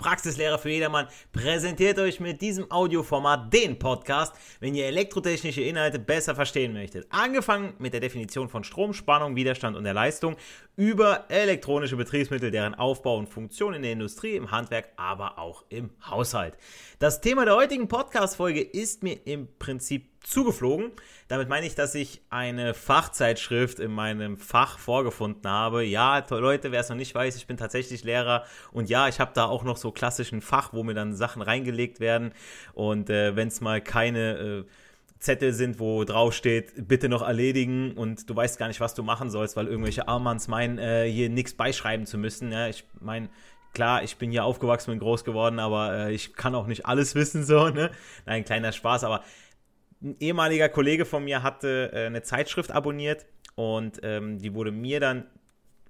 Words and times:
Fachpraxislehrer 0.00 0.58
für 0.58 0.70
jedermann, 0.70 1.08
präsentiert 1.30 1.98
euch 1.98 2.20
mit 2.20 2.40
diesem 2.40 2.70
Audioformat 2.70 3.52
den 3.52 3.78
Podcast, 3.78 4.34
wenn 4.58 4.74
ihr 4.74 4.86
elektrotechnische 4.86 5.60
Inhalte 5.60 5.98
besser 5.98 6.34
verstehen 6.34 6.72
möchtet. 6.72 7.06
Angefangen 7.10 7.74
mit 7.78 7.92
der 7.92 8.00
Definition 8.00 8.48
von 8.48 8.64
Strom, 8.64 8.94
Spannung, 8.94 9.36
Widerstand 9.36 9.76
und 9.76 9.84
der 9.84 9.92
Leistung 9.92 10.36
über 10.80 11.26
elektronische 11.28 11.94
Betriebsmittel, 11.94 12.50
deren 12.50 12.74
Aufbau 12.74 13.18
und 13.18 13.28
Funktion 13.28 13.74
in 13.74 13.82
der 13.82 13.92
Industrie, 13.92 14.34
im 14.34 14.50
Handwerk, 14.50 14.88
aber 14.96 15.38
auch 15.38 15.62
im 15.68 15.90
Haushalt. 16.08 16.54
Das 16.98 17.20
Thema 17.20 17.44
der 17.44 17.54
heutigen 17.54 17.86
Podcast-Folge 17.86 18.62
ist 18.62 19.02
mir 19.02 19.18
im 19.26 19.46
Prinzip 19.58 20.08
zugeflogen. 20.22 20.92
Damit 21.28 21.50
meine 21.50 21.66
ich, 21.66 21.74
dass 21.74 21.94
ich 21.94 22.22
eine 22.30 22.72
Fachzeitschrift 22.72 23.78
in 23.78 23.92
meinem 23.92 24.38
Fach 24.38 24.78
vorgefunden 24.78 25.50
habe. 25.50 25.84
Ja, 25.84 26.24
Leute, 26.30 26.72
wer 26.72 26.80
es 26.80 26.88
noch 26.88 26.96
nicht 26.96 27.14
weiß, 27.14 27.36
ich 27.36 27.46
bin 27.46 27.58
tatsächlich 27.58 28.02
Lehrer 28.02 28.46
und 28.72 28.88
ja, 28.88 29.06
ich 29.06 29.20
habe 29.20 29.32
da 29.34 29.44
auch 29.44 29.64
noch 29.64 29.76
so 29.76 29.92
klassischen 29.92 30.40
Fach, 30.40 30.72
wo 30.72 30.82
mir 30.82 30.94
dann 30.94 31.14
Sachen 31.14 31.42
reingelegt 31.42 32.00
werden 32.00 32.32
und 32.72 33.10
äh, 33.10 33.36
wenn 33.36 33.48
es 33.48 33.60
mal 33.60 33.82
keine 33.82 34.38
äh, 34.38 34.64
Zettel 35.20 35.52
sind, 35.52 35.78
wo 35.78 36.04
drauf 36.04 36.32
steht, 36.32 36.88
bitte 36.88 37.08
noch 37.10 37.22
erledigen 37.22 37.92
und 37.92 38.28
du 38.28 38.34
weißt 38.34 38.58
gar 38.58 38.68
nicht, 38.68 38.80
was 38.80 38.94
du 38.94 39.02
machen 39.02 39.30
sollst, 39.30 39.54
weil 39.54 39.66
irgendwelche 39.66 40.08
Armands 40.08 40.48
meinen, 40.48 40.78
äh, 40.78 41.08
hier 41.10 41.28
nichts 41.28 41.54
beischreiben 41.54 42.06
zu 42.06 42.16
müssen. 42.16 42.50
Ja, 42.50 42.68
ich 42.68 42.84
meine, 43.00 43.28
klar, 43.74 44.02
ich 44.02 44.16
bin 44.16 44.30
hier 44.30 44.44
aufgewachsen 44.44 44.90
und 44.92 44.98
groß 44.98 45.24
geworden, 45.24 45.58
aber 45.58 45.94
äh, 45.94 46.12
ich 46.14 46.34
kann 46.34 46.54
auch 46.54 46.66
nicht 46.66 46.86
alles 46.86 47.14
wissen, 47.14 47.44
so, 47.44 47.68
ne? 47.68 47.90
Nein, 48.24 48.44
kleiner 48.44 48.72
Spaß, 48.72 49.04
aber 49.04 49.22
ein 50.02 50.16
ehemaliger 50.20 50.70
Kollege 50.70 51.04
von 51.04 51.22
mir 51.22 51.42
hatte 51.42 51.90
äh, 51.92 52.06
eine 52.06 52.22
Zeitschrift 52.22 52.72
abonniert 52.72 53.26
und 53.54 54.00
ähm, 54.02 54.38
die 54.38 54.54
wurde 54.54 54.72
mir 54.72 55.00
dann 55.00 55.26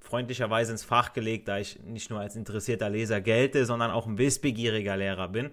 freundlicherweise 0.01 0.73
ins 0.73 0.83
Fach 0.83 1.13
gelegt, 1.13 1.47
da 1.47 1.59
ich 1.59 1.79
nicht 1.85 2.11
nur 2.11 2.19
als 2.19 2.35
interessierter 2.35 2.91
Leser 2.91 3.21
gelte, 3.21 3.65
sondern 3.65 3.93
auch 3.93 4.07
ein 4.07 4.19
wissbegieriger 4.19 4.97
Lehrer 4.97 5.29
bin. 5.29 5.51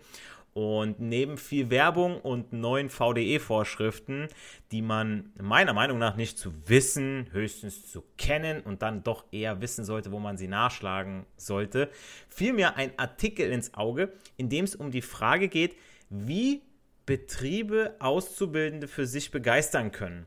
Und 0.58 1.00
neben 1.00 1.38
viel 1.38 1.70
Werbung 1.70 2.20
und 2.20 2.52
neuen 2.52 2.90
VDE-Vorschriften, 2.90 4.28
die 4.72 4.82
man 4.82 5.30
meiner 5.40 5.74
Meinung 5.74 6.00
nach 6.00 6.16
nicht 6.16 6.40
zu 6.40 6.52
wissen, 6.68 7.28
höchstens 7.32 7.92
zu 7.92 8.04
kennen 8.18 8.62
und 8.62 8.82
dann 8.82 9.04
doch 9.04 9.26
eher 9.32 9.62
wissen 9.62 9.86
sollte, 9.86 10.12
wo 10.12 10.18
man 10.18 10.36
sie 10.36 10.48
nachschlagen 10.48 11.28
sollte, 11.38 11.92
fiel 12.28 12.54
mir 12.54 12.76
ein 12.76 12.90
Artikel 12.98 13.52
ins 13.52 13.76
Auge, 13.76 14.12
in 14.36 14.50
dem 14.50 14.66
es 14.66 14.76
um 14.76 14.90
die 14.90 15.04
Frage 15.04 15.48
geht, 15.48 15.76
wie 16.10 16.64
Betriebe 17.06 17.96
Auszubildende 18.00 18.88
für 18.88 19.06
sich 19.06 19.30
begeistern 19.30 19.92
können. 19.92 20.26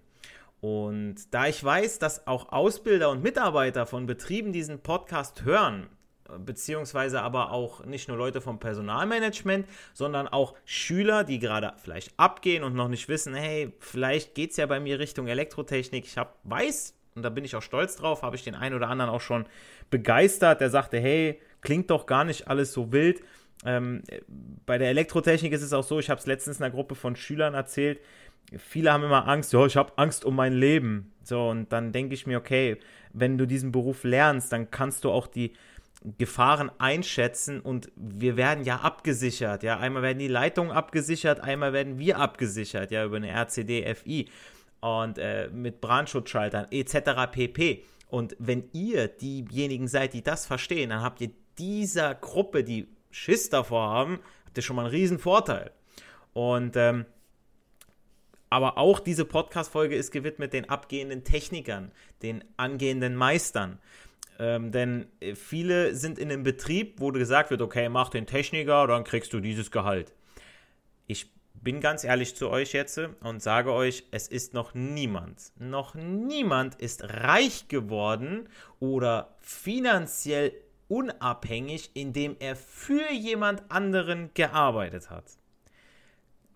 Und 0.60 1.34
da 1.34 1.48
ich 1.48 1.64
weiß, 1.64 1.98
dass 1.98 2.28
auch 2.28 2.52
Ausbilder 2.52 3.10
und 3.10 3.24
Mitarbeiter 3.24 3.84
von 3.84 4.06
Betrieben 4.06 4.52
diesen 4.52 4.78
Podcast 4.78 5.42
hören, 5.42 5.88
beziehungsweise 6.38 7.22
aber 7.22 7.52
auch 7.52 7.84
nicht 7.84 8.08
nur 8.08 8.16
Leute 8.16 8.40
vom 8.40 8.58
Personalmanagement, 8.58 9.66
sondern 9.94 10.28
auch 10.28 10.54
Schüler, 10.64 11.24
die 11.24 11.38
gerade 11.38 11.74
vielleicht 11.82 12.12
abgehen 12.16 12.64
und 12.64 12.74
noch 12.74 12.88
nicht 12.88 13.08
wissen, 13.08 13.34
hey, 13.34 13.72
vielleicht 13.80 14.34
geht 14.34 14.50
es 14.50 14.56
ja 14.56 14.66
bei 14.66 14.80
mir 14.80 14.98
Richtung 14.98 15.26
Elektrotechnik. 15.26 16.04
Ich 16.04 16.16
hab, 16.16 16.38
weiß, 16.44 16.94
und 17.14 17.22
da 17.22 17.30
bin 17.30 17.44
ich 17.44 17.56
auch 17.56 17.62
stolz 17.62 17.96
drauf, 17.96 18.22
habe 18.22 18.36
ich 18.36 18.44
den 18.44 18.54
einen 18.54 18.74
oder 18.74 18.88
anderen 18.88 19.10
auch 19.10 19.20
schon 19.20 19.46
begeistert, 19.90 20.60
der 20.60 20.70
sagte, 20.70 20.98
hey, 20.98 21.40
klingt 21.60 21.90
doch 21.90 22.06
gar 22.06 22.24
nicht 22.24 22.48
alles 22.48 22.72
so 22.72 22.92
wild. 22.92 23.22
Ähm, 23.64 24.02
bei 24.64 24.78
der 24.78 24.88
Elektrotechnik 24.88 25.52
ist 25.52 25.62
es 25.62 25.72
auch 25.72 25.84
so, 25.84 25.98
ich 25.98 26.08
habe 26.08 26.20
es 26.20 26.26
letztens 26.26 26.58
in 26.58 26.64
einer 26.64 26.74
Gruppe 26.74 26.94
von 26.94 27.16
Schülern 27.16 27.54
erzählt, 27.54 28.00
viele 28.58 28.92
haben 28.92 29.04
immer 29.04 29.28
Angst, 29.28 29.52
ja, 29.52 29.64
ich 29.66 29.76
habe 29.76 29.92
Angst 29.96 30.24
um 30.24 30.34
mein 30.34 30.52
Leben. 30.52 31.12
So, 31.22 31.48
und 31.48 31.72
dann 31.72 31.92
denke 31.92 32.14
ich 32.14 32.26
mir, 32.26 32.38
okay, 32.38 32.78
wenn 33.12 33.38
du 33.38 33.46
diesen 33.46 33.72
Beruf 33.72 34.04
lernst, 34.04 34.52
dann 34.52 34.70
kannst 34.70 35.04
du 35.04 35.10
auch 35.10 35.26
die 35.26 35.52
Gefahren 36.16 36.70
einschätzen 36.78 37.60
und 37.60 37.90
wir 37.94 38.36
werden 38.36 38.64
ja 38.64 38.76
abgesichert. 38.80 39.62
Ja, 39.62 39.78
einmal 39.78 40.02
werden 40.02 40.18
die 40.18 40.28
Leitungen 40.28 40.72
abgesichert, 40.72 41.40
einmal 41.40 41.72
werden 41.72 41.98
wir 41.98 42.18
abgesichert, 42.18 42.90
ja, 42.90 43.04
über 43.04 43.16
eine 43.16 43.30
RCD 43.30 43.94
FI 43.94 44.28
und 44.80 45.18
äh, 45.18 45.48
mit 45.52 45.80
Brandschutzschaltern 45.80 46.68
etc. 46.70 47.30
pp. 47.30 47.84
Und 48.08 48.34
wenn 48.38 48.64
ihr 48.72 49.08
diejenigen 49.08 49.88
seid, 49.88 50.14
die 50.14 50.22
das 50.22 50.46
verstehen, 50.46 50.90
dann 50.90 51.02
habt 51.02 51.20
ihr 51.20 51.30
dieser 51.58 52.14
Gruppe, 52.14 52.64
die 52.64 52.88
Schiss 53.10 53.50
davor 53.50 53.90
haben, 53.90 54.20
habt 54.46 54.56
ihr 54.56 54.62
schon 54.62 54.76
mal 54.76 54.86
einen 54.86 54.92
riesen 54.92 55.18
Vorteil. 55.18 55.70
Und 56.32 56.76
ähm, 56.76 57.04
aber 58.48 58.78
auch 58.78 58.98
diese 58.98 59.24
Podcast-Folge 59.24 59.94
ist 59.94 60.10
gewidmet 60.10 60.52
den 60.52 60.68
abgehenden 60.68 61.22
Technikern, 61.22 61.92
den 62.22 62.42
angehenden 62.56 63.14
Meistern. 63.14 63.78
Ähm, 64.40 64.72
denn 64.72 65.06
äh, 65.20 65.34
viele 65.34 65.94
sind 65.94 66.18
in 66.18 66.32
einem 66.32 66.42
Betrieb, 66.42 66.98
wo 66.98 67.12
gesagt 67.12 67.50
wird, 67.50 67.60
okay, 67.60 67.90
mach 67.90 68.08
den 68.08 68.26
Techniker, 68.26 68.86
dann 68.86 69.04
kriegst 69.04 69.34
du 69.34 69.40
dieses 69.40 69.70
Gehalt. 69.70 70.14
Ich 71.06 71.30
bin 71.52 71.82
ganz 71.82 72.04
ehrlich 72.04 72.34
zu 72.34 72.48
euch 72.48 72.72
jetzt 72.72 72.98
und 73.20 73.42
sage 73.42 73.70
euch, 73.70 74.04
es 74.12 74.28
ist 74.28 74.54
noch 74.54 74.72
niemand, 74.72 75.52
noch 75.58 75.94
niemand 75.94 76.76
ist 76.76 77.04
reich 77.04 77.68
geworden 77.68 78.48
oder 78.78 79.36
finanziell 79.40 80.52
unabhängig, 80.88 81.90
indem 81.92 82.36
er 82.38 82.56
für 82.56 83.12
jemand 83.12 83.70
anderen 83.70 84.30
gearbeitet 84.32 85.10
hat. 85.10 85.24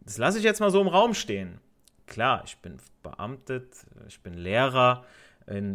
Das 0.01 0.17
lasse 0.17 0.39
ich 0.39 0.45
jetzt 0.45 0.61
mal 0.61 0.71
so 0.71 0.81
im 0.81 0.89
Raum 0.89 1.13
stehen. 1.13 1.61
klar, 2.07 2.43
ich 2.47 2.57
bin 2.59 2.79
beamtet, 3.03 3.75
ich 4.09 4.21
bin 4.23 4.33
Lehrer, 4.35 5.05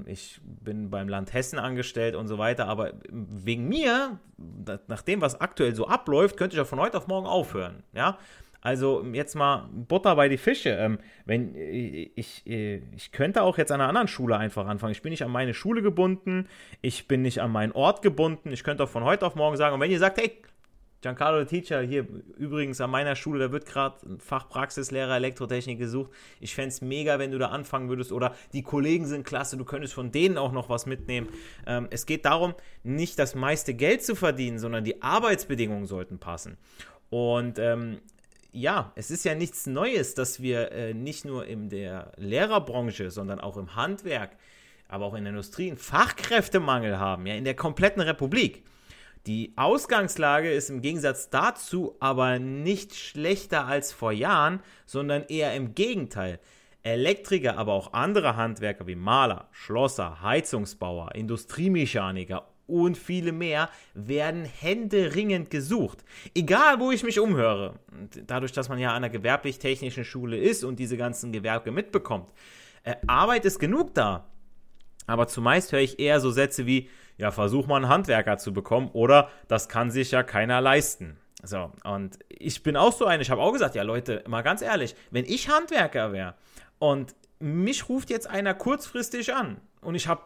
ich 0.05 0.41
bin 0.43 0.89
beim 0.89 1.07
Land 1.07 1.33
Hessen 1.33 1.59
angestellt 1.59 2.15
und 2.15 2.27
so 2.27 2.37
weiter, 2.37 2.67
aber 2.67 2.93
wegen 3.09 3.67
mir, 3.67 4.19
nach 4.87 5.01
dem, 5.03 5.21
was 5.21 5.39
aktuell 5.39 5.75
so 5.75 5.87
abläuft, 5.87 6.37
könnte 6.37 6.55
ich 6.55 6.57
ja 6.57 6.65
von 6.65 6.79
heute 6.79 6.97
auf 6.97 7.07
morgen 7.07 7.27
aufhören, 7.27 7.83
ja. 7.93 8.17
Also 8.61 9.05
jetzt 9.13 9.35
mal 9.35 9.69
Butter 9.71 10.15
bei 10.15 10.27
die 10.27 10.37
Fische. 10.37 10.71
Ähm, 10.71 10.99
wenn 11.25 11.55
ich, 11.55 12.11
ich, 12.15 12.45
ich 12.45 13.11
könnte 13.11 13.41
auch 13.41 13.57
jetzt 13.57 13.71
an 13.71 13.79
einer 13.79 13.87
anderen 13.87 14.09
Schule 14.09 14.37
einfach 14.37 14.67
anfangen. 14.67 14.91
Ich 14.91 15.01
bin 15.01 15.11
nicht 15.11 15.23
an 15.23 15.31
meine 15.31 15.53
Schule 15.53 15.81
gebunden, 15.81 16.47
ich 16.81 17.07
bin 17.07 17.21
nicht 17.21 17.41
an 17.41 17.51
meinen 17.51 17.71
Ort 17.71 18.01
gebunden. 18.01 18.51
Ich 18.51 18.63
könnte 18.63 18.83
auch 18.83 18.89
von 18.89 19.03
heute 19.05 19.25
auf 19.25 19.35
morgen 19.35 19.55
sagen, 19.55 19.75
und 19.75 19.81
wenn 19.81 19.91
ihr 19.91 19.99
sagt, 19.99 20.17
hey, 20.17 20.41
Giancarlo 21.01 21.45
Teacher, 21.45 21.81
hier 21.81 22.05
übrigens 22.37 22.81
an 22.81 22.89
meiner 22.89 23.15
Schule, 23.15 23.39
da 23.39 23.51
wird 23.53 23.65
gerade 23.65 24.05
ein 24.05 24.19
Fachpraxislehrer 24.19 25.15
Elektrotechnik 25.15 25.79
gesucht. 25.79 26.11
Ich 26.41 26.53
fände 26.53 26.69
es 26.69 26.81
mega, 26.81 27.19
wenn 27.19 27.31
du 27.31 27.37
da 27.37 27.47
anfangen 27.47 27.87
würdest. 27.87 28.11
Oder 28.11 28.35
die 28.51 28.63
Kollegen 28.63 29.05
sind 29.05 29.25
klasse, 29.25 29.55
du 29.55 29.63
könntest 29.63 29.93
von 29.93 30.11
denen 30.11 30.37
auch 30.37 30.51
noch 30.51 30.67
was 30.67 30.85
mitnehmen. 30.85 31.29
Ähm, 31.65 31.87
es 31.89 32.05
geht 32.05 32.25
darum, 32.25 32.53
nicht 32.83 33.17
das 33.17 33.33
meiste 33.33 33.73
Geld 33.73 34.03
zu 34.03 34.13
verdienen, 34.13 34.59
sondern 34.59 34.83
die 34.83 35.01
Arbeitsbedingungen 35.01 35.85
sollten 35.85 36.19
passen. 36.19 36.57
Und 37.09 37.59
ähm, 37.59 38.01
ja, 38.51 38.91
es 38.95 39.09
ist 39.09 39.23
ja 39.23 39.35
nichts 39.35 39.67
Neues, 39.67 40.15
dass 40.15 40.41
wir 40.41 40.73
äh, 40.73 40.93
nicht 40.93 41.23
nur 41.23 41.45
in 41.45 41.69
der 41.69 42.11
Lehrerbranche, 42.17 43.09
sondern 43.09 43.39
auch 43.39 43.55
im 43.55 43.75
Handwerk, 43.75 44.31
aber 44.89 45.05
auch 45.05 45.13
in 45.13 45.23
der 45.23 45.31
Industrie 45.31 45.69
einen 45.69 45.77
Fachkräftemangel 45.77 46.99
haben, 46.99 47.25
ja, 47.25 47.35
in 47.35 47.45
der 47.45 47.55
kompletten 47.55 48.01
Republik. 48.01 48.63
Die 49.29 49.53
Ausgangslage 49.57 50.51
ist 50.51 50.71
im 50.71 50.81
Gegensatz 50.81 51.29
dazu 51.29 51.95
aber 51.99 52.39
nicht 52.39 52.95
schlechter 52.95 53.67
als 53.67 53.93
vor 53.93 54.11
Jahren, 54.11 54.59
sondern 54.87 55.21
eher 55.27 55.53
im 55.53 55.75
Gegenteil. 55.75 56.39
Elektriker, 56.81 57.55
aber 57.55 57.73
auch 57.73 57.93
andere 57.93 58.37
Handwerker 58.37 58.87
wie 58.87 58.95
Maler, 58.95 59.47
Schlosser, 59.51 60.23
Heizungsbauer, 60.23 61.13
Industriemechaniker 61.13 62.47
und 62.65 62.97
viele 62.97 63.31
mehr 63.31 63.69
werden 63.93 64.45
händeringend 64.45 65.51
gesucht. 65.51 66.03
Egal, 66.33 66.79
wo 66.79 66.89
ich 66.89 67.03
mich 67.03 67.19
umhöre. 67.19 67.75
dadurch, 68.25 68.51
dass 68.51 68.67
man 68.67 68.79
ja 68.79 68.89
an 68.89 68.95
einer 68.95 69.11
gewerblich-technischen 69.11 70.05
Schule 70.05 70.39
ist 70.39 70.63
und 70.63 70.79
diese 70.79 70.97
ganzen 70.97 71.31
Gewerbe 71.31 71.69
mitbekommt. 71.69 72.31
Äh, 72.81 72.95
Arbeit 73.05 73.45
ist 73.45 73.59
genug 73.59 73.93
da. 73.93 74.27
Aber 75.05 75.27
zumeist 75.27 75.71
höre 75.71 75.81
ich 75.81 75.99
eher 75.99 76.19
so 76.19 76.31
Sätze 76.31 76.65
wie, 76.65 76.89
ja, 77.19 77.31
versuch 77.31 77.67
mal 77.67 77.75
einen 77.75 77.89
Handwerker 77.89 78.37
zu 78.37 78.53
bekommen 78.53 78.89
oder 78.93 79.29
das 79.47 79.69
kann 79.69 79.91
sich 79.91 80.11
ja 80.11 80.23
keiner 80.23 80.61
leisten. 80.61 81.17
So, 81.43 81.71
und 81.83 82.17
ich 82.29 82.63
bin 82.63 82.75
auch 82.75 82.93
so 82.93 83.05
ein, 83.05 83.21
ich 83.21 83.29
habe 83.29 83.41
auch 83.41 83.51
gesagt, 83.51 83.75
ja 83.75 83.83
Leute, 83.83 84.23
mal 84.27 84.41
ganz 84.41 84.61
ehrlich, 84.61 84.95
wenn 85.11 85.25
ich 85.25 85.49
Handwerker 85.49 86.11
wäre 86.11 86.35
und 86.79 87.15
mich 87.39 87.87
ruft 87.87 88.09
jetzt 88.09 88.29
einer 88.29 88.53
kurzfristig 88.53 89.33
an 89.33 89.59
und 89.81 89.95
ich 89.95 90.07
habe 90.07 90.21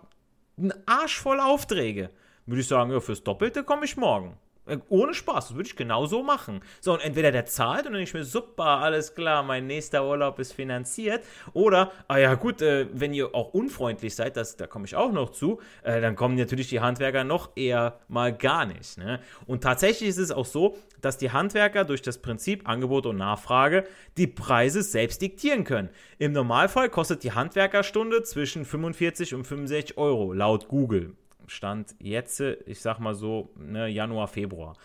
einen 0.57 0.73
Arsch 0.85 1.19
voll 1.19 1.39
Aufträge, 1.39 2.09
würde 2.45 2.61
ich 2.61 2.67
sagen, 2.67 2.91
ja, 2.91 2.99
fürs 2.99 3.23
Doppelte 3.23 3.63
komme 3.63 3.85
ich 3.85 3.97
morgen. 3.97 4.37
Äh, 4.65 4.77
ohne 4.89 5.13
Spaß, 5.13 5.49
das 5.49 5.55
würde 5.55 5.67
ich 5.67 5.75
genau 5.75 6.05
so 6.05 6.23
machen. 6.23 6.61
So, 6.79 6.93
und 6.93 7.01
entweder 7.01 7.31
der 7.31 7.45
zahlt 7.45 7.79
und 7.79 7.85
dann 7.85 7.93
denke 7.93 8.09
ich 8.09 8.13
mir, 8.13 8.23
super, 8.23 8.63
alles 8.63 9.13
klar, 9.13 9.43
mein 9.43 9.67
nächster 9.67 10.07
Urlaub 10.07 10.39
ist 10.39 10.53
finanziert. 10.53 11.23
Oder, 11.53 11.91
ah 12.07 12.17
ja, 12.17 12.35
gut, 12.35 12.61
äh, 12.61 12.87
wenn 12.93 13.13
ihr 13.13 13.35
auch 13.35 13.53
unfreundlich 13.53 14.15
seid, 14.15 14.37
das, 14.37 14.55
da 14.55 14.67
komme 14.67 14.85
ich 14.85 14.95
auch 14.95 15.11
noch 15.11 15.31
zu, 15.31 15.59
äh, 15.83 15.99
dann 15.99 16.15
kommen 16.15 16.35
natürlich 16.35 16.69
die 16.69 16.79
Handwerker 16.79 17.23
noch 17.23 17.51
eher 17.55 17.99
mal 18.07 18.33
gar 18.33 18.65
nicht. 18.65 18.97
Ne? 18.97 19.19
Und 19.45 19.63
tatsächlich 19.63 20.09
ist 20.09 20.17
es 20.17 20.31
auch 20.31 20.45
so, 20.45 20.77
dass 21.01 21.17
die 21.17 21.31
Handwerker 21.31 21.83
durch 21.83 22.01
das 22.01 22.19
Prinzip 22.19 22.67
Angebot 22.67 23.05
und 23.05 23.17
Nachfrage 23.17 23.83
die 24.17 24.27
Preise 24.27 24.81
selbst 24.81 25.21
diktieren 25.21 25.65
können. 25.65 25.89
Im 26.17 26.31
Normalfall 26.31 26.89
kostet 26.89 27.23
die 27.23 27.33
Handwerkerstunde 27.33 28.23
zwischen 28.23 28.63
45 28.63 29.35
und 29.35 29.45
65 29.45 29.97
Euro, 29.97 30.31
laut 30.31 30.69
Google. 30.69 31.15
Stand 31.47 31.95
jetzt, 31.99 32.39
ich 32.39 32.81
sag 32.81 32.99
mal 32.99 33.15
so, 33.15 33.49
ne, 33.55 33.87
Januar, 33.87 34.27
Februar. 34.27 34.75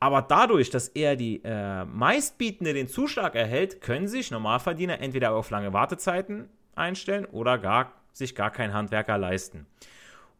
Aber 0.00 0.22
dadurch, 0.22 0.70
dass 0.70 0.88
er 0.88 1.16
die 1.16 1.40
äh, 1.44 1.84
meistbietende 1.84 2.74
den 2.74 2.88
Zuschlag 2.88 3.34
erhält, 3.34 3.80
können 3.80 4.08
sich 4.08 4.30
Normalverdiener 4.30 5.00
entweder 5.00 5.32
auf 5.32 5.50
lange 5.50 5.72
Wartezeiten 5.72 6.48
einstellen 6.74 7.24
oder 7.26 7.58
gar, 7.58 7.92
sich 8.12 8.34
gar 8.34 8.50
keinen 8.50 8.74
Handwerker 8.74 9.18
leisten. 9.18 9.66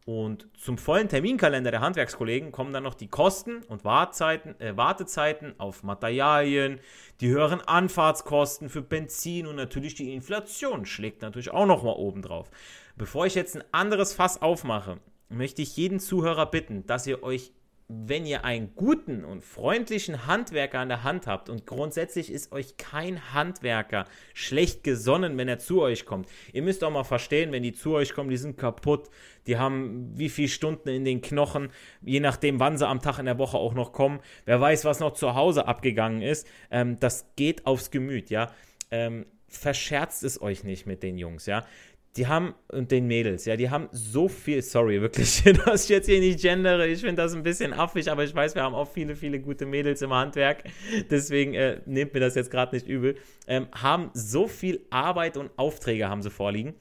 Und 0.05 0.47
zum 0.57 0.77
vollen 0.77 1.07
Terminkalender 1.07 1.71
der 1.71 1.79
Handwerkskollegen 1.79 2.51
kommen 2.51 2.73
dann 2.73 2.83
noch 2.83 2.93
die 2.93 3.07
Kosten 3.07 3.63
und 3.69 3.85
Wartezeiten, 3.85 4.59
äh, 4.59 4.75
Wartezeiten 4.75 5.57
auf 5.59 5.83
Materialien, 5.83 6.81
die 7.21 7.29
höheren 7.29 7.61
Anfahrtskosten 7.61 8.67
für 8.67 8.81
Benzin 8.81 9.47
und 9.47 9.55
natürlich 9.55 9.95
die 9.95 10.13
Inflation 10.13 10.85
schlägt 10.85 11.21
natürlich 11.21 11.51
auch 11.51 11.65
nochmal 11.65 11.95
oben 11.95 12.21
drauf. 12.21 12.51
Bevor 12.97 13.25
ich 13.25 13.35
jetzt 13.35 13.55
ein 13.55 13.63
anderes 13.71 14.13
Fass 14.13 14.41
aufmache, 14.41 14.99
möchte 15.33 15.61
ich 15.61 15.75
jeden 15.77 15.99
Zuhörer 15.99 16.45
bitten, 16.45 16.85
dass 16.85 17.07
ihr 17.07 17.23
euch, 17.23 17.51
wenn 17.87 18.25
ihr 18.25 18.45
einen 18.45 18.75
guten 18.75 19.25
und 19.25 19.43
freundlichen 19.43 20.25
Handwerker 20.25 20.79
an 20.79 20.89
der 20.89 21.03
Hand 21.03 21.27
habt 21.27 21.49
und 21.49 21.67
grundsätzlich 21.67 22.31
ist 22.31 22.51
euch 22.51 22.77
kein 22.77 23.33
Handwerker 23.33 24.05
schlecht 24.33 24.83
gesonnen, 24.83 25.37
wenn 25.37 25.47
er 25.47 25.59
zu 25.59 25.81
euch 25.81 26.05
kommt. 26.05 26.27
Ihr 26.53 26.61
müsst 26.61 26.83
auch 26.83 26.91
mal 26.91 27.03
verstehen, 27.03 27.51
wenn 27.51 27.63
die 27.63 27.73
zu 27.73 27.93
euch 27.93 28.13
kommen, 28.13 28.29
die 28.29 28.37
sind 28.37 28.57
kaputt, 28.57 29.09
die 29.45 29.57
haben 29.57 30.17
wie 30.17 30.29
viele 30.29 30.47
Stunden 30.47 30.89
in 30.89 31.05
den 31.05 31.21
Knochen, 31.21 31.69
je 32.01 32.19
nachdem, 32.19 32.59
wann 32.59 32.77
sie 32.77 32.87
am 32.87 33.01
Tag 33.01 33.19
in 33.19 33.25
der 33.25 33.37
Woche 33.37 33.57
auch 33.57 33.73
noch 33.73 33.91
kommen. 33.91 34.21
Wer 34.45 34.61
weiß, 34.61 34.85
was 34.85 34.99
noch 34.99 35.13
zu 35.13 35.35
Hause 35.35 35.67
abgegangen 35.67 36.21
ist. 36.21 36.47
Ähm, 36.71 36.99
das 36.99 37.27
geht 37.35 37.65
aufs 37.65 37.91
Gemüt, 37.91 38.29
ja. 38.29 38.51
Ähm, 38.91 39.25
verscherzt 39.47 40.23
es 40.23 40.41
euch 40.41 40.63
nicht 40.63 40.87
mit 40.87 41.03
den 41.03 41.17
Jungs, 41.19 41.45
ja 41.45 41.63
die 42.15 42.27
haben, 42.27 42.53
und 42.71 42.91
den 42.91 43.07
Mädels, 43.07 43.45
ja, 43.45 43.55
die 43.55 43.69
haben 43.69 43.89
so 43.91 44.27
viel, 44.27 44.61
sorry, 44.61 45.01
wirklich, 45.01 45.43
dass 45.65 45.83
ich 45.85 45.89
jetzt 45.89 46.05
hier 46.05 46.19
nicht 46.19 46.41
gendere, 46.41 46.87
ich 46.87 47.01
finde 47.01 47.21
das 47.21 47.33
ein 47.33 47.41
bisschen 47.41 47.73
affig, 47.73 48.11
aber 48.11 48.23
ich 48.23 48.35
weiß, 48.35 48.53
wir 48.53 48.61
haben 48.61 48.75
auch 48.75 48.91
viele, 48.91 49.15
viele 49.15 49.39
gute 49.39 49.65
Mädels 49.65 50.01
im 50.03 50.13
Handwerk, 50.13 50.63
deswegen 51.09 51.55
äh, 51.55 51.81
nehmt 51.85 52.13
mir 52.13 52.19
das 52.19 52.35
jetzt 52.35 52.51
gerade 52.51 52.75
nicht 52.75 52.87
übel, 52.87 53.15
ähm, 53.47 53.67
haben 53.73 54.11
so 54.13 54.47
viel 54.47 54.85
Arbeit 54.91 55.37
und 55.37 55.49
Aufträge 55.57 56.07
haben 56.07 56.21
sie 56.21 56.29
vorliegen, 56.29 56.75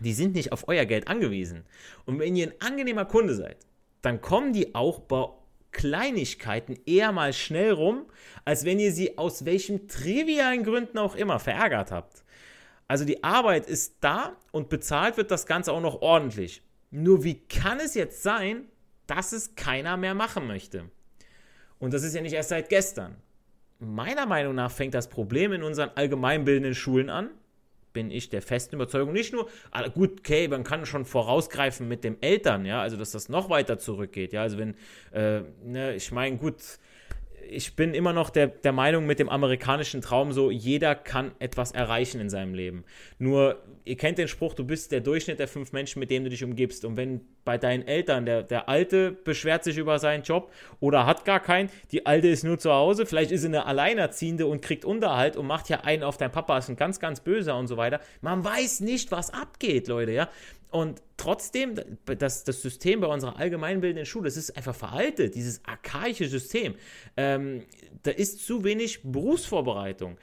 die 0.00 0.12
sind 0.12 0.34
nicht 0.34 0.52
auf 0.52 0.66
euer 0.68 0.84
Geld 0.84 1.08
angewiesen. 1.08 1.64
Und 2.04 2.18
wenn 2.18 2.36
ihr 2.36 2.48
ein 2.48 2.60
angenehmer 2.60 3.04
Kunde 3.04 3.34
seid, 3.34 3.58
dann 4.02 4.20
kommen 4.20 4.52
die 4.52 4.74
auch 4.74 5.00
bei 5.00 5.26
Kleinigkeiten 5.72 6.78
eher 6.86 7.12
mal 7.12 7.32
schnell 7.32 7.72
rum, 7.72 8.06
als 8.44 8.64
wenn 8.64 8.78
ihr 8.80 8.92
sie 8.92 9.18
aus 9.18 9.44
welchen 9.44 9.86
trivialen 9.88 10.64
Gründen 10.64 10.98
auch 10.98 11.14
immer 11.14 11.38
verärgert 11.38 11.90
habt. 11.90 12.24
Also 12.88 13.04
die 13.04 13.22
Arbeit 13.22 13.66
ist 13.66 13.98
da 14.00 14.36
und 14.50 14.70
bezahlt 14.70 15.18
wird 15.18 15.30
das 15.30 15.46
Ganze 15.46 15.72
auch 15.72 15.80
noch 15.80 16.00
ordentlich. 16.00 16.62
Nur 16.90 17.22
wie 17.22 17.34
kann 17.34 17.80
es 17.80 17.94
jetzt 17.94 18.22
sein, 18.22 18.64
dass 19.06 19.32
es 19.32 19.54
keiner 19.54 19.98
mehr 19.98 20.14
machen 20.14 20.46
möchte? 20.46 20.90
Und 21.78 21.92
das 21.92 22.02
ist 22.02 22.14
ja 22.14 22.22
nicht 22.22 22.32
erst 22.32 22.48
seit 22.48 22.70
gestern. 22.70 23.16
Meiner 23.78 24.26
Meinung 24.26 24.54
nach 24.54 24.72
fängt 24.72 24.94
das 24.94 25.08
Problem 25.08 25.52
in 25.52 25.62
unseren 25.62 25.90
allgemeinbildenden 25.94 26.74
Schulen 26.74 27.10
an. 27.10 27.30
Bin 27.92 28.10
ich 28.10 28.30
der 28.30 28.42
festen 28.42 28.76
Überzeugung. 28.76 29.12
Nicht 29.12 29.32
nur, 29.32 29.48
ah, 29.70 29.86
gut, 29.88 30.20
okay, 30.20 30.48
man 30.48 30.64
kann 30.64 30.86
schon 30.86 31.04
vorausgreifen 31.04 31.86
mit 31.88 32.04
dem 32.04 32.16
Eltern, 32.20 32.64
ja, 32.64 32.80
also 32.80 32.96
dass 32.96 33.12
das 33.12 33.28
noch 33.28 33.50
weiter 33.50 33.78
zurückgeht, 33.78 34.32
ja, 34.32 34.42
also 34.42 34.58
wenn, 34.58 34.74
äh, 35.12 35.42
ne, 35.62 35.94
ich 35.94 36.12
meine, 36.12 36.36
gut, 36.36 36.56
ich 37.50 37.76
bin 37.76 37.94
immer 37.94 38.12
noch 38.12 38.30
der, 38.30 38.48
der 38.48 38.72
Meinung 38.72 39.06
mit 39.06 39.18
dem 39.18 39.28
amerikanischen 39.28 40.00
Traum 40.00 40.32
so, 40.32 40.50
jeder 40.50 40.94
kann 40.94 41.32
etwas 41.38 41.72
erreichen 41.72 42.20
in 42.20 42.28
seinem 42.28 42.54
Leben. 42.54 42.84
Nur, 43.18 43.62
ihr 43.84 43.96
kennt 43.96 44.18
den 44.18 44.28
Spruch, 44.28 44.54
du 44.54 44.64
bist 44.64 44.92
der 44.92 45.00
Durchschnitt 45.00 45.38
der 45.38 45.48
fünf 45.48 45.72
Menschen, 45.72 46.00
mit 46.00 46.10
denen 46.10 46.24
du 46.24 46.30
dich 46.30 46.44
umgibst. 46.44 46.84
Und 46.84 46.96
wenn 46.96 47.22
bei 47.44 47.56
deinen 47.56 47.86
Eltern 47.86 48.26
der, 48.26 48.42
der 48.42 48.68
Alte 48.68 49.12
beschwert 49.12 49.64
sich 49.64 49.78
über 49.78 49.98
seinen 49.98 50.22
Job 50.22 50.52
oder 50.80 51.06
hat 51.06 51.24
gar 51.24 51.40
keinen, 51.40 51.70
die 51.90 52.06
Alte 52.06 52.28
ist 52.28 52.44
nur 52.44 52.58
zu 52.58 52.70
Hause, 52.70 53.06
vielleicht 53.06 53.30
ist 53.30 53.40
sie 53.40 53.48
eine 53.48 53.66
Alleinerziehende 53.66 54.46
und 54.46 54.60
kriegt 54.60 54.84
Unterhalt 54.84 55.36
und 55.36 55.46
macht 55.46 55.68
ja 55.68 55.80
einen 55.80 56.02
auf 56.02 56.16
dein 56.18 56.30
Papa, 56.30 56.58
ist 56.58 56.68
ein 56.68 56.76
ganz, 56.76 57.00
ganz 57.00 57.20
böser 57.20 57.56
und 57.56 57.66
so 57.66 57.76
weiter. 57.76 58.00
Man 58.20 58.44
weiß 58.44 58.80
nicht, 58.80 59.10
was 59.10 59.30
abgeht, 59.30 59.88
Leute, 59.88 60.12
ja. 60.12 60.28
Und 60.70 61.02
trotzdem, 61.16 61.76
das, 62.04 62.44
das 62.44 62.60
System 62.60 63.00
bei 63.00 63.06
unserer 63.06 63.38
allgemeinbildenden 63.38 64.04
Schule, 64.04 64.24
das 64.24 64.36
ist 64.36 64.56
einfach 64.56 64.74
veraltet, 64.74 65.34
dieses 65.34 65.64
archaische 65.64 66.28
System. 66.28 66.74
Ähm, 67.16 67.64
da 68.02 68.10
ist 68.10 68.44
zu 68.44 68.64
wenig 68.64 69.00
Berufsvorbereitung. 69.02 70.18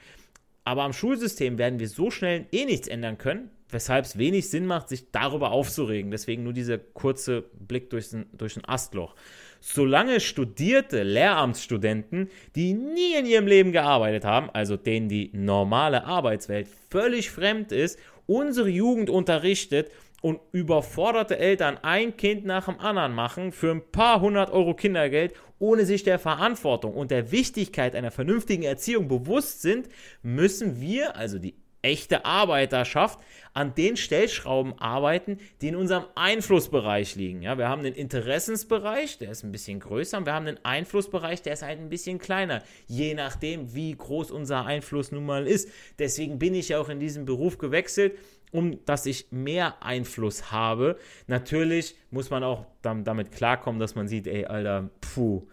Aber 0.64 0.82
am 0.82 0.92
Schulsystem 0.92 1.58
werden 1.58 1.78
wir 1.78 1.88
so 1.88 2.10
schnell 2.10 2.46
eh 2.52 2.64
nichts 2.64 2.88
ändern 2.88 3.18
können, 3.18 3.50
weshalb 3.70 4.04
es 4.04 4.18
wenig 4.18 4.50
Sinn 4.50 4.66
macht, 4.66 4.88
sich 4.88 5.10
darüber 5.10 5.50
aufzuregen. 5.50 6.10
Deswegen 6.10 6.42
nur 6.44 6.52
dieser 6.52 6.78
kurze 6.78 7.44
Blick 7.58 7.90
durch 7.90 8.12
ein, 8.12 8.26
durch 8.32 8.56
ein 8.56 8.68
Astloch. 8.68 9.14
Solange 9.60 10.20
studierte 10.20 11.02
Lehramtsstudenten, 11.02 12.30
die 12.54 12.74
nie 12.74 13.14
in 13.18 13.26
ihrem 13.26 13.46
Leben 13.46 13.72
gearbeitet 13.72 14.24
haben, 14.24 14.50
also 14.50 14.76
denen 14.76 15.08
die 15.08 15.30
normale 15.32 16.04
Arbeitswelt 16.04 16.68
völlig 16.90 17.30
fremd 17.30 17.72
ist, 17.72 17.98
unsere 18.26 18.68
Jugend 18.68 19.08
unterrichtet 19.08 19.90
und 20.22 20.40
überforderte 20.52 21.38
Eltern 21.38 21.78
ein 21.82 22.16
Kind 22.16 22.44
nach 22.44 22.66
dem 22.66 22.80
anderen 22.80 23.14
machen 23.14 23.52
für 23.52 23.70
ein 23.70 23.82
paar 23.92 24.20
hundert 24.20 24.50
Euro 24.50 24.74
Kindergeld, 24.74 25.34
ohne 25.58 25.86
sich 25.86 26.02
der 26.02 26.18
Verantwortung 26.18 26.94
und 26.94 27.10
der 27.10 27.32
Wichtigkeit 27.32 27.94
einer 27.94 28.10
vernünftigen 28.10 28.62
Erziehung 28.62 29.08
bewusst 29.08 29.62
sind, 29.62 29.88
müssen 30.22 30.80
wir, 30.80 31.16
also 31.16 31.38
die 31.38 31.54
echte 31.82 32.24
Arbeiterschaft 32.24 33.20
an 33.54 33.74
den 33.74 33.96
Stellschrauben 33.96 34.78
arbeiten, 34.78 35.38
die 35.62 35.68
in 35.68 35.76
unserem 35.76 36.04
Einflussbereich 36.14 37.14
liegen. 37.14 37.42
Ja, 37.42 37.56
wir 37.58 37.68
haben 37.68 37.84
den 37.84 37.94
Interessensbereich, 37.94 39.18
der 39.18 39.30
ist 39.30 39.44
ein 39.44 39.52
bisschen 39.52 39.80
größer, 39.80 40.18
und 40.18 40.26
wir 40.26 40.34
haben 40.34 40.46
den 40.46 40.62
Einflussbereich, 40.64 41.42
der 41.42 41.52
ist 41.54 41.62
halt 41.62 41.78
ein 41.78 41.88
bisschen 41.88 42.18
kleiner, 42.18 42.62
je 42.86 43.14
nachdem, 43.14 43.74
wie 43.74 43.94
groß 43.94 44.30
unser 44.30 44.66
Einfluss 44.66 45.12
nun 45.12 45.24
mal 45.24 45.46
ist. 45.46 45.70
Deswegen 45.98 46.38
bin 46.38 46.54
ich 46.54 46.70
ja 46.70 46.80
auch 46.80 46.88
in 46.88 47.00
diesen 47.00 47.24
Beruf 47.24 47.56
gewechselt, 47.56 48.18
um 48.56 48.84
dass 48.84 49.06
ich 49.06 49.26
mehr 49.30 49.82
Einfluss 49.82 50.50
habe. 50.50 50.96
Natürlich 51.26 51.96
muss 52.10 52.30
man 52.30 52.42
auch 52.42 52.66
damit 52.82 53.32
klarkommen, 53.32 53.80
dass 53.80 53.94
man 53.94 54.08
sieht, 54.08 54.26
ey, 54.26 54.46
Alter, 54.46 54.90
puh, 55.00 55.46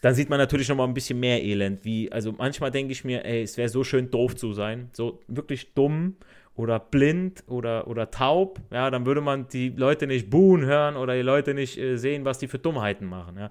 dann 0.00 0.14
sieht 0.14 0.28
man 0.28 0.38
natürlich 0.38 0.68
noch 0.68 0.76
mal 0.76 0.84
ein 0.84 0.94
bisschen 0.94 1.18
mehr 1.18 1.42
Elend. 1.42 1.84
Wie, 1.84 2.10
also 2.12 2.32
manchmal 2.32 2.70
denke 2.70 2.92
ich 2.92 3.04
mir, 3.04 3.24
ey, 3.24 3.42
es 3.42 3.56
wäre 3.56 3.68
so 3.68 3.84
schön 3.84 4.10
doof 4.10 4.36
zu 4.36 4.52
sein, 4.52 4.90
so 4.92 5.20
wirklich 5.26 5.74
dumm 5.74 6.16
oder 6.54 6.80
blind 6.80 7.44
oder, 7.46 7.86
oder 7.86 8.10
taub, 8.10 8.60
ja, 8.72 8.90
dann 8.90 9.06
würde 9.06 9.20
man 9.20 9.48
die 9.48 9.70
Leute 9.70 10.06
nicht 10.06 10.28
buhen 10.28 10.64
hören 10.64 10.96
oder 10.96 11.14
die 11.14 11.22
Leute 11.22 11.54
nicht 11.54 11.78
äh, 11.78 11.96
sehen, 11.96 12.24
was 12.24 12.38
die 12.38 12.48
für 12.48 12.58
Dummheiten 12.58 13.06
machen, 13.06 13.38
ja. 13.38 13.50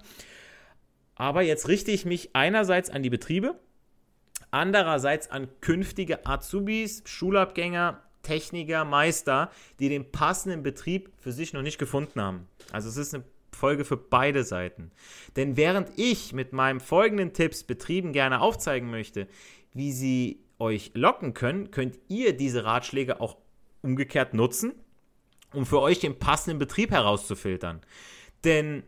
Aber 1.15 1.41
jetzt 1.41 1.67
richte 1.67 1.89
ich 1.89 2.05
mich 2.05 2.29
einerseits 2.33 2.91
an 2.91 3.01
die 3.01 3.09
Betriebe, 3.09 3.55
andererseits 4.51 5.31
an 5.31 5.47
künftige 5.61 6.27
Azubis, 6.27 7.01
Schulabgänger, 7.05 8.03
Techniker, 8.27 8.83
Meister, 8.83 9.51
die 9.79 9.87
den 9.87 10.11
passenden 10.11 10.61
Betrieb 10.61 11.09
für 11.17 11.31
sich 11.31 11.53
noch 11.53 11.61
nicht 11.61 11.77
gefunden 11.77 12.21
haben. 12.21 12.47
Also 12.73 12.89
es 12.89 12.97
ist 12.97 13.15
eine 13.15 13.23
Folge 13.53 13.85
für 13.85 13.95
beide 13.95 14.43
Seiten. 14.43 14.91
Denn 15.37 15.55
während 15.55 15.89
ich 15.95 16.33
mit 16.33 16.51
meinen 16.51 16.81
folgenden 16.81 17.31
Tipps 17.31 17.63
Betrieben 17.63 18.11
gerne 18.11 18.41
aufzeigen 18.41 18.91
möchte, 18.91 19.27
wie 19.73 19.93
sie 19.93 20.43
euch 20.59 20.91
locken 20.93 21.33
können, 21.33 21.71
könnt 21.71 21.97
ihr 22.09 22.35
diese 22.35 22.65
Ratschläge 22.65 23.21
auch 23.21 23.37
umgekehrt 23.81 24.33
nutzen, 24.33 24.73
um 25.53 25.65
für 25.65 25.79
euch 25.79 25.99
den 25.99 26.19
passenden 26.19 26.59
Betrieb 26.59 26.91
herauszufiltern. 26.91 27.81
Denn 28.43 28.83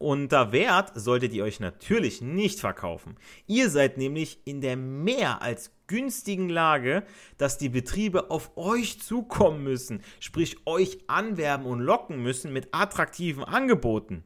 unter 0.00 0.50
Wert 0.50 0.92
solltet 0.94 1.34
ihr 1.34 1.44
euch 1.44 1.60
natürlich 1.60 2.22
nicht 2.22 2.58
verkaufen. 2.58 3.16
Ihr 3.46 3.68
seid 3.68 3.98
nämlich 3.98 4.40
in 4.46 4.62
der 4.62 4.74
mehr 4.76 5.42
als 5.42 5.72
günstigen 5.88 6.48
Lage, 6.48 7.04
dass 7.36 7.58
die 7.58 7.68
Betriebe 7.68 8.30
auf 8.30 8.56
euch 8.56 8.98
zukommen 9.02 9.62
müssen, 9.62 10.02
sprich 10.18 10.56
euch 10.66 10.98
anwerben 11.06 11.66
und 11.66 11.80
locken 11.80 12.22
müssen 12.22 12.50
mit 12.50 12.68
attraktiven 12.72 13.44
Angeboten. 13.44 14.24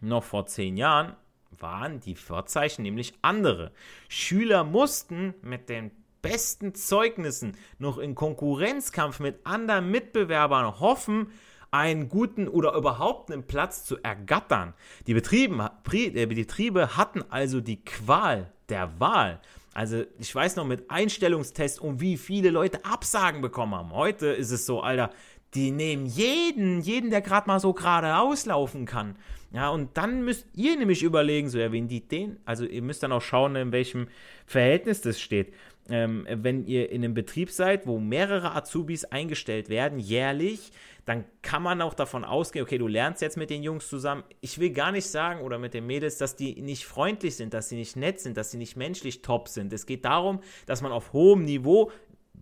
Noch 0.00 0.24
vor 0.24 0.46
zehn 0.46 0.76
Jahren 0.76 1.14
waren 1.50 2.00
die 2.00 2.16
Vorzeichen 2.16 2.82
nämlich 2.82 3.14
andere. 3.22 3.70
Schüler 4.08 4.64
mussten 4.64 5.34
mit 5.40 5.68
den 5.68 5.92
besten 6.20 6.74
Zeugnissen 6.74 7.56
noch 7.78 7.98
in 7.98 8.16
Konkurrenzkampf 8.16 9.20
mit 9.20 9.46
anderen 9.46 9.88
Mitbewerbern 9.92 10.80
hoffen, 10.80 11.30
einen 11.70 12.08
guten 12.08 12.48
oder 12.48 12.74
überhaupt 12.74 13.30
einen 13.30 13.46
Platz 13.46 13.84
zu 13.84 14.02
ergattern. 14.02 14.74
Die 15.06 15.14
Betriebe, 15.14 15.70
die 15.92 16.26
Betriebe 16.26 16.96
hatten 16.96 17.22
also 17.30 17.60
die 17.60 17.84
Qual 17.84 18.52
der 18.68 18.98
Wahl. 18.98 19.40
Also 19.72 20.04
ich 20.18 20.34
weiß 20.34 20.56
noch 20.56 20.66
mit 20.66 20.90
Einstellungstests, 20.90 21.78
um 21.78 22.00
wie 22.00 22.16
viele 22.16 22.50
Leute 22.50 22.84
Absagen 22.84 23.40
bekommen 23.40 23.74
haben. 23.74 23.92
Heute 23.92 24.26
ist 24.26 24.50
es 24.50 24.66
so, 24.66 24.80
Alter, 24.80 25.10
die 25.54 25.70
nehmen 25.70 26.06
jeden, 26.06 26.80
jeden, 26.80 27.10
der 27.10 27.20
gerade 27.20 27.48
mal 27.48 27.60
so 27.60 27.72
gerade 27.72 28.16
auslaufen 28.16 28.84
kann. 28.84 29.16
Ja, 29.52 29.68
und 29.68 29.96
dann 29.96 30.24
müsst 30.24 30.46
ihr 30.54 30.76
nämlich 30.76 31.02
überlegen, 31.02 31.48
so, 31.48 31.58
wen 31.58 31.88
die 31.88 32.06
den, 32.06 32.38
also 32.44 32.64
ihr 32.64 32.82
müsst 32.82 33.02
dann 33.02 33.10
auch 33.10 33.22
schauen, 33.22 33.56
in 33.56 33.72
welchem 33.72 34.06
Verhältnis 34.46 35.00
das 35.00 35.20
steht. 35.20 35.52
Ähm, 35.90 36.26
wenn 36.30 36.66
ihr 36.66 36.90
in 36.90 37.04
einem 37.04 37.14
Betrieb 37.14 37.50
seid, 37.50 37.86
wo 37.86 37.98
mehrere 37.98 38.54
Azubis 38.54 39.04
eingestellt 39.04 39.68
werden, 39.68 39.98
jährlich, 39.98 40.70
dann 41.04 41.24
kann 41.42 41.62
man 41.62 41.82
auch 41.82 41.94
davon 41.94 42.24
ausgehen, 42.24 42.64
okay, 42.64 42.78
du 42.78 42.86
lernst 42.86 43.22
jetzt 43.22 43.36
mit 43.36 43.50
den 43.50 43.62
Jungs 43.62 43.88
zusammen. 43.88 44.22
Ich 44.40 44.58
will 44.58 44.70
gar 44.70 44.92
nicht 44.92 45.06
sagen 45.06 45.40
oder 45.40 45.58
mit 45.58 45.74
den 45.74 45.86
Mädels, 45.86 46.18
dass 46.18 46.36
die 46.36 46.60
nicht 46.62 46.86
freundlich 46.86 47.36
sind, 47.36 47.54
dass 47.54 47.68
sie 47.68 47.76
nicht 47.76 47.96
nett 47.96 48.20
sind, 48.20 48.36
dass 48.36 48.50
sie 48.50 48.58
nicht 48.58 48.76
menschlich 48.76 49.22
top 49.22 49.48
sind. 49.48 49.72
Es 49.72 49.86
geht 49.86 50.04
darum, 50.04 50.40
dass 50.66 50.82
man 50.82 50.92
auf 50.92 51.12
hohem 51.12 51.44
Niveau 51.44 51.90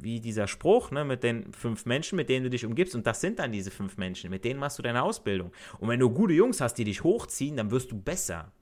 wie 0.01 0.21
dieser 0.21 0.47
Spruch, 0.47 0.91
ne, 0.91 1.05
mit 1.05 1.25
den 1.25 1.53
fünf 1.53 1.87
Menschen, 1.87 2.17
mit 2.17 2.29
denen 2.29 2.45
du 2.45 2.51
dich 2.51 2.65
umgibst, 2.65 2.95
und 2.95 3.07
das 3.07 3.21
sind 3.21 3.39
dann 3.39 3.53
diese 3.53 3.71
fünf 3.71 3.97
Menschen, 3.97 4.31
mit 4.31 4.45
denen 4.45 4.61
machst 4.61 4.79
du 4.79 4.83
deine 4.83 5.03
Ausbildung. 5.03 5.51
Und 5.81 5.89
wenn 5.89 5.99
du 5.99 6.11
gute 6.11 6.35
Jungs 6.35 6.61
hast, 6.61 6.75
die 6.75 6.85
dich 6.85 7.03
hochziehen, 7.03 7.57
dann 7.57 7.71
wirst 7.71 7.91
du 7.91 8.01
besser. 8.01 8.53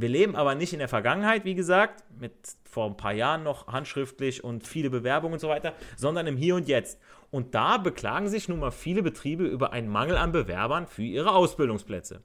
Wir 0.00 0.08
leben 0.08 0.36
aber 0.36 0.54
nicht 0.54 0.72
in 0.72 0.78
der 0.78 0.86
Vergangenheit, 0.86 1.44
wie 1.44 1.56
gesagt, 1.56 2.04
mit 2.20 2.32
vor 2.62 2.86
ein 2.86 2.96
paar 2.96 3.12
Jahren 3.12 3.42
noch 3.42 3.66
handschriftlich 3.66 4.44
und 4.44 4.64
viele 4.64 4.90
Bewerbungen 4.90 5.34
und 5.34 5.40
so 5.40 5.48
weiter, 5.48 5.72
sondern 5.96 6.28
im 6.28 6.36
Hier 6.36 6.54
und 6.54 6.68
Jetzt. 6.68 7.00
Und 7.32 7.56
da 7.56 7.78
beklagen 7.78 8.28
sich 8.28 8.48
nun 8.48 8.60
mal 8.60 8.70
viele 8.70 9.02
Betriebe 9.02 9.44
über 9.44 9.72
einen 9.72 9.88
Mangel 9.88 10.16
an 10.16 10.30
Bewerbern 10.30 10.86
für 10.86 11.02
ihre 11.02 11.34
Ausbildungsplätze. 11.34 12.22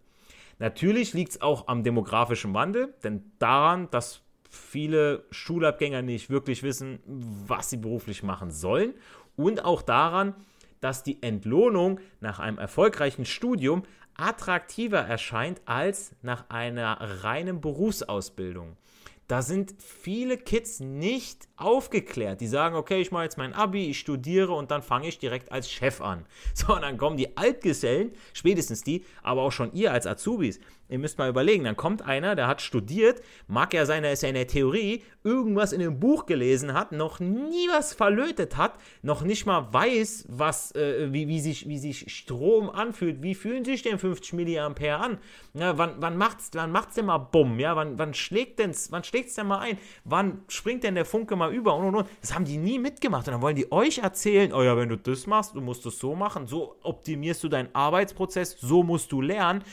Natürlich 0.60 1.16
liegt 1.16 1.32
es 1.32 1.42
auch 1.42 1.68
am 1.68 1.84
demografischen 1.84 2.54
Wandel, 2.54 2.94
denn 3.04 3.32
daran, 3.40 3.90
dass 3.90 4.22
viele 4.52 5.26
Schulabgänger 5.32 6.04
nicht 6.04 6.30
wirklich 6.30 6.62
wissen, 6.62 7.00
was 7.08 7.72
sie 7.72 7.78
beruflich 7.78 8.22
machen 8.22 8.52
sollen. 8.52 8.94
Und 9.36 9.66
auch 9.66 9.82
daran, 9.82 10.36
dass 10.80 11.02
die 11.02 11.24
Entlohnung 11.24 12.00
nach 12.20 12.38
einem 12.38 12.60
erfolgreichen 12.60 13.26
Studium 13.26 13.82
attraktiver 14.16 15.00
erscheint 15.00 15.62
als 15.66 16.16
nach 16.22 16.50
einer 16.50 17.24
reinen 17.24 17.62
Berufsausbildung. 17.62 18.78
Da 19.28 19.42
sind 19.42 19.74
viele 19.80 20.38
Kids 20.38 20.80
nicht 20.82 21.48
aufgeklärt. 21.56 22.42
Die 22.42 22.48
sagen, 22.48 22.76
okay, 22.76 23.02
ich 23.02 23.12
mache 23.12 23.24
jetzt 23.24 23.38
mein 23.38 23.54
Abi, 23.54 23.90
ich 23.90 24.00
studiere 24.00 24.52
und 24.52 24.70
dann 24.70 24.84
fange 24.84 25.08
ich 25.08 25.18
direkt 25.18 25.52
als 25.52 25.72
Chef 25.72 26.02
an. 26.02 26.26
So, 26.54 26.76
und 26.76 26.82
dann 26.82 26.98
kommen 26.98 27.18
die 27.18 27.36
Altgesellen, 27.38 28.12
spätestens 28.34 28.84
die, 28.84 29.06
aber 29.24 29.42
auch 29.42 29.52
schon 29.52 29.74
ihr 29.74 29.92
als 29.92 30.06
Azubis. 30.06 30.60
Ihr 30.90 31.00
müsst 31.00 31.18
mal 31.18 31.30
überlegen, 31.30 31.64
dann 31.64 31.78
kommt 31.78 32.02
einer, 32.02 32.36
der 32.36 32.48
hat 32.48 32.62
studiert, 32.62 33.22
mag 33.48 33.74
ja 33.74 33.86
sein, 33.86 34.04
er 34.04 34.14
ist 34.14 34.24
ja 34.24 34.30
in 34.30 34.36
der 34.36 34.48
Theorie, 34.48 35.04
irgendwas 35.24 35.74
in 35.74 35.80
dem 35.80 36.00
Buch 36.00 36.26
gelesen 36.26 36.74
hat, 36.74 36.92
noch 36.92 37.20
nie 37.20 37.68
was 37.72 37.94
verlötet 37.94 38.58
hat, 38.58 38.78
noch 39.02 39.24
nicht 39.24 39.46
mal 39.46 39.74
weiß, 39.74 40.26
was, 40.30 40.76
äh, 40.76 41.12
wie, 41.12 41.28
wie, 41.28 41.40
sich, 41.40 41.68
wie 41.68 41.78
sich 41.78 42.14
Strom 42.14 42.70
anfühlt, 42.70 43.24
wie 43.24 43.34
fühlen 43.34 43.64
sich 43.64 43.82
denn 43.82 43.98
50 43.98 44.34
Milliampere 44.34 44.98
an? 44.98 45.18
Ja, 45.54 45.78
wann, 45.78 45.96
wann 46.00 46.18
macht's, 46.18 46.52
wann 46.54 46.72
macht's 46.72 46.96
denn 46.96 47.06
mal 47.06 47.18
Bumm? 47.18 47.60
Ja, 47.60 47.76
wann, 47.76 47.98
wann 47.98 48.14
schlägt 48.14 48.60
den's, 48.60 48.92
wann 48.92 49.04
schlägt's 49.04 49.36
denn 49.36 49.48
mal 49.48 49.60
ein? 49.60 49.78
Wann 50.04 50.44
springt 50.48 50.84
denn 50.84 50.96
der 50.96 51.06
Funke 51.06 51.36
mal 51.36 51.54
über 51.54 51.76
und 51.76 51.86
und 51.86 51.96
und. 51.96 52.10
Das 52.22 52.36
haben 52.36 52.46
die 52.46 52.58
nie 52.58 52.80
mitgemacht. 52.80 53.28
Und 53.28 53.34
dann 53.34 53.42
wollen 53.42 53.56
die 53.56 53.72
euch 53.72 54.00
erzählen, 54.00 54.54
oh 54.54 54.62
ja, 54.62 54.76
wenn 54.76 54.90
du 54.90 54.98
das 54.98 55.28
machst, 55.28 55.56
du 55.56 55.62
musst 55.62 55.86
es 55.86 55.98
so 55.98 56.16
machen, 56.16 56.48
so 56.48 56.76
optimierst 56.84 57.44
du 57.44 57.50
deinen 57.50 57.70
Arbeitsprozess, 57.74 58.58
so 58.60 58.84
musst 58.84 59.12
du 59.12 59.22
lernen. 59.22 59.64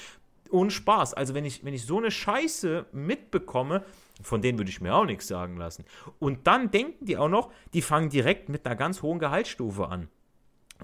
Und 0.51 0.73
Spaß. 0.73 1.15
Also 1.15 1.35
wenn 1.35 1.45
ich, 1.45 1.65
wenn 1.65 1.75
ich 1.75 1.87
so 1.87 1.99
eine 1.99 2.11
Scheiße 2.11 2.87
mitbekomme, 2.93 3.85
von 4.23 4.43
denen 4.43 4.59
würde 4.59 4.71
ich 4.71 4.81
mir 4.81 4.95
auch 4.95 5.05
nichts 5.05 5.29
sagen 5.29 5.57
lassen. 5.57 5.85
Und 6.19 6.47
dann 6.47 6.71
denken 6.71 7.05
die 7.05 7.17
auch 7.17 7.29
noch, 7.29 7.51
die 7.73 7.83
fangen 7.83 8.11
direkt 8.11 8.49
mit 8.49 8.67
einer 8.67 8.77
ganz 8.77 9.03
hohen 9.03 9.19
Gehaltsstufe 9.19 9.89
an. 9.89 10.09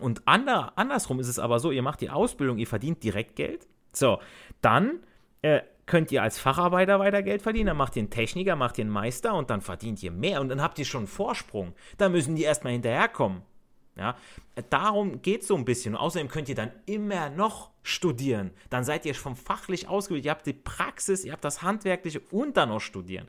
Und 0.00 0.26
ander, 0.26 0.72
andersrum 0.76 1.20
ist 1.20 1.28
es 1.28 1.38
aber 1.38 1.58
so, 1.58 1.70
ihr 1.70 1.82
macht 1.82 2.00
die 2.00 2.10
Ausbildung, 2.10 2.58
ihr 2.58 2.66
verdient 2.66 3.02
direkt 3.02 3.36
Geld. 3.36 3.66
So, 3.92 4.18
dann 4.60 5.00
äh, 5.42 5.62
könnt 5.86 6.12
ihr 6.12 6.22
als 6.22 6.38
Facharbeiter 6.38 6.98
weiter 6.98 7.22
Geld 7.22 7.42
verdienen, 7.42 7.68
dann 7.68 7.76
macht 7.76 7.96
ihr 7.96 8.00
einen 8.00 8.10
Techniker, 8.10 8.56
macht 8.56 8.78
ihr 8.78 8.82
einen 8.82 8.92
Meister 8.92 9.34
und 9.34 9.50
dann 9.50 9.60
verdient 9.60 10.02
ihr 10.02 10.10
mehr 10.10 10.40
und 10.40 10.48
dann 10.48 10.60
habt 10.60 10.78
ihr 10.78 10.84
schon 10.84 11.00
einen 11.00 11.06
Vorsprung. 11.06 11.74
Da 11.96 12.08
müssen 12.08 12.36
die 12.36 12.42
erstmal 12.42 12.72
hinterherkommen. 12.72 13.42
Ja, 13.96 14.16
darum 14.68 15.22
geht 15.22 15.42
es 15.42 15.48
so 15.48 15.56
ein 15.56 15.64
bisschen. 15.64 15.94
Und 15.94 16.00
außerdem 16.00 16.28
könnt 16.28 16.48
ihr 16.48 16.54
dann 16.54 16.70
immer 16.84 17.30
noch 17.30 17.70
studieren. 17.82 18.50
Dann 18.68 18.84
seid 18.84 19.06
ihr 19.06 19.14
schon 19.14 19.36
fachlich 19.36 19.88
ausgebildet. 19.88 20.26
Ihr 20.26 20.30
habt 20.32 20.46
die 20.46 20.52
Praxis, 20.52 21.24
ihr 21.24 21.32
habt 21.32 21.44
das 21.44 21.62
Handwerkliche 21.62 22.20
und 22.30 22.56
dann 22.56 22.68
noch 22.68 22.80
studieren. 22.80 23.26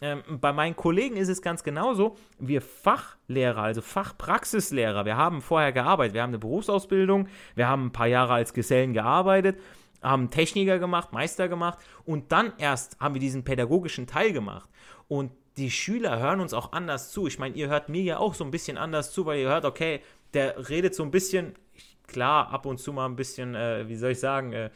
Ähm, 0.00 0.22
bei 0.40 0.52
meinen 0.52 0.74
Kollegen 0.74 1.16
ist 1.16 1.28
es 1.28 1.42
ganz 1.42 1.62
genauso. 1.64 2.16
Wir 2.38 2.62
Fachlehrer, 2.62 3.62
also 3.62 3.82
Fachpraxislehrer, 3.82 5.04
wir 5.04 5.16
haben 5.16 5.42
vorher 5.42 5.72
gearbeitet. 5.72 6.14
Wir 6.14 6.22
haben 6.22 6.30
eine 6.30 6.38
Berufsausbildung, 6.38 7.28
wir 7.54 7.68
haben 7.68 7.86
ein 7.86 7.92
paar 7.92 8.06
Jahre 8.06 8.34
als 8.34 8.54
Gesellen 8.54 8.92
gearbeitet 8.92 9.58
haben 10.02 10.30
Techniker 10.30 10.78
gemacht, 10.78 11.12
Meister 11.12 11.48
gemacht 11.48 11.78
und 12.04 12.30
dann 12.32 12.52
erst 12.58 12.98
haben 13.00 13.14
wir 13.14 13.20
diesen 13.20 13.44
pädagogischen 13.44 14.06
Teil 14.06 14.32
gemacht. 14.32 14.68
Und 15.08 15.32
die 15.56 15.70
Schüler 15.70 16.18
hören 16.18 16.40
uns 16.40 16.52
auch 16.52 16.72
anders 16.72 17.10
zu. 17.10 17.26
Ich 17.26 17.38
meine, 17.38 17.54
ihr 17.54 17.68
hört 17.68 17.88
mir 17.88 18.02
ja 18.02 18.18
auch 18.18 18.34
so 18.34 18.44
ein 18.44 18.50
bisschen 18.50 18.76
anders 18.76 19.12
zu, 19.12 19.26
weil 19.26 19.40
ihr 19.40 19.48
hört, 19.48 19.64
okay, 19.64 20.00
der 20.34 20.68
redet 20.68 20.94
so 20.94 21.02
ein 21.02 21.10
bisschen, 21.10 21.54
klar, 22.06 22.50
ab 22.50 22.66
und 22.66 22.78
zu 22.78 22.92
mal 22.92 23.06
ein 23.06 23.16
bisschen, 23.16 23.54
äh, 23.54 23.88
wie 23.88 23.96
soll 23.96 24.12
ich 24.12 24.20
sagen, 24.20 24.52
äh, 24.52 24.70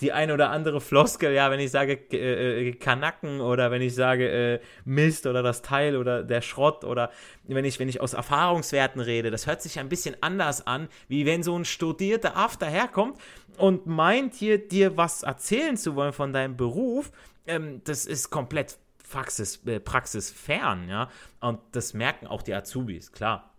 die 0.00 0.12
eine 0.12 0.34
oder 0.34 0.50
andere 0.50 0.80
Floskel, 0.80 1.32
ja, 1.32 1.50
wenn 1.50 1.60
ich 1.60 1.70
sage 1.70 1.98
äh, 2.12 2.68
äh, 2.68 2.72
Kanacken 2.72 3.40
oder 3.40 3.70
wenn 3.70 3.82
ich 3.82 3.94
sage 3.94 4.28
äh, 4.28 4.60
Mist 4.84 5.26
oder 5.26 5.42
das 5.42 5.62
Teil 5.62 5.96
oder 5.96 6.24
der 6.24 6.40
Schrott 6.40 6.84
oder 6.84 7.10
wenn 7.44 7.64
ich, 7.64 7.78
wenn 7.78 7.88
ich 7.88 8.00
aus 8.00 8.14
Erfahrungswerten 8.14 9.00
rede, 9.00 9.30
das 9.30 9.46
hört 9.46 9.62
sich 9.62 9.78
ein 9.78 9.88
bisschen 9.88 10.16
anders 10.20 10.66
an, 10.66 10.88
wie 11.08 11.24
wenn 11.24 11.42
so 11.42 11.56
ein 11.56 11.64
studierter 11.64 12.36
Aff 12.36 12.56
daherkommt 12.56 13.18
und 13.58 13.86
meint 13.86 14.34
hier 14.34 14.58
dir 14.58 14.96
was 14.96 15.22
erzählen 15.22 15.76
zu 15.76 15.94
wollen 15.94 16.12
von 16.12 16.32
deinem 16.32 16.56
Beruf. 16.56 17.12
Ähm, 17.46 17.80
das 17.84 18.06
ist 18.06 18.30
komplett 18.30 18.78
Praxis, 19.12 19.64
äh, 19.66 19.78
praxisfern, 19.78 20.88
ja. 20.88 21.08
Und 21.40 21.60
das 21.72 21.94
merken 21.94 22.26
auch 22.26 22.42
die 22.42 22.54
Azubis, 22.54 23.12
klar. 23.12 23.52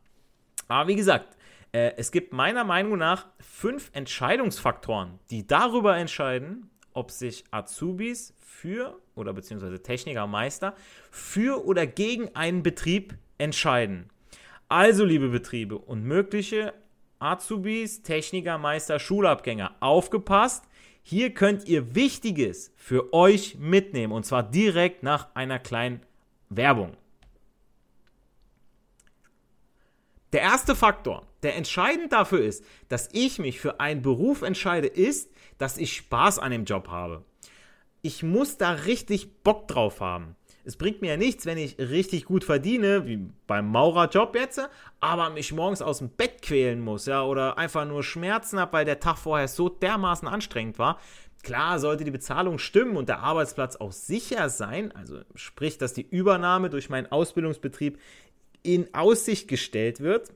Aber 0.68 0.88
wie 0.88 0.96
gesagt, 0.96 1.38
äh, 1.72 1.94
es 1.98 2.12
gibt 2.12 2.34
meiner 2.34 2.64
Meinung 2.64 2.98
nach 2.98 3.28
fünf 3.40 3.92
Entscheidungsfaktoren, 3.94 5.20
die 5.30 5.46
darüber 5.46 5.96
entscheiden, 5.96 6.70
ob 6.94 7.12
sich 7.12 7.46
Azubis 7.52 8.36
für 8.40 9.00
oder 9.16 9.34
beziehungsweise 9.34 9.82
Techniker, 9.82 10.28
Meister 10.28 10.76
für 11.12 11.66
oder 11.66 11.86
gegen 11.88 12.36
einen 12.36 12.64
Betrieb 12.64 13.16
entscheiden. 13.38 14.10
Also, 14.70 15.06
liebe 15.06 15.30
Betriebe 15.30 15.78
und 15.78 16.04
mögliche 16.04 16.74
Azubis, 17.20 18.02
Techniker, 18.02 18.58
Meister, 18.58 19.00
Schulabgänger, 19.00 19.76
aufgepasst! 19.80 20.66
Hier 21.04 21.34
könnt 21.34 21.68
ihr 21.68 21.96
Wichtiges 21.96 22.72
für 22.78 23.14
euch 23.14 23.58
mitnehmen 23.60 24.14
und 24.14 24.26
zwar 24.26 24.42
direkt 24.42 25.04
nach 25.04 25.36
einer 25.36 25.60
kleinen 25.60 26.02
Werbung. 26.50 26.96
Der 30.32 30.42
erste 30.42 30.76
Faktor, 30.76 31.28
der 31.44 31.56
entscheidend 31.56 32.14
dafür 32.14 32.40
ist, 32.44 32.66
dass 32.88 33.10
ich 33.12 33.38
mich 33.38 33.60
für 33.60 33.80
einen 33.82 34.02
Beruf 34.02 34.42
entscheide, 34.42 34.88
ist, 34.88 35.30
dass 35.58 35.78
ich 35.78 35.96
Spaß 35.96 36.40
an 36.40 36.52
dem 36.52 36.66
Job 36.66 36.88
habe. 36.88 37.24
Ich 38.02 38.24
muss 38.24 38.58
da 38.58 38.72
richtig 38.72 39.44
Bock 39.44 39.68
drauf 39.68 40.00
haben. 40.00 40.36
Es 40.66 40.78
bringt 40.78 41.02
mir 41.02 41.12
ja 41.12 41.18
nichts, 41.18 41.46
wenn 41.46 41.58
ich 41.58 41.78
richtig 41.78 42.24
gut 42.24 42.46
verdiene, 42.46 43.06
wie 43.06 43.20
beim 43.48 43.68
Maurerjob 43.68 44.34
jetzt, 44.36 44.62
aber 45.02 45.30
mich 45.30 45.52
morgens 45.52 45.82
aus 45.82 45.98
dem 45.98 46.10
Bett 46.10 46.42
quälen 46.42 46.80
muss, 46.80 47.06
ja, 47.06 47.24
oder 47.24 47.58
einfach 47.58 47.86
nur 47.86 48.02
Schmerzen 48.02 48.60
habe, 48.60 48.72
weil 48.72 48.86
der 48.86 49.02
Tag 49.02 49.18
vorher 49.18 49.50
so 49.50 49.68
dermaßen 49.68 50.28
anstrengend 50.28 50.80
war. 50.80 51.00
Klar 51.44 51.80
sollte 51.80 52.06
die 52.06 52.12
Bezahlung 52.12 52.60
stimmen 52.60 52.96
und 52.96 53.10
der 53.10 53.20
Arbeitsplatz 53.20 53.76
auch 53.76 53.92
sicher 53.92 54.48
sein, 54.48 54.94
also 54.94 55.20
sprich, 55.36 55.78
dass 55.78 55.94
die 55.94 56.08
Übernahme 56.10 56.70
durch 56.70 56.90
meinen 56.90 57.12
Ausbildungsbetrieb 57.12 58.00
in 58.64 58.88
Aussicht 58.94 59.50
gestellt 59.50 60.00
wird. 60.00 60.32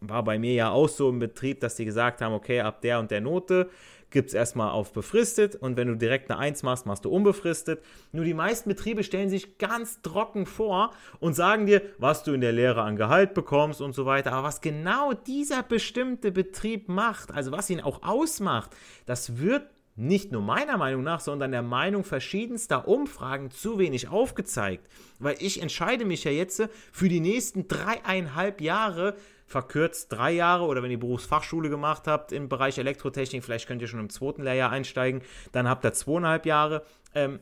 War 0.00 0.22
bei 0.22 0.38
mir 0.38 0.52
ja 0.52 0.70
auch 0.70 0.90
so 0.90 1.08
im 1.08 1.18
Betrieb, 1.18 1.60
dass 1.60 1.76
die 1.76 1.86
gesagt 1.86 2.20
haben, 2.20 2.34
okay, 2.34 2.60
ab 2.60 2.82
der 2.82 2.98
und 2.98 3.10
der 3.10 3.22
Note 3.22 3.70
gibt 4.10 4.28
es 4.28 4.34
erstmal 4.34 4.70
auf 4.70 4.92
befristet 4.92 5.54
und 5.56 5.76
wenn 5.76 5.88
du 5.88 5.96
direkt 5.96 6.30
eine 6.30 6.38
1 6.38 6.62
machst, 6.62 6.86
machst 6.86 7.04
du 7.04 7.10
unbefristet. 7.10 7.82
Nur 8.12 8.24
die 8.24 8.34
meisten 8.34 8.68
Betriebe 8.68 9.04
stellen 9.04 9.28
sich 9.28 9.58
ganz 9.58 10.00
trocken 10.02 10.46
vor 10.46 10.92
und 11.20 11.34
sagen 11.34 11.66
dir, 11.66 11.82
was 11.98 12.22
du 12.24 12.32
in 12.32 12.40
der 12.40 12.52
Lehre 12.52 12.82
an 12.82 12.96
Gehalt 12.96 13.34
bekommst 13.34 13.80
und 13.80 13.94
so 13.94 14.06
weiter. 14.06 14.32
Aber 14.32 14.48
was 14.48 14.60
genau 14.60 15.12
dieser 15.12 15.62
bestimmte 15.62 16.32
Betrieb 16.32 16.88
macht, 16.88 17.32
also 17.32 17.52
was 17.52 17.70
ihn 17.70 17.80
auch 17.80 18.02
ausmacht, 18.02 18.70
das 19.06 19.38
wird 19.38 19.66
nicht 19.98 20.30
nur 20.30 20.42
meiner 20.42 20.76
Meinung 20.76 21.02
nach, 21.02 21.18
sondern 21.18 21.50
der 21.50 21.62
Meinung 21.62 22.04
verschiedenster 22.04 22.86
Umfragen 22.86 23.50
zu 23.50 23.78
wenig 23.78 24.08
aufgezeigt. 24.08 24.86
Weil 25.18 25.34
ich 25.40 25.60
entscheide 25.60 26.04
mich 26.04 26.22
ja 26.22 26.30
jetzt 26.30 26.68
für 26.92 27.08
die 27.08 27.18
nächsten 27.18 27.66
dreieinhalb 27.66 28.60
Jahre 28.60 29.16
verkürzt 29.48 30.12
drei 30.12 30.30
Jahre 30.30 30.64
oder 30.64 30.82
wenn 30.82 30.90
ihr 30.90 31.00
Berufsfachschule 31.00 31.70
gemacht 31.70 32.06
habt 32.06 32.32
im 32.32 32.48
Bereich 32.48 32.78
Elektrotechnik, 32.78 33.42
vielleicht 33.42 33.66
könnt 33.66 33.82
ihr 33.82 33.88
schon 33.88 34.00
im 34.00 34.10
zweiten 34.10 34.42
Lehrjahr 34.42 34.70
einsteigen, 34.70 35.22
dann 35.52 35.68
habt 35.68 35.84
ihr 35.84 35.92
zweieinhalb 35.92 36.46
Jahre. 36.46 36.84
Ähm, 37.14 37.40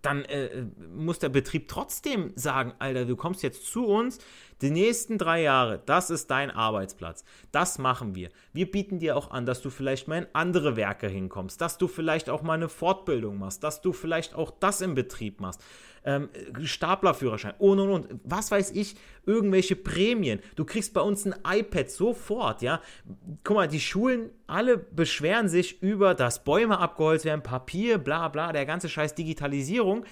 dann 0.00 0.24
äh, 0.24 0.64
muss 0.92 1.20
der 1.20 1.28
Betrieb 1.28 1.68
trotzdem 1.68 2.32
sagen, 2.34 2.74
Alter, 2.80 3.04
du 3.04 3.14
kommst 3.14 3.44
jetzt 3.44 3.66
zu 3.66 3.86
uns, 3.86 4.18
die 4.60 4.70
nächsten 4.70 5.16
drei 5.16 5.42
Jahre, 5.42 5.80
das 5.86 6.10
ist 6.10 6.30
dein 6.30 6.50
Arbeitsplatz. 6.50 7.24
Das 7.52 7.78
machen 7.78 8.16
wir. 8.16 8.30
Wir 8.52 8.68
bieten 8.68 8.98
dir 8.98 9.16
auch 9.16 9.30
an, 9.30 9.46
dass 9.46 9.62
du 9.62 9.70
vielleicht 9.70 10.08
mal 10.08 10.18
in 10.18 10.26
andere 10.32 10.76
Werke 10.76 11.08
hinkommst, 11.08 11.60
dass 11.60 11.78
du 11.78 11.86
vielleicht 11.86 12.30
auch 12.30 12.42
mal 12.42 12.54
eine 12.54 12.68
Fortbildung 12.68 13.38
machst, 13.38 13.62
dass 13.62 13.80
du 13.80 13.92
vielleicht 13.92 14.34
auch 14.34 14.50
das 14.50 14.80
im 14.80 14.94
Betrieb 14.94 15.40
machst 15.40 15.62
ähm, 16.04 16.28
Staplerführerschein 16.62 17.54
und 17.58 17.78
und 17.78 17.90
und, 17.90 18.20
was 18.24 18.50
weiß 18.50 18.72
ich, 18.72 18.96
irgendwelche 19.24 19.76
Prämien. 19.76 20.40
Du 20.56 20.64
kriegst 20.64 20.94
bei 20.94 21.00
uns 21.00 21.24
ein 21.26 21.34
iPad 21.46 21.90
sofort, 21.90 22.62
ja. 22.62 22.80
Guck 23.44 23.56
mal, 23.56 23.68
die 23.68 23.80
Schulen 23.80 24.30
alle 24.46 24.78
beschweren 24.78 25.48
sich 25.48 25.82
über, 25.82 26.14
dass 26.14 26.44
Bäume 26.44 26.78
abgeholzt 26.78 27.24
werden, 27.24 27.42
Papier, 27.42 27.98
bla 27.98 28.28
bla, 28.28 28.52
der 28.52 28.66
ganze 28.66 28.88
Scheiß 28.88 29.14
Digitalisierung. 29.14 30.04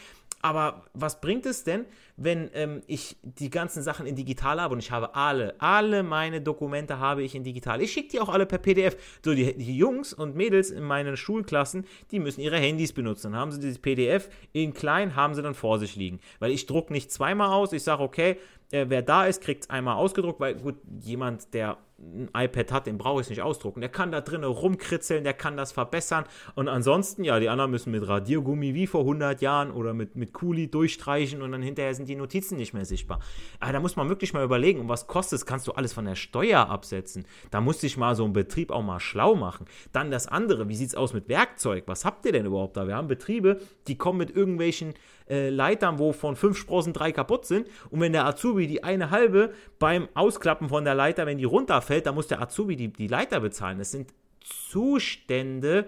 Aber 0.42 0.84
was 0.94 1.20
bringt 1.20 1.44
es 1.44 1.64
denn, 1.64 1.84
wenn 2.16 2.50
ähm, 2.54 2.82
ich 2.86 3.16
die 3.22 3.50
ganzen 3.50 3.82
Sachen 3.82 4.06
in 4.06 4.16
digital 4.16 4.60
habe 4.60 4.72
und 4.72 4.78
ich 4.78 4.90
habe 4.90 5.14
alle, 5.14 5.54
alle 5.58 6.02
meine 6.02 6.40
Dokumente 6.40 6.98
habe 6.98 7.22
ich 7.22 7.34
in 7.34 7.44
digital. 7.44 7.82
Ich 7.82 7.92
schicke 7.92 8.08
die 8.08 8.20
auch 8.20 8.28
alle 8.30 8.46
per 8.46 8.58
PDF. 8.58 8.96
So, 9.22 9.34
die, 9.34 9.54
die, 9.56 9.76
Jungs 9.76 10.14
und 10.14 10.36
Mädels 10.36 10.70
in 10.70 10.82
meinen 10.82 11.16
Schulklassen, 11.16 11.86
die 12.10 12.18
müssen 12.18 12.40
ihre 12.40 12.56
Handys 12.56 12.92
benutzen. 12.92 13.32
Dann 13.32 13.40
haben 13.40 13.52
sie 13.52 13.60
dieses 13.60 13.78
PDF 13.78 14.30
in 14.52 14.72
klein, 14.72 15.14
haben 15.14 15.34
sie 15.34 15.42
dann 15.42 15.54
vor 15.54 15.78
sich 15.78 15.96
liegen. 15.96 16.20
Weil 16.38 16.52
ich 16.52 16.66
drucke 16.66 16.92
nicht 16.92 17.10
zweimal 17.10 17.52
aus. 17.52 17.72
Ich 17.72 17.82
sage, 17.82 18.02
okay, 18.02 18.38
äh, 18.70 18.86
wer 18.88 19.02
da 19.02 19.26
ist, 19.26 19.42
kriegt 19.42 19.64
es 19.64 19.70
einmal 19.70 19.96
ausgedruckt, 19.96 20.40
weil 20.40 20.54
gut, 20.54 20.76
jemand, 21.00 21.52
der 21.54 21.78
ein 22.00 22.30
iPad 22.34 22.72
hat, 22.72 22.86
den 22.86 22.98
brauche 22.98 23.20
ich 23.20 23.28
nicht 23.28 23.42
ausdrucken. 23.42 23.80
Der 23.80 23.90
kann 23.90 24.10
da 24.10 24.20
drinnen 24.20 24.44
rumkritzeln, 24.44 25.22
der 25.22 25.34
kann 25.34 25.56
das 25.56 25.72
verbessern. 25.72 26.24
Und 26.54 26.68
ansonsten, 26.68 27.24
ja, 27.24 27.38
die 27.38 27.48
anderen 27.48 27.70
müssen 27.70 27.90
mit 27.90 28.06
Radiergummi 28.06 28.74
wie 28.74 28.86
vor 28.86 29.02
100 29.02 29.42
Jahren 29.42 29.70
oder 29.70 29.92
mit, 29.92 30.16
mit 30.16 30.32
Kuli 30.32 30.70
durchstreichen 30.70 31.42
und 31.42 31.52
dann 31.52 31.62
hinterher 31.62 31.94
sind 31.94 32.08
die 32.08 32.16
Notizen 32.16 32.56
nicht 32.56 32.72
mehr 32.72 32.86
sichtbar. 32.86 33.20
Aber 33.58 33.72
da 33.72 33.80
muss 33.80 33.96
man 33.96 34.08
wirklich 34.08 34.32
mal 34.32 34.44
überlegen, 34.44 34.80
um 34.80 34.88
was 34.88 35.06
kostet 35.06 35.40
es, 35.40 35.46
kannst 35.46 35.66
du 35.66 35.72
alles 35.72 35.92
von 35.92 36.06
der 36.06 36.14
Steuer 36.14 36.68
absetzen. 36.68 37.26
Da 37.50 37.60
muss 37.60 37.80
sich 37.80 37.96
mal 37.96 38.14
so 38.14 38.24
ein 38.24 38.32
Betrieb 38.32 38.70
auch 38.70 38.82
mal 38.82 39.00
schlau 39.00 39.34
machen. 39.34 39.66
Dann 39.92 40.10
das 40.10 40.26
andere, 40.26 40.68
wie 40.68 40.76
sieht 40.76 40.88
es 40.88 40.94
aus 40.94 41.12
mit 41.12 41.28
Werkzeug? 41.28 41.84
Was 41.86 42.04
habt 42.04 42.24
ihr 42.24 42.32
denn 42.32 42.46
überhaupt 42.46 42.76
da? 42.76 42.86
Wir 42.86 42.96
haben 42.96 43.08
Betriebe, 43.08 43.60
die 43.88 43.98
kommen 43.98 44.18
mit 44.18 44.34
irgendwelchen 44.34 44.94
äh, 45.30 45.48
Leitern, 45.48 45.98
wo 45.98 46.12
von 46.12 46.36
fünf 46.36 46.58
Sprossen 46.58 46.92
drei 46.92 47.12
kaputt 47.12 47.46
sind. 47.46 47.68
Und 47.90 48.00
wenn 48.00 48.12
der 48.12 48.26
Azubi 48.26 48.66
die 48.66 48.84
eine 48.84 49.10
halbe 49.10 49.54
beim 49.78 50.08
Ausklappen 50.14 50.68
von 50.68 50.84
der 50.84 50.94
Leiter, 50.94 51.24
wenn 51.24 51.38
die 51.38 51.44
runterfällt, 51.44 52.06
dann 52.06 52.16
muss 52.16 52.26
der 52.26 52.42
Azubi 52.42 52.76
die, 52.76 52.88
die 52.88 53.06
Leiter 53.06 53.40
bezahlen. 53.40 53.78
Das 53.78 53.92
sind 53.92 54.12
Zustände, 54.40 55.86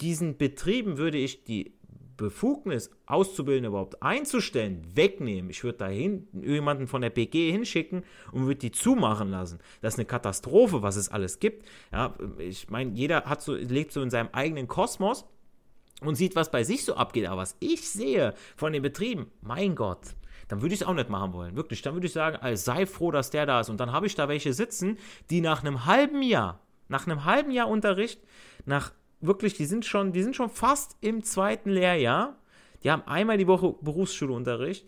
diesen 0.00 0.36
Betrieben 0.36 0.96
würde 0.98 1.18
ich 1.18 1.44
die 1.44 1.74
Befugnis, 2.16 2.90
Auszubildende 3.06 3.68
überhaupt 3.68 4.02
einzustellen, 4.02 4.82
wegnehmen. 4.94 5.50
Ich 5.50 5.64
würde 5.64 5.78
da 5.78 5.90
jemanden 5.90 6.86
von 6.86 7.02
der 7.02 7.10
BG 7.10 7.50
hinschicken 7.50 8.04
und 8.30 8.46
würde 8.46 8.60
die 8.60 8.70
zumachen 8.70 9.30
lassen. 9.30 9.58
Das 9.80 9.94
ist 9.94 9.98
eine 9.98 10.06
Katastrophe, 10.06 10.82
was 10.82 10.96
es 10.96 11.08
alles 11.08 11.40
gibt. 11.40 11.66
Ja, 11.92 12.14
ich 12.38 12.70
meine, 12.70 12.92
jeder 12.92 13.24
hat 13.24 13.42
so, 13.42 13.54
lebt 13.54 13.92
so 13.92 14.02
in 14.02 14.10
seinem 14.10 14.28
eigenen 14.32 14.68
Kosmos 14.68 15.24
und 16.00 16.16
sieht, 16.16 16.36
was 16.36 16.50
bei 16.50 16.64
sich 16.64 16.84
so 16.84 16.94
abgeht. 16.94 17.26
Aber 17.26 17.42
was 17.42 17.56
ich 17.60 17.88
sehe 17.88 18.34
von 18.56 18.72
den 18.72 18.82
Betrieben, 18.82 19.30
mein 19.40 19.74
Gott, 19.74 20.14
dann 20.48 20.62
würde 20.62 20.74
ich 20.74 20.82
es 20.82 20.86
auch 20.86 20.94
nicht 20.94 21.08
machen 21.08 21.32
wollen. 21.32 21.56
Wirklich, 21.56 21.82
dann 21.82 21.94
würde 21.94 22.06
ich 22.06 22.12
sagen, 22.12 22.36
also 22.36 22.62
sei 22.62 22.86
froh, 22.86 23.10
dass 23.10 23.30
der 23.30 23.46
da 23.46 23.60
ist. 23.60 23.70
Und 23.70 23.78
dann 23.78 23.92
habe 23.92 24.06
ich 24.06 24.14
da 24.14 24.28
welche 24.28 24.52
sitzen, 24.52 24.98
die 25.30 25.40
nach 25.40 25.62
einem 25.62 25.86
halben 25.86 26.22
Jahr, 26.22 26.60
nach 26.88 27.06
einem 27.06 27.24
halben 27.24 27.50
Jahr 27.50 27.68
Unterricht, 27.68 28.20
nach 28.66 28.92
wirklich, 29.20 29.54
die 29.54 29.64
sind 29.64 29.86
schon, 29.86 30.12
die 30.12 30.22
sind 30.22 30.36
schon 30.36 30.50
fast 30.50 30.96
im 31.00 31.22
zweiten 31.22 31.70
Lehrjahr, 31.70 32.36
die 32.82 32.90
haben 32.90 33.02
einmal 33.06 33.38
die 33.38 33.46
Woche 33.46 33.74
Berufsschulunterricht 33.80 34.86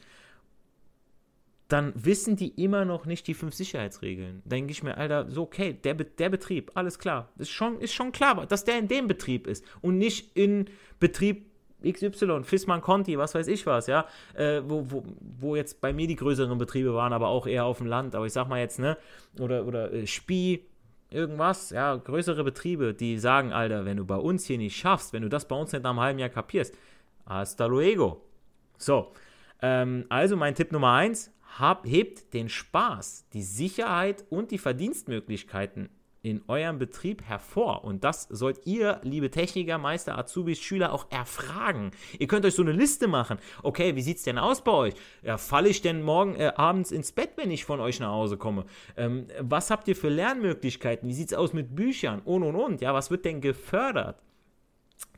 dann 1.69 1.93
wissen 1.97 2.37
die 2.37 2.63
immer 2.63 2.85
noch 2.85 3.07
nicht 3.07 3.27
die 3.27 3.35
fünf 3.35 3.55
Sicherheitsregeln. 3.55 4.43
Denke 4.45 4.71
ich 4.71 4.83
mir, 4.83 4.97
Alter, 4.97 5.29
so 5.31 5.43
okay, 5.43 5.73
der, 5.73 5.95
der 5.95 6.29
Betrieb, 6.29 6.71
alles 6.75 6.99
klar. 6.99 7.29
Ist 7.39 7.51
schon, 7.51 7.81
ist 7.81 7.93
schon 7.93 8.13
klar, 8.13 8.47
dass 8.47 8.65
der 8.65 8.79
in 8.79 8.89
dem 8.89 9.09
Betrieb 9.09 9.47
ist 9.47 9.65
und 9.81 9.99
nicht 9.99 10.37
in 10.37 10.67
Betrieb 11.01 11.47
XY, 11.85 12.45
Fissmann 12.45 12.81
Conti, 12.81 13.19
was 13.19 13.35
weiß 13.35 13.49
ich 13.49 13.67
was, 13.67 13.87
ja, 13.87 14.07
äh, 14.35 14.63
wo, 14.65 14.91
wo, 14.91 15.05
wo 15.21 15.57
jetzt 15.57 15.81
bei 15.81 15.93
mir 15.93 16.07
die 16.07 16.17
größeren 16.17 16.57
Betriebe 16.57 16.95
waren, 16.95 17.13
aber 17.13 17.29
auch 17.29 17.47
eher 17.47 17.65
auf 17.65 17.79
dem 17.79 17.87
Land, 17.87 18.15
aber 18.15 18.27
ich 18.27 18.33
sag 18.33 18.49
mal 18.49 18.61
jetzt, 18.61 18.79
ne, 18.79 18.97
oder, 19.39 19.67
oder 19.67 19.93
äh, 19.93 20.07
Spie, 20.07 20.65
irgendwas, 21.11 21.71
ja, 21.71 21.95
größere 21.97 22.45
Betriebe, 22.45 22.95
die 22.95 23.19
sagen, 23.19 23.53
Alter, 23.53 23.85
wenn 23.85 23.97
du 23.97 24.05
bei 24.05 24.17
uns 24.17 24.47
hier 24.47 24.59
nicht 24.59 24.77
schaffst, 24.77 25.13
wenn 25.13 25.23
du 25.23 25.29
das 25.29 25.47
bei 25.47 25.57
uns 25.57 25.73
nicht 25.73 25.83
nach 25.83 25.91
einem 25.91 26.01
halben 26.01 26.19
Jahr 26.19 26.29
kapierst, 26.29 26.75
hasta 27.27 27.67
luego. 27.67 28.23
So, 28.79 29.13
ähm, 29.63 30.07
also 30.09 30.37
mein 30.37 30.55
Tipp 30.55 30.73
Nummer 30.73 30.93
eins, 30.93 31.33
hab, 31.59 31.87
hebt 31.87 32.35
den 32.35 32.49
Spaß, 32.49 33.29
die 33.33 33.43
Sicherheit 33.43 34.25
und 34.31 34.51
die 34.51 34.59
Verdienstmöglichkeiten 34.59 35.89
in 36.27 36.43
eurem 36.49 36.79
Betrieb 36.79 37.23
hervor. 37.23 37.85
Und 37.85 38.03
das 38.03 38.25
sollt 38.25 38.67
ihr, 38.67 39.01
liebe 39.05 39.31
Techniker, 39.31 39.79
Meister, 39.79 40.19
Azubis, 40.19 40.59
Schüler, 40.59 40.93
auch 40.93 41.07
erfragen. 41.11 41.93
Ihr 42.19 42.27
könnt 42.27 42.45
euch 42.45 42.55
so 42.55 42.63
eine 42.63 42.73
Liste 42.73 43.07
machen. 43.07 43.39
Okay, 43.63 43.95
wie 43.95 44.03
sieht 44.03 44.17
es 44.17 44.25
denn 44.25 44.37
aus 44.39 44.65
bei 44.65 44.73
euch? 44.73 44.95
Ja, 45.23 45.39
falle 45.39 45.69
ich 45.69 45.83
denn 45.83 46.03
morgen 46.03 46.35
äh, 46.35 46.53
abends 46.57 46.91
ins 46.91 47.13
Bett, 47.13 47.31
wenn 47.37 47.53
ich 47.53 47.65
von 47.65 47.79
euch 47.79 48.01
nach 48.01 48.11
Hause 48.11 48.37
komme? 48.39 48.67
Ähm, 48.97 49.29
was 49.41 49.71
habt 49.71 49.87
ihr 49.87 49.95
für 49.95 50.09
Lernmöglichkeiten? 50.09 51.09
Wie 51.09 51.15
sieht 51.15 51.29
es 51.29 51.39
aus 51.39 51.53
mit 51.53 51.77
Büchern? 51.77 52.21
Und, 52.25 52.43
und, 52.43 52.57
und. 52.57 52.81
Ja, 52.81 52.93
was 52.93 53.13
wird 53.13 53.25
denn 53.25 53.41
gefördert? 53.41 54.21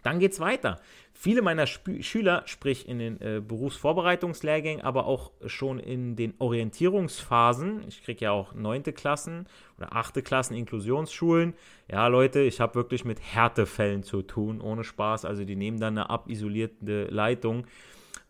Dann 0.09 0.21
geht 0.21 0.33
es 0.33 0.41
weiter. 0.41 0.81
Viele 1.13 1.43
meiner 1.43 1.65
Sp 1.69 2.01
Schüler, 2.01 2.43
sprich 2.47 2.89
in 2.89 2.99
den 2.99 3.21
äh, 3.21 3.43
Berufsvorbereitungslehrgängen, 3.47 4.83
aber 4.83 5.05
auch 5.05 5.33
schon 5.45 5.79
in 5.79 6.17
den 6.17 6.33
Orientierungsphasen, 6.39 7.85
ich 7.87 8.03
kriege 8.03 8.25
ja 8.25 8.31
auch 8.31 8.55
neunte 8.55 8.95
Klassen 8.95 9.47
oder 9.77 9.95
achte 9.95 10.23
Klassen 10.23 10.55
Inklusionsschulen. 10.55 11.53
Ja, 11.93 12.07
Leute, 12.07 12.41
ich 12.41 12.59
habe 12.59 12.75
wirklich 12.77 13.05
mit 13.05 13.21
Härtefällen 13.21 14.03
zu 14.03 14.23
tun, 14.23 14.63
ohne 14.63 14.83
Spaß. 14.83 15.27
Also 15.27 15.45
die 15.45 15.57
nehmen 15.57 15.79
dann 15.79 15.99
eine 15.99 16.09
abisolierte 16.09 17.09
Leitung 17.11 17.67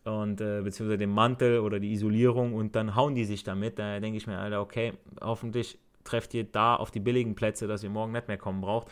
und 0.03 0.41
äh, 0.41 0.59
beziehungsweise 0.61 0.97
den 0.97 1.11
Mantel 1.11 1.59
oder 1.59 1.79
die 1.79 1.93
Isolierung 1.93 2.55
und 2.55 2.75
dann 2.75 2.93
hauen 2.93 3.15
die 3.15 3.23
sich 3.23 3.45
damit. 3.45 3.79
Da 3.79 4.01
denke 4.01 4.17
ich 4.17 4.27
mir, 4.27 4.37
Alter, 4.37 4.59
okay, 4.59 4.95
hoffentlich 5.21 5.79
trefft 6.03 6.33
ihr 6.33 6.43
da 6.43 6.75
auf 6.75 6.91
die 6.91 6.99
billigen 6.99 7.35
Plätze, 7.35 7.67
dass 7.67 7.83
ihr 7.83 7.89
morgen 7.89 8.11
nicht 8.11 8.27
mehr 8.27 8.37
kommen 8.37 8.59
braucht. 8.61 8.89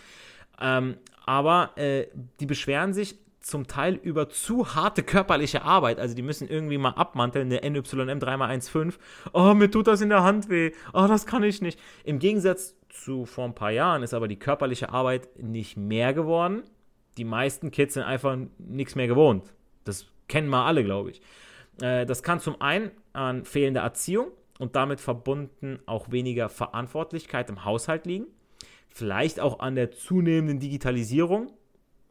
Ähm, 0.60 0.98
aber 1.26 1.72
äh, 1.78 2.08
die 2.40 2.46
beschweren 2.46 2.94
sich 2.94 3.18
zum 3.48 3.68
Teil 3.68 3.96
über 3.96 4.30
zu 4.30 4.76
harte 4.76 5.04
körperliche 5.04 5.62
Arbeit. 5.62 6.00
Also 6.00 6.16
die 6.16 6.22
müssen 6.22 6.50
irgendwie 6.50 6.78
mal 6.78 6.92
abmanteln, 6.92 7.50
der 7.50 7.62
NYM 7.70 7.84
3x15. 7.84 8.96
Oh, 9.34 9.54
mir 9.54 9.72
tut 9.72 9.88
das 9.88 10.02
in 10.02 10.10
der 10.10 10.24
Hand 10.24 10.50
weh. 10.50 10.72
Oh, 10.94 11.06
das 11.08 11.26
kann 11.26 11.44
ich 11.44 11.62
nicht. 11.62 11.80
Im 12.04 12.20
Gegensatz 12.20 12.76
zu 12.90 13.26
vor 13.26 13.46
ein 13.46 13.56
paar 13.56 13.72
Jahren 13.72 14.04
ist 14.04 14.14
aber 14.14 14.28
die 14.28 14.40
körperliche 14.40 14.90
Arbeit 14.90 15.30
nicht 15.42 15.78
mehr 15.78 16.14
geworden. 16.14 16.64
Die 17.18 17.24
meisten 17.24 17.72
Kids 17.72 17.94
sind 17.94 18.04
einfach 18.04 18.38
nichts 18.58 18.96
mehr 18.96 19.08
gewohnt. 19.08 19.54
Das 19.86 20.08
kennen 20.28 20.50
wir 20.50 20.66
alle, 20.66 20.84
glaube 20.84 21.12
ich. 21.12 21.22
Äh, 21.82 22.06
das 22.06 22.24
kann 22.24 22.40
zum 22.40 22.62
einen 22.62 22.92
an 23.14 23.46
fehlender 23.46 23.82
Erziehung 23.82 24.28
und 24.60 24.76
damit 24.76 25.00
verbunden 25.00 25.80
auch 25.86 26.12
weniger 26.12 26.50
Verantwortlichkeit 26.50 27.50
im 27.50 27.64
Haushalt 27.64 28.06
liegen. 28.06 28.28
Vielleicht 28.98 29.40
auch 29.40 29.60
an 29.60 29.76
der 29.76 29.92
zunehmenden 29.92 30.60
Digitalisierung. 30.60 31.52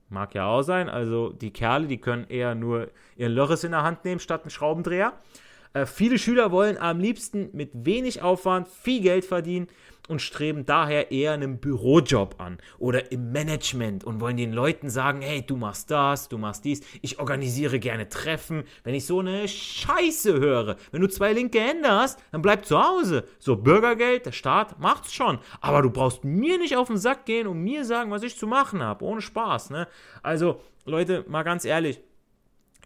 Mag 0.08 0.36
ja 0.36 0.46
auch 0.46 0.62
sein. 0.62 0.88
Also 0.88 1.30
die 1.30 1.50
Kerle, 1.50 1.88
die 1.88 1.98
können 1.98 2.26
eher 2.28 2.54
nur 2.54 2.90
ihren 3.16 3.32
Lörres 3.32 3.64
in 3.64 3.72
der 3.72 3.82
Hand 3.82 4.04
nehmen 4.04 4.20
statt 4.20 4.42
einen 4.42 4.50
Schraubendreher. 4.50 5.12
Äh, 5.72 5.84
viele 5.86 6.16
Schüler 6.16 6.52
wollen 6.52 6.78
am 6.78 7.00
liebsten 7.00 7.50
mit 7.52 7.70
wenig 7.74 8.22
Aufwand 8.22 8.68
viel 8.68 9.00
Geld 9.00 9.24
verdienen 9.24 9.66
und 10.08 10.22
streben 10.22 10.66
daher 10.66 11.10
eher 11.10 11.32
einen 11.32 11.58
Bürojob 11.58 12.36
an 12.38 12.58
oder 12.78 13.12
im 13.12 13.32
Management 13.32 14.04
und 14.04 14.20
wollen 14.20 14.36
den 14.36 14.52
Leuten 14.52 14.90
sagen, 14.90 15.22
hey, 15.22 15.42
du 15.42 15.56
machst 15.56 15.90
das, 15.90 16.28
du 16.28 16.38
machst 16.38 16.64
dies, 16.64 16.80
ich 17.02 17.18
organisiere 17.18 17.78
gerne 17.78 18.08
Treffen. 18.08 18.64
Wenn 18.84 18.94
ich 18.94 19.06
so 19.06 19.20
eine 19.20 19.46
Scheiße 19.46 20.38
höre, 20.38 20.76
wenn 20.92 21.00
du 21.00 21.08
zwei 21.08 21.32
linke 21.32 21.60
Hände 21.60 21.90
hast, 21.90 22.18
dann 22.32 22.42
bleib 22.42 22.66
zu 22.66 22.82
Hause. 22.82 23.24
So 23.38 23.56
Bürgergeld, 23.56 24.26
der 24.26 24.32
Staat 24.32 24.78
macht's 24.78 25.14
schon, 25.14 25.38
aber 25.60 25.82
du 25.82 25.90
brauchst 25.90 26.24
mir 26.24 26.58
nicht 26.58 26.76
auf 26.76 26.88
den 26.88 26.98
Sack 26.98 27.26
gehen 27.26 27.46
und 27.46 27.62
mir 27.62 27.84
sagen, 27.84 28.10
was 28.10 28.22
ich 28.22 28.38
zu 28.38 28.46
machen 28.46 28.82
habe, 28.82 29.04
ohne 29.04 29.20
Spaß, 29.20 29.70
ne? 29.70 29.88
Also, 30.22 30.60
Leute, 30.84 31.24
mal 31.28 31.42
ganz 31.42 31.64
ehrlich, 31.64 32.00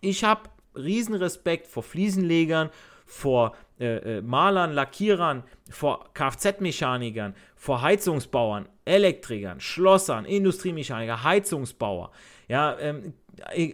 ich 0.00 0.24
habe 0.24 0.48
riesen 0.74 1.14
Respekt 1.14 1.66
vor 1.66 1.82
Fliesenlegern, 1.82 2.70
vor 3.10 3.56
äh, 3.80 4.18
äh, 4.18 4.22
Malern, 4.22 4.72
Lackierern, 4.72 5.42
vor 5.68 6.08
Kfz-Mechanikern, 6.14 7.34
vor 7.56 7.82
Heizungsbauern, 7.82 8.68
Elektrikern, 8.84 9.60
Schlossern, 9.60 10.24
Industriemechaniker, 10.24 11.24
Heizungsbauer. 11.24 12.12
Ja, 12.46 12.78
ähm, 12.78 13.14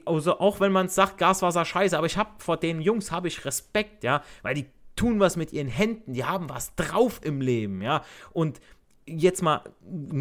also 0.06 0.38
auch 0.38 0.60
wenn 0.60 0.72
man 0.72 0.88
sagt, 0.88 1.18
Gaswasser 1.18 1.66
scheiße, 1.66 1.96
aber 1.98 2.06
ich 2.06 2.16
habe 2.16 2.30
vor 2.38 2.56
den 2.56 2.80
Jungs 2.80 3.12
habe 3.12 3.28
ich 3.28 3.44
Respekt, 3.44 4.04
ja, 4.04 4.22
weil 4.42 4.54
die 4.54 4.66
tun 4.96 5.20
was 5.20 5.36
mit 5.36 5.52
ihren 5.52 5.68
Händen, 5.68 6.14
die 6.14 6.24
haben 6.24 6.48
was 6.48 6.74
drauf 6.74 7.20
im 7.22 7.42
Leben, 7.42 7.82
ja. 7.82 8.02
Und 8.32 8.60
jetzt 9.06 9.42
mal 9.42 9.62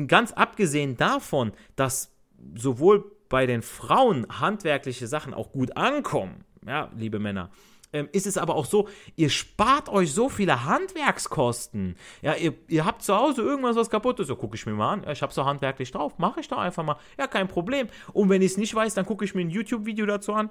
ganz 0.08 0.34
abgesehen 0.34 0.98
davon, 0.98 1.54
dass 1.78 2.12
sowohl 2.56 3.12
bei 3.30 3.46
den 3.46 3.62
Frauen 3.62 4.28
handwerkliche 4.30 5.08
Sachen 5.08 5.34
auch 5.34 5.54
gut 5.54 5.78
ankommen, 5.78 6.44
ja, 6.68 6.92
liebe 6.98 7.20
Männer, 7.20 7.50
ähm, 7.96 8.10
ist 8.12 8.28
es 8.28 8.38
aber 8.38 8.56
auch 8.56 8.66
so, 8.66 8.90
ihr 9.16 9.30
spart 9.30 9.88
euch 9.88 10.12
so 10.12 10.28
viele 10.28 10.66
Handwerkskosten. 10.66 11.96
Ja, 12.22 12.36
ihr, 12.36 12.54
ihr 12.68 12.84
habt 12.84 13.02
zu 13.02 13.16
Hause 13.16 13.42
irgendwas, 13.42 13.78
was 13.78 13.90
kaputt 13.90 14.20
ist. 14.20 14.28
So 14.28 14.36
gucke 14.36 14.56
ich 14.56 14.66
mir 14.66 14.74
mal 14.74 14.94
an. 14.94 15.10
Ich 15.10 15.22
habe 15.22 15.34
so 15.34 15.46
handwerklich 15.46 15.92
drauf. 15.92 16.18
Mache 16.18 16.42
ich 16.42 16.50
doch 16.50 16.58
einfach 16.58 16.84
mal. 16.84 16.98
Ja, 17.18 17.28
kein 17.28 17.48
Problem. 17.48 17.88
Und 18.12 18.30
wenn 18.30 18.42
ich 18.42 18.52
es 18.52 18.58
nicht 18.58 18.76
weiß, 18.76 18.96
dann 18.96 19.06
gucke 19.06 19.24
ich 19.24 19.34
mir 19.34 19.42
ein 19.42 19.50
YouTube-Video 19.50 20.06
dazu 20.06 20.34
an 20.34 20.50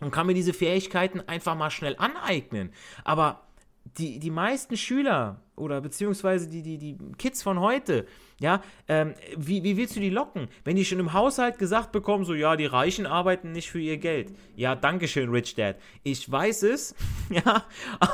und 0.00 0.10
kann 0.10 0.26
mir 0.26 0.34
diese 0.34 0.52
Fähigkeiten 0.52 1.22
einfach 1.26 1.56
mal 1.56 1.70
schnell 1.70 1.96
aneignen. 1.98 2.70
Aber 3.02 3.47
die, 3.96 4.18
die 4.18 4.30
meisten 4.30 4.76
Schüler 4.76 5.40
oder 5.56 5.80
beziehungsweise 5.80 6.48
die, 6.48 6.62
die, 6.62 6.78
die 6.78 6.98
Kids 7.16 7.42
von 7.42 7.58
heute, 7.60 8.06
ja, 8.40 8.62
ähm, 8.86 9.14
wie, 9.36 9.64
wie 9.64 9.76
willst 9.76 9.96
du 9.96 10.00
die 10.00 10.10
locken? 10.10 10.48
Wenn 10.64 10.76
die 10.76 10.84
schon 10.84 11.00
im 11.00 11.12
Haushalt 11.12 11.58
gesagt 11.58 11.90
bekommen, 11.90 12.24
so, 12.24 12.34
ja, 12.34 12.56
die 12.56 12.66
Reichen 12.66 13.06
arbeiten 13.06 13.52
nicht 13.52 13.70
für 13.70 13.80
ihr 13.80 13.98
Geld. 13.98 14.32
Ja, 14.54 14.76
dankeschön, 14.76 15.30
Rich 15.30 15.54
Dad. 15.56 15.76
Ich 16.04 16.30
weiß 16.30 16.64
es, 16.64 16.94
ja, 17.30 17.64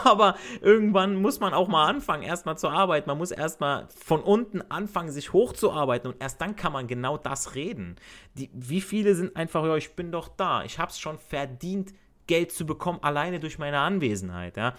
aber 0.04 0.36
irgendwann 0.60 1.16
muss 1.16 1.40
man 1.40 1.52
auch 1.52 1.68
mal 1.68 1.86
anfangen, 1.86 2.22
erstmal 2.22 2.56
zu 2.56 2.68
arbeiten. 2.68 3.08
Man 3.08 3.18
muss 3.18 3.30
erstmal 3.30 3.88
von 3.88 4.22
unten 4.22 4.62
anfangen, 4.70 5.10
sich 5.10 5.32
hochzuarbeiten 5.32 6.10
und 6.12 6.22
erst 6.22 6.40
dann 6.40 6.56
kann 6.56 6.72
man 6.72 6.86
genau 6.86 7.18
das 7.18 7.54
reden. 7.54 7.96
Die, 8.34 8.50
wie 8.54 8.80
viele 8.80 9.14
sind 9.14 9.36
einfach, 9.36 9.64
ja, 9.64 9.76
ich 9.76 9.94
bin 9.94 10.12
doch 10.12 10.28
da, 10.28 10.64
ich 10.64 10.78
hab's 10.78 10.98
schon 10.98 11.18
verdient, 11.18 11.92
Geld 12.26 12.52
zu 12.52 12.64
bekommen, 12.64 13.00
alleine 13.02 13.40
durch 13.40 13.58
meine 13.58 13.80
Anwesenheit, 13.80 14.56
ja. 14.56 14.74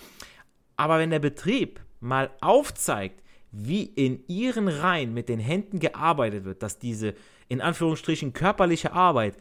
Aber 0.78 1.00
wenn 1.00 1.10
der 1.10 1.20
Betrieb 1.20 1.80
mal 2.00 2.32
aufzeigt, 2.42 3.24
wie 3.52 3.84
in 3.84 4.24
ihren 4.28 4.68
Reihen 4.68 5.14
mit 5.14 5.30
den 5.30 5.40
Händen 5.40 5.80
gearbeitet 5.80 6.44
wird, 6.44 6.62
dass 6.62 6.78
diese 6.78 7.14
in 7.48 7.62
Anführungsstrichen 7.62 8.34
körperliche 8.34 8.92
Arbeit 8.92 9.38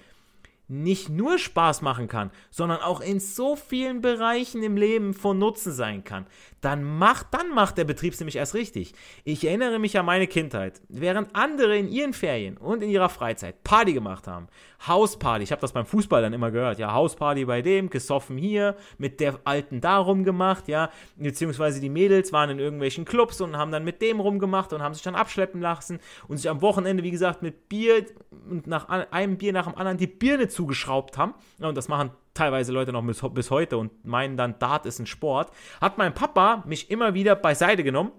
nicht 0.66 1.10
nur 1.10 1.38
Spaß 1.38 1.82
machen 1.82 2.08
kann, 2.08 2.30
sondern 2.50 2.80
auch 2.80 3.00
in 3.00 3.20
so 3.20 3.54
vielen 3.56 4.00
Bereichen 4.00 4.62
im 4.62 4.76
Leben 4.76 5.12
von 5.12 5.38
Nutzen 5.38 5.72
sein 5.72 6.04
kann, 6.04 6.26
dann 6.62 6.82
macht, 6.82 7.26
dann 7.32 7.50
macht 7.50 7.76
der 7.76 7.84
Betrieb 7.84 8.18
nämlich 8.18 8.36
erst 8.36 8.54
richtig. 8.54 8.94
Ich 9.24 9.44
erinnere 9.44 9.78
mich 9.78 9.98
an 9.98 10.06
meine 10.06 10.26
Kindheit. 10.26 10.80
Während 10.88 11.34
andere 11.36 11.76
in 11.76 11.88
ihren 11.88 12.14
Ferien 12.14 12.56
und 12.56 12.82
in 12.82 12.88
ihrer 12.88 13.10
Freizeit 13.10 13.62
Party 13.64 13.92
gemacht 13.92 14.26
haben, 14.26 14.48
Hausparty, 14.86 15.44
ich 15.44 15.52
habe 15.52 15.60
das 15.60 15.72
beim 15.72 15.86
Fußball 15.86 16.22
dann 16.22 16.32
immer 16.32 16.50
gehört, 16.50 16.78
ja, 16.78 16.92
Hausparty 16.92 17.44
bei 17.44 17.60
dem, 17.62 17.90
gesoffen 17.90 18.36
hier, 18.38 18.76
mit 18.98 19.20
der 19.20 19.40
Alten 19.44 19.80
da 19.80 19.98
rumgemacht, 19.98 20.68
ja, 20.68 20.90
beziehungsweise 21.16 21.80
die 21.80 21.90
Mädels 21.90 22.32
waren 22.32 22.50
in 22.50 22.58
irgendwelchen 22.58 23.04
Clubs 23.04 23.40
und 23.40 23.56
haben 23.56 23.70
dann 23.70 23.84
mit 23.84 24.00
dem 24.00 24.20
rumgemacht 24.20 24.72
und 24.72 24.82
haben 24.82 24.94
sich 24.94 25.02
dann 25.02 25.14
abschleppen 25.14 25.60
lassen 25.60 26.00
und 26.28 26.38
sich 26.38 26.48
am 26.48 26.62
Wochenende, 26.62 27.02
wie 27.02 27.10
gesagt, 27.10 27.42
mit 27.42 27.68
Bier 27.68 28.06
und 28.50 28.66
nach 28.66 28.88
einem 28.88 29.36
Bier 29.36 29.52
nach 29.52 29.66
dem 29.66 29.76
anderen 29.76 29.98
die 29.98 30.06
Birne 30.06 30.48
zugeschraubt 30.54 31.18
haben. 31.18 31.34
Ja, 31.58 31.68
und 31.68 31.76
das 31.76 31.88
machen 31.88 32.10
teilweise 32.32 32.72
Leute 32.72 32.92
noch 32.92 33.02
bis, 33.02 33.22
bis 33.32 33.50
heute 33.50 33.78
und 33.78 34.04
meinen 34.04 34.36
dann, 34.36 34.58
Dart 34.58 34.86
ist 34.86 34.98
ein 34.98 35.06
Sport, 35.06 35.50
hat 35.80 35.98
mein 35.98 36.14
Papa 36.14 36.64
mich 36.66 36.90
immer 36.90 37.14
wieder 37.14 37.36
beiseite 37.36 37.84
genommen 37.84 38.12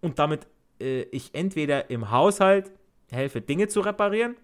und 0.00 0.18
damit 0.18 0.46
äh, 0.80 1.02
ich 1.02 1.34
entweder 1.34 1.90
im 1.90 2.10
Haushalt 2.10 2.72
helfe, 3.10 3.40
Dinge 3.40 3.68
zu 3.68 3.80
reparieren 3.80 4.36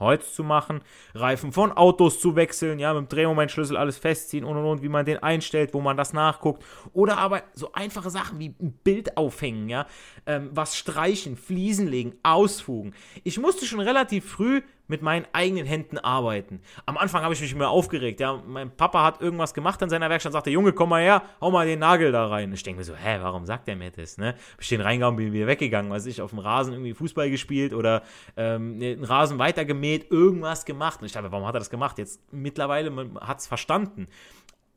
Holz 0.00 0.34
zu 0.34 0.44
machen, 0.44 0.80
Reifen 1.14 1.52
von 1.52 1.72
Autos 1.72 2.20
zu 2.20 2.36
wechseln, 2.36 2.78
ja, 2.78 2.92
mit 2.92 3.02
dem 3.02 3.08
Drehmomentschlüssel 3.08 3.76
alles 3.76 3.98
festziehen 3.98 4.44
und 4.44 4.56
und 4.56 4.64
und, 4.64 4.82
wie 4.82 4.88
man 4.88 5.06
den 5.06 5.22
einstellt, 5.22 5.74
wo 5.74 5.80
man 5.80 5.96
das 5.96 6.12
nachguckt. 6.12 6.64
Oder 6.92 7.18
aber 7.18 7.42
so 7.54 7.72
einfache 7.72 8.10
Sachen 8.10 8.38
wie 8.38 8.54
ein 8.60 8.72
Bild 8.82 9.16
aufhängen, 9.16 9.68
ja, 9.68 9.86
ähm, 10.26 10.50
was 10.52 10.76
streichen, 10.76 11.36
Fliesen 11.36 11.86
legen, 11.86 12.14
ausfugen. 12.22 12.94
Ich 13.22 13.38
musste 13.38 13.66
schon 13.66 13.80
relativ 13.80 14.28
früh 14.28 14.62
mit 14.86 15.02
meinen 15.02 15.26
eigenen 15.32 15.66
Händen 15.66 15.98
arbeiten. 15.98 16.60
Am 16.86 16.96
Anfang 16.96 17.22
habe 17.22 17.34
ich 17.34 17.40
mich 17.40 17.52
immer 17.52 17.70
aufgeregt. 17.70 18.20
Ja, 18.20 18.42
mein 18.46 18.70
Papa 18.74 19.02
hat 19.02 19.20
irgendwas 19.20 19.54
gemacht 19.54 19.80
in 19.82 19.88
seiner 19.88 20.10
Werkstatt 20.10 20.30
und 20.30 20.34
sagte, 20.34 20.50
Junge, 20.50 20.72
komm 20.72 20.90
mal 20.90 21.02
her, 21.02 21.22
hau 21.40 21.50
mal 21.50 21.66
den 21.66 21.78
Nagel 21.78 22.12
da 22.12 22.26
rein. 22.26 22.52
Ich 22.52 22.62
denke 22.62 22.78
mir 22.78 22.84
so, 22.84 22.94
hä, 22.94 23.18
warum 23.20 23.46
sagt 23.46 23.66
der 23.68 23.76
mir 23.76 23.90
das? 23.90 24.18
Ne? 24.18 24.34
Hab 24.52 24.60
ich 24.60 24.68
den 24.68 24.80
reingehauen, 24.80 25.16
bin 25.16 25.32
wieder 25.32 25.46
weggegangen, 25.46 25.90
weiß 25.90 26.06
ich, 26.06 26.20
auf 26.20 26.30
dem 26.30 26.38
Rasen 26.38 26.74
irgendwie 26.74 26.94
Fußball 26.94 27.30
gespielt 27.30 27.72
oder 27.72 28.02
ähm, 28.36 28.78
den 28.78 29.04
Rasen 29.04 29.38
weitergemäht, 29.38 30.10
irgendwas 30.10 30.64
gemacht. 30.64 31.00
Und 31.00 31.06
ich 31.06 31.12
dachte, 31.12 31.32
warum 31.32 31.46
hat 31.46 31.54
er 31.54 31.60
das 31.60 31.70
gemacht? 31.70 31.98
Jetzt 31.98 32.20
mittlerweile 32.32 32.92
hat 33.20 33.38
es 33.38 33.46
verstanden. 33.46 34.08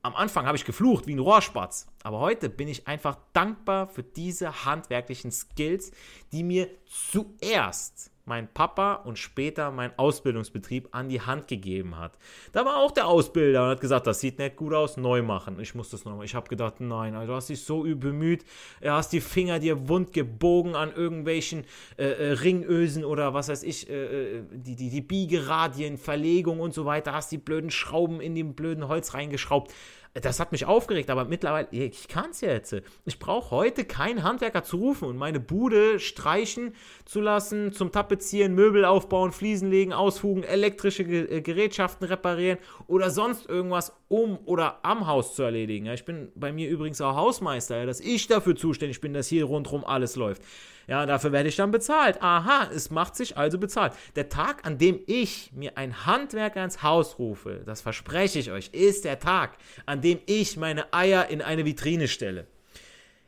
Am 0.04 0.16
Anfang 0.16 0.46
habe 0.46 0.56
ich 0.56 0.64
geflucht 0.64 1.06
wie 1.08 1.16
ein 1.16 1.20
Rohrspatz, 1.20 1.88
aber 2.04 2.20
heute 2.20 2.50
bin 2.50 2.70
ich 2.70 2.88
einfach 2.88 3.18
dankbar 3.34 3.88
für 3.88 4.04
diese 4.04 4.64
handwerklichen 4.64 5.32
Skills, 5.32 5.92
die 6.32 6.44
mir 6.44 6.70
zuerst 6.86 8.12
mein 8.28 8.48
Papa 8.54 8.94
und 8.94 9.18
später 9.18 9.72
mein 9.72 9.98
Ausbildungsbetrieb 9.98 10.90
an 10.92 11.10
die 11.10 11.22
Hand 11.22 11.48
gegeben 11.48 11.98
hat. 11.98 12.18
Da 12.52 12.66
war 12.66 12.78
auch 12.78 12.92
der 12.92 13.08
Ausbilder 13.08 13.64
und 13.64 13.70
hat 13.70 13.82
gesagt, 13.82 14.06
das 14.06 14.20
sieht 14.20 14.38
nicht 14.38 14.58
gut 14.58 14.74
aus, 14.74 14.98
neu 14.98 15.22
machen. 15.24 15.60
Ich 15.60 15.74
muss 15.76 15.90
das 15.90 16.06
nochmal. 16.06 16.26
Ich 16.26 16.36
habe 16.36 16.50
gedacht, 16.50 16.80
nein, 16.80 17.16
also 17.16 17.28
du 17.28 17.36
hast 17.36 17.50
dich 17.50 17.64
so 17.64 17.84
bemüht, 17.84 18.44
du 18.82 18.92
hast 18.92 19.14
die 19.14 19.22
Finger 19.22 19.60
dir 19.60 19.88
wund 19.88 20.14
gebogen 20.14 20.76
an 20.76 20.94
irgendwelchen 20.94 21.64
äh, 21.98 22.06
äh, 22.06 22.32
Ringösen 22.34 23.06
oder 23.06 23.34
was 23.34 23.50
weiß 23.50 23.64
ich, 23.64 23.90
äh, 23.90 24.38
äh, 24.38 24.44
die, 24.52 24.76
die, 24.76 24.90
die 24.90 25.02
Biegeradien, 25.02 25.98
Verlegung 25.98 26.60
und 26.60 26.74
so 26.74 26.86
weiter, 26.86 27.14
hast 27.14 27.32
die 27.32 27.38
blöden 27.38 27.72
Schrauben 27.72 28.20
in 28.20 28.36
den 28.36 28.56
blöden 28.56 28.88
Holz 28.88 29.14
reingeschraubt. 29.14 29.74
Das 30.22 30.40
hat 30.40 30.52
mich 30.52 30.66
aufgeregt, 30.66 31.10
aber 31.10 31.26
mittlerweile, 31.26 31.68
ich 31.72 32.08
kann 32.08 32.32
es 32.32 32.42
ja 32.42 32.52
jetzt. 32.52 32.76
Ich 33.06 33.20
brauche 33.20 33.52
heute 33.52 33.86
keinen 33.86 34.24
Handwerker 34.24 34.64
zu 34.64 34.78
rufen 34.78 35.08
und 35.08 35.18
meine 35.18 35.40
Bude 35.40 36.00
streichen 36.00 36.74
zu 37.06 37.22
lassen, 37.22 37.72
zum 37.74 37.92
Tapezieren, 37.92 38.56
Möbel 38.56 38.86
aufbauen, 38.86 39.32
Fliesen 39.32 39.70
legen, 39.70 39.94
ausfugen, 39.94 40.44
elektrische 40.44 41.04
äh, 41.04 41.42
Gerätschaften 41.42 42.08
reparieren 42.08 42.58
oder 42.88 43.10
sonst 43.10 43.48
irgendwas 43.48 43.94
um 44.08 44.40
oder 44.46 44.80
am 44.84 45.08
Haus 45.08 45.36
zu 45.36 45.44
erledigen. 45.44 45.88
ich 45.88 46.06
bin 46.06 46.32
bei 46.36 46.52
mir 46.52 46.70
übrigens 46.70 47.02
auch 47.02 47.16
Hausmeister, 47.16 47.86
dass 47.86 48.00
ich 48.00 48.28
dafür 48.28 48.56
zuständig 48.56 49.02
bin, 49.02 49.14
dass 49.14 49.28
hier 49.28 49.46
rundherum 49.46 49.84
alles 49.84 50.16
läuft. 50.16 50.42
Ja, 50.88 51.06
dafür 51.06 51.34
werde 51.34 51.50
ich 51.50 51.58
dann 51.58 51.72
bezahlt. 51.72 52.22
Aha, 52.22 52.70
es 52.74 52.90
macht 52.90 53.18
sich 53.18 53.36
also 53.36 53.58
bezahlt. 53.60 53.92
Der 54.16 54.30
Tag, 54.30 54.66
an 54.66 54.78
dem 54.78 55.02
ich 55.06 55.52
mir 55.54 55.78
einen 55.78 56.06
Handwerker 56.06 56.64
ins 56.64 56.82
Haus 56.82 57.20
rufe, 57.20 57.62
das 57.66 57.82
verspreche 57.82 58.40
ich 58.40 58.52
euch, 58.52 58.70
ist 58.70 59.04
der 59.04 59.20
Tag, 59.20 59.58
an 59.86 60.00
dem 60.00 60.20
ich 60.26 60.56
meine 60.56 60.94
Eier 60.94 61.28
in 61.28 61.42
eine 61.42 61.66
Vitrine 61.66 62.08
stelle. 62.08 62.48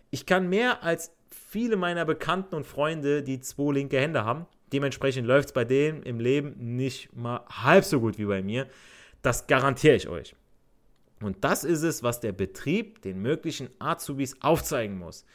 Ich 0.10 0.26
kann 0.26 0.48
mehr 0.48 0.84
als 0.84 1.12
viele 1.30 1.76
meiner 1.76 2.06
Bekannten 2.06 2.56
und 2.56 2.66
Freunde, 2.66 3.24
die 3.24 3.42
zwei 3.42 3.74
linke 3.74 4.00
Hände 4.00 4.24
haben. 4.24 4.46
Dementsprechend 4.72 5.28
läuft 5.28 5.50
es 5.50 5.54
bei 5.54 5.66
denen 5.66 6.04
im 6.04 6.20
Leben 6.20 6.78
nicht 6.78 7.14
mal 7.16 7.44
halb 7.50 7.84
so 7.84 8.00
gut 8.00 8.18
wie 8.18 8.26
bei 8.26 8.42
mir. 8.42 8.68
Das 9.22 9.48
garantiere 9.48 9.96
ich 9.96 10.08
euch. 10.08 10.34
Und 11.22 11.44
das 11.44 11.66
ist 11.66 11.84
es, 11.84 12.04
was 12.04 12.22
der 12.22 12.32
Betrieb 12.32 13.02
den 13.02 13.22
möglichen 13.22 13.70
Azubis 13.80 14.38
aufzeigen 14.42 14.98
muss. 14.98 15.26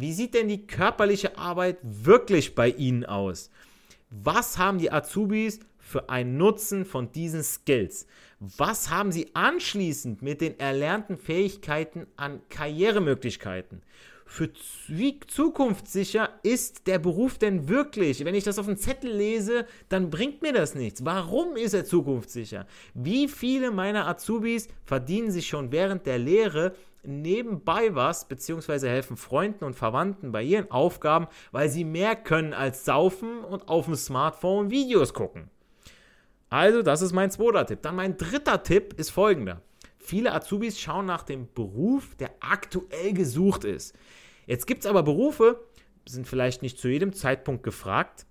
Wie 0.00 0.12
sieht 0.12 0.34
denn 0.34 0.46
die 0.46 0.64
körperliche 0.64 1.36
Arbeit 1.38 1.78
wirklich 1.82 2.54
bei 2.54 2.68
Ihnen 2.68 3.04
aus? 3.04 3.50
Was 4.10 4.56
haben 4.56 4.78
die 4.78 4.92
Azubis 4.92 5.58
für 5.76 6.08
einen 6.08 6.36
Nutzen 6.36 6.84
von 6.84 7.10
diesen 7.10 7.42
Skills? 7.42 8.06
Was 8.38 8.90
haben 8.90 9.10
sie 9.10 9.34
anschließend 9.34 10.22
mit 10.22 10.40
den 10.40 10.56
erlernten 10.60 11.18
Fähigkeiten 11.18 12.06
an 12.16 12.40
Karrieremöglichkeiten? 12.48 13.82
Für 14.30 14.50
wie 14.88 15.18
zukunftssicher 15.20 16.28
ist 16.42 16.86
der 16.86 16.98
Beruf 16.98 17.38
denn 17.38 17.66
wirklich? 17.66 18.26
Wenn 18.26 18.34
ich 18.34 18.44
das 18.44 18.58
auf 18.58 18.66
dem 18.66 18.76
Zettel 18.76 19.10
lese, 19.10 19.64
dann 19.88 20.10
bringt 20.10 20.42
mir 20.42 20.52
das 20.52 20.74
nichts. 20.74 21.02
Warum 21.02 21.56
ist 21.56 21.72
er 21.72 21.86
zukunftssicher? 21.86 22.66
Wie 22.92 23.26
viele 23.26 23.70
meiner 23.70 24.06
Azubis 24.06 24.68
verdienen 24.84 25.30
sich 25.30 25.48
schon 25.48 25.72
während 25.72 26.04
der 26.04 26.18
Lehre 26.18 26.74
nebenbei 27.02 27.94
was, 27.94 28.28
beziehungsweise 28.28 28.90
helfen 28.90 29.16
Freunden 29.16 29.64
und 29.64 29.74
Verwandten 29.74 30.30
bei 30.30 30.42
ihren 30.42 30.70
Aufgaben, 30.70 31.26
weil 31.50 31.70
sie 31.70 31.84
mehr 31.84 32.14
können 32.14 32.52
als 32.52 32.84
saufen 32.84 33.42
und 33.42 33.66
auf 33.66 33.86
dem 33.86 33.96
Smartphone 33.96 34.70
Videos 34.70 35.14
gucken? 35.14 35.48
Also, 36.50 36.82
das 36.82 37.00
ist 37.00 37.14
mein 37.14 37.30
zweiter 37.30 37.64
Tipp. 37.64 37.80
Dann 37.80 37.96
mein 37.96 38.18
dritter 38.18 38.62
Tipp 38.62 38.92
ist 38.98 39.08
folgender. 39.08 39.62
Viele 40.08 40.32
Azubis 40.32 40.80
schauen 40.80 41.04
nach 41.04 41.22
dem 41.22 41.52
Beruf, 41.52 42.14
der 42.14 42.30
aktuell 42.40 43.12
gesucht 43.12 43.64
ist. 43.64 43.94
Jetzt 44.46 44.66
gibt 44.66 44.80
es 44.80 44.86
aber 44.86 45.02
Berufe, 45.02 45.62
sind 46.06 46.26
vielleicht 46.26 46.62
nicht 46.62 46.78
zu 46.78 46.88
jedem 46.88 47.12
Zeitpunkt 47.12 47.62
gefragt, 47.62 48.24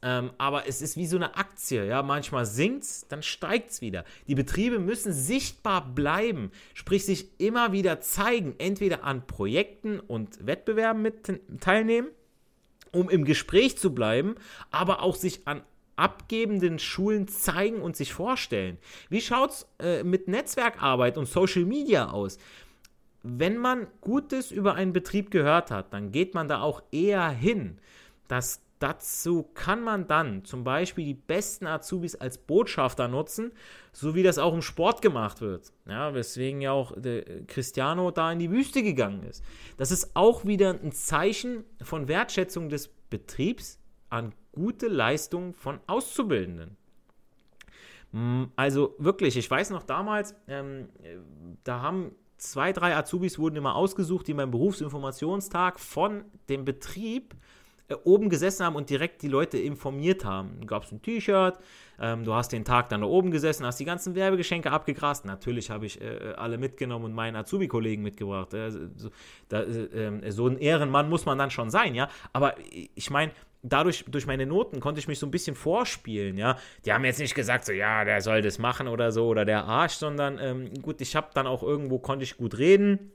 ähm, 0.00 0.30
aber 0.38 0.68
es 0.68 0.82
ist 0.82 0.96
wie 0.96 1.08
so 1.08 1.16
eine 1.16 1.36
Aktie. 1.36 1.84
Ja? 1.84 2.04
Manchmal 2.04 2.46
sinkt 2.46 2.84
es, 2.84 3.08
dann 3.08 3.24
steigt 3.24 3.72
es 3.72 3.80
wieder. 3.80 4.04
Die 4.28 4.36
Betriebe 4.36 4.78
müssen 4.78 5.12
sichtbar 5.12 5.92
bleiben, 5.92 6.52
sprich 6.72 7.04
sich 7.04 7.40
immer 7.40 7.72
wieder 7.72 8.00
zeigen, 8.00 8.54
entweder 8.58 9.02
an 9.02 9.26
Projekten 9.26 9.98
und 9.98 10.46
Wettbewerben 10.46 11.02
mit 11.02 11.40
teilnehmen, 11.58 12.10
um 12.92 13.10
im 13.10 13.24
Gespräch 13.24 13.76
zu 13.76 13.92
bleiben, 13.92 14.36
aber 14.70 15.02
auch 15.02 15.16
sich 15.16 15.48
an 15.48 15.62
abgebenden 15.96 16.78
Schulen 16.78 17.26
zeigen 17.26 17.80
und 17.80 17.96
sich 17.96 18.12
vorstellen. 18.12 18.78
Wie 19.08 19.20
schaut 19.20 19.50
es 19.50 19.68
äh, 19.78 20.04
mit 20.04 20.28
Netzwerkarbeit 20.28 21.18
und 21.18 21.26
Social 21.26 21.64
Media 21.64 22.10
aus? 22.10 22.38
Wenn 23.22 23.56
man 23.56 23.88
Gutes 24.00 24.52
über 24.52 24.74
einen 24.74 24.92
Betrieb 24.92 25.30
gehört 25.30 25.70
hat, 25.70 25.92
dann 25.92 26.12
geht 26.12 26.34
man 26.34 26.46
da 26.46 26.60
auch 26.60 26.82
eher 26.92 27.28
hin. 27.28 27.78
Das, 28.28 28.60
dazu 28.78 29.42
kann 29.54 29.82
man 29.82 30.06
dann 30.06 30.44
zum 30.44 30.62
Beispiel 30.62 31.04
die 31.04 31.14
besten 31.14 31.66
Azubis 31.66 32.14
als 32.14 32.38
Botschafter 32.38 33.08
nutzen, 33.08 33.50
so 33.92 34.14
wie 34.14 34.22
das 34.22 34.38
auch 34.38 34.54
im 34.54 34.62
Sport 34.62 35.02
gemacht 35.02 35.40
wird. 35.40 35.72
Ja, 35.88 36.14
weswegen 36.14 36.60
ja 36.60 36.72
auch 36.72 36.92
Cristiano 37.48 38.10
da 38.12 38.30
in 38.30 38.38
die 38.38 38.50
Wüste 38.50 38.82
gegangen 38.82 39.24
ist. 39.24 39.42
Das 39.76 39.90
ist 39.90 40.14
auch 40.14 40.44
wieder 40.44 40.70
ein 40.70 40.92
Zeichen 40.92 41.64
von 41.82 42.06
Wertschätzung 42.06 42.68
des 42.68 42.88
Betriebs 43.10 43.80
an 44.08 44.32
gute 44.56 44.88
Leistung 44.88 45.54
von 45.54 45.78
Auszubildenden. 45.86 46.76
Also 48.56 48.94
wirklich, 48.98 49.36
ich 49.36 49.48
weiß 49.48 49.70
noch 49.70 49.82
damals, 49.82 50.34
ähm, 50.48 50.88
da 51.64 51.82
haben 51.82 52.12
zwei, 52.38 52.72
drei 52.72 52.96
Azubis 52.96 53.38
wurden 53.38 53.56
immer 53.56 53.74
ausgesucht, 53.74 54.26
die 54.26 54.34
beim 54.34 54.50
Berufsinformationstag 54.50 55.78
von 55.78 56.24
dem 56.48 56.64
Betrieb 56.64 57.34
äh, 57.88 57.94
oben 58.04 58.28
gesessen 58.28 58.64
haben 58.64 58.76
und 58.76 58.90
direkt 58.90 59.22
die 59.22 59.28
Leute 59.28 59.58
informiert 59.58 60.24
haben. 60.24 60.60
Du 60.60 60.66
gabst 60.66 60.92
ein 60.92 61.02
T-Shirt, 61.02 61.58
ähm, 62.00 62.24
du 62.24 62.34
hast 62.34 62.52
den 62.52 62.64
Tag 62.64 62.88
dann 62.88 63.00
da 63.00 63.06
oben 63.06 63.30
gesessen, 63.30 63.64
hast 63.66 63.80
die 63.80 63.84
ganzen 63.84 64.14
Werbegeschenke 64.14 64.70
abgegrast. 64.70 65.24
Natürlich 65.24 65.70
habe 65.70 65.86
ich 65.86 66.00
äh, 66.00 66.34
alle 66.36 66.58
mitgenommen 66.58 67.06
und 67.06 67.12
meinen 67.14 67.36
Azubi-Kollegen 67.36 68.02
mitgebracht. 68.02 68.52
Äh, 68.54 68.70
so, 68.70 69.10
da, 69.48 69.62
äh, 69.62 70.06
ähm, 70.06 70.20
so 70.30 70.46
ein 70.46 70.58
Ehrenmann 70.58 71.08
muss 71.08 71.26
man 71.26 71.38
dann 71.38 71.50
schon 71.50 71.70
sein, 71.70 71.94
ja. 71.94 72.08
Aber 72.32 72.54
ich 72.94 73.10
meine, 73.10 73.32
dadurch, 73.62 74.04
durch 74.08 74.26
meine 74.26 74.46
Noten 74.46 74.80
konnte 74.80 74.98
ich 74.98 75.08
mich 75.08 75.18
so 75.18 75.26
ein 75.26 75.30
bisschen 75.30 75.56
vorspielen, 75.56 76.36
ja. 76.36 76.56
Die 76.84 76.92
haben 76.92 77.04
jetzt 77.04 77.18
nicht 77.18 77.34
gesagt, 77.34 77.64
so, 77.64 77.72
ja, 77.72 78.04
der 78.04 78.20
soll 78.20 78.42
das 78.42 78.58
machen 78.58 78.88
oder 78.88 79.12
so, 79.12 79.26
oder 79.26 79.44
der 79.44 79.64
Arsch, 79.64 79.94
sondern 79.94 80.38
ähm, 80.38 80.70
gut, 80.82 81.00
ich 81.00 81.16
habe 81.16 81.28
dann 81.34 81.46
auch 81.46 81.62
irgendwo, 81.62 81.98
konnte 81.98 82.24
ich 82.24 82.36
gut 82.36 82.58
reden. 82.58 83.12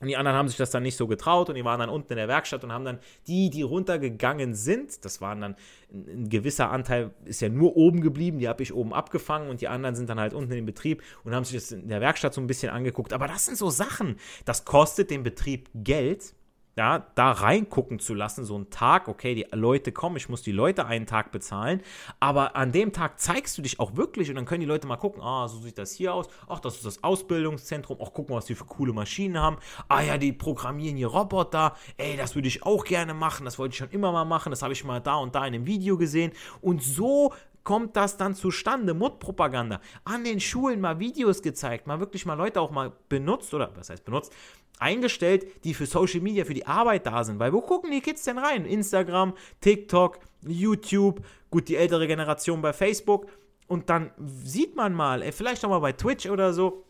Und 0.00 0.08
die 0.08 0.16
anderen 0.16 0.36
haben 0.36 0.48
sich 0.48 0.56
das 0.56 0.70
dann 0.70 0.82
nicht 0.82 0.96
so 0.96 1.06
getraut 1.06 1.48
und 1.48 1.54
die 1.54 1.64
waren 1.64 1.78
dann 1.78 1.88
unten 1.88 2.12
in 2.12 2.16
der 2.16 2.26
Werkstatt 2.26 2.64
und 2.64 2.72
haben 2.72 2.84
dann 2.84 2.98
die, 3.28 3.48
die 3.48 3.62
runtergegangen 3.62 4.54
sind, 4.54 5.04
das 5.04 5.20
waren 5.20 5.40
dann 5.40 5.56
ein 5.92 6.28
gewisser 6.28 6.70
Anteil, 6.70 7.12
ist 7.24 7.40
ja 7.40 7.48
nur 7.48 7.76
oben 7.76 8.00
geblieben, 8.00 8.40
die 8.40 8.48
habe 8.48 8.62
ich 8.62 8.74
oben 8.74 8.92
abgefangen 8.92 9.48
und 9.48 9.60
die 9.60 9.68
anderen 9.68 9.94
sind 9.94 10.10
dann 10.10 10.18
halt 10.18 10.34
unten 10.34 10.52
im 10.52 10.66
Betrieb 10.66 11.02
und 11.22 11.32
haben 11.32 11.44
sich 11.44 11.54
das 11.54 11.70
in 11.70 11.88
der 11.88 12.00
Werkstatt 12.00 12.34
so 12.34 12.40
ein 12.40 12.48
bisschen 12.48 12.70
angeguckt. 12.70 13.12
Aber 13.12 13.28
das 13.28 13.46
sind 13.46 13.56
so 13.56 13.70
Sachen, 13.70 14.16
das 14.44 14.64
kostet 14.64 15.10
den 15.10 15.22
Betrieb 15.22 15.70
Geld 15.74 16.34
ja, 16.76 17.06
da 17.14 17.30
reingucken 17.32 17.98
zu 17.98 18.14
lassen, 18.14 18.44
so 18.44 18.56
einen 18.56 18.70
Tag, 18.70 19.08
okay, 19.08 19.34
die 19.34 19.46
Leute 19.52 19.92
kommen, 19.92 20.16
ich 20.16 20.28
muss 20.28 20.42
die 20.42 20.52
Leute 20.52 20.86
einen 20.86 21.06
Tag 21.06 21.30
bezahlen, 21.30 21.80
aber 22.20 22.56
an 22.56 22.72
dem 22.72 22.92
Tag 22.92 23.20
zeigst 23.20 23.56
du 23.56 23.62
dich 23.62 23.78
auch 23.78 23.96
wirklich 23.96 24.28
und 24.28 24.36
dann 24.36 24.44
können 24.44 24.60
die 24.60 24.66
Leute 24.66 24.86
mal 24.86 24.96
gucken, 24.96 25.22
ah, 25.22 25.46
so 25.46 25.58
sieht 25.58 25.78
das 25.78 25.92
hier 25.92 26.14
aus, 26.14 26.26
ach, 26.48 26.60
das 26.60 26.76
ist 26.76 26.86
das 26.86 27.04
Ausbildungszentrum, 27.04 27.98
ach, 28.02 28.10
guck 28.12 28.28
mal, 28.28 28.36
was 28.36 28.46
die 28.46 28.54
für 28.54 28.64
coole 28.64 28.92
Maschinen 28.92 29.38
haben, 29.38 29.58
ah 29.88 30.00
ja, 30.00 30.18
die 30.18 30.32
programmieren 30.32 30.96
hier 30.96 31.08
Roboter, 31.08 31.76
ey, 31.96 32.16
das 32.16 32.34
würde 32.34 32.48
ich 32.48 32.64
auch 32.64 32.84
gerne 32.84 33.14
machen, 33.14 33.44
das 33.44 33.58
wollte 33.58 33.72
ich 33.72 33.78
schon 33.78 33.90
immer 33.90 34.10
mal 34.10 34.24
machen, 34.24 34.50
das 34.50 34.62
habe 34.62 34.72
ich 34.72 34.84
mal 34.84 35.00
da 35.00 35.16
und 35.16 35.34
da 35.34 35.46
in 35.46 35.54
einem 35.54 35.66
Video 35.66 35.96
gesehen 35.96 36.32
und 36.60 36.82
so 36.82 37.32
kommt 37.64 37.96
das 37.96 38.16
dann 38.16 38.34
zustande? 38.34 38.94
Mundpropaganda. 38.94 39.80
An 40.04 40.24
den 40.24 40.40
Schulen 40.40 40.80
mal 40.80 41.00
Videos 41.00 41.42
gezeigt, 41.42 41.86
mal 41.86 42.00
wirklich 42.00 42.26
mal 42.26 42.34
Leute 42.34 42.60
auch 42.60 42.70
mal 42.70 42.92
benutzt 43.08 43.52
oder 43.54 43.72
was 43.76 43.90
heißt 43.90 44.04
benutzt, 44.04 44.32
eingestellt, 44.78 45.46
die 45.64 45.74
für 45.74 45.86
Social 45.86 46.20
Media, 46.20 46.44
für 46.44 46.54
die 46.54 46.66
Arbeit 46.66 47.06
da 47.06 47.24
sind. 47.24 47.38
Weil 47.38 47.52
wo 47.52 47.60
gucken 47.60 47.90
die 47.90 48.00
Kids 48.00 48.24
denn 48.24 48.38
rein? 48.38 48.64
Instagram, 48.66 49.34
TikTok, 49.60 50.18
YouTube, 50.46 51.24
gut, 51.50 51.68
die 51.68 51.76
ältere 51.76 52.06
Generation 52.06 52.60
bei 52.62 52.72
Facebook. 52.72 53.26
Und 53.66 53.88
dann 53.88 54.10
sieht 54.18 54.76
man 54.76 54.92
mal, 54.92 55.22
ey, 55.22 55.32
vielleicht 55.32 55.64
auch 55.64 55.70
mal 55.70 55.78
bei 55.78 55.92
Twitch 55.92 56.28
oder 56.28 56.52
so, 56.52 56.84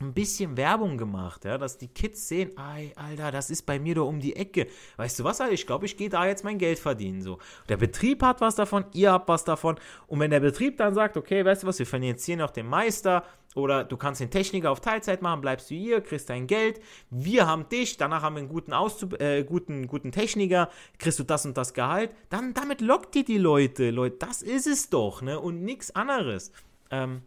ein 0.00 0.12
bisschen 0.12 0.56
Werbung 0.56 0.96
gemacht, 0.96 1.44
ja, 1.44 1.58
dass 1.58 1.78
die 1.78 1.88
Kids 1.88 2.28
sehen, 2.28 2.52
ey, 2.56 2.92
Alter, 2.96 3.32
das 3.32 3.50
ist 3.50 3.62
bei 3.66 3.78
mir 3.78 3.96
doch 3.96 4.06
um 4.06 4.20
die 4.20 4.36
Ecke. 4.36 4.68
Weißt 4.96 5.18
du 5.18 5.24
was, 5.24 5.40
Alter, 5.40 5.52
ich 5.52 5.66
glaube, 5.66 5.86
ich 5.86 5.96
gehe 5.96 6.08
da 6.08 6.26
jetzt 6.26 6.44
mein 6.44 6.58
Geld 6.58 6.78
verdienen. 6.78 7.20
So. 7.20 7.38
Der 7.68 7.76
Betrieb 7.76 8.22
hat 8.22 8.40
was 8.40 8.54
davon, 8.54 8.84
ihr 8.92 9.12
habt 9.12 9.28
was 9.28 9.44
davon. 9.44 9.76
Und 10.06 10.20
wenn 10.20 10.30
der 10.30 10.40
Betrieb 10.40 10.76
dann 10.76 10.94
sagt, 10.94 11.16
okay, 11.16 11.44
weißt 11.44 11.62
du 11.62 11.66
was, 11.66 11.78
wir 11.78 11.86
finanzieren 11.86 12.38
noch 12.38 12.50
den 12.50 12.66
Meister 12.66 13.24
oder 13.54 13.82
du 13.82 13.96
kannst 13.96 14.20
den 14.20 14.30
Techniker 14.30 14.70
auf 14.70 14.80
Teilzeit 14.80 15.22
machen, 15.22 15.40
bleibst 15.40 15.70
du 15.70 15.74
hier, 15.74 16.00
kriegst 16.00 16.30
dein 16.30 16.46
Geld, 16.46 16.80
wir 17.10 17.46
haben 17.46 17.68
dich, 17.68 17.96
danach 17.96 18.22
haben 18.22 18.36
wir 18.36 18.40
einen 18.40 18.48
guten, 18.48 18.72
Auszub 18.72 19.20
äh, 19.20 19.42
guten, 19.42 19.88
guten 19.88 20.12
Techniker, 20.12 20.68
kriegst 20.98 21.18
du 21.18 21.24
das 21.24 21.44
und 21.44 21.56
das 21.56 21.74
Gehalt, 21.74 22.14
dann 22.28 22.54
damit 22.54 22.80
lockt 22.80 23.16
ihr 23.16 23.24
die 23.24 23.38
Leute, 23.38 23.90
Leute, 23.90 24.16
das 24.18 24.42
ist 24.42 24.66
es 24.66 24.90
doch, 24.90 25.22
ne, 25.22 25.40
und 25.40 25.62
nichts 25.62 25.94
anderes. 25.94 26.52
Ähm, 26.90 27.22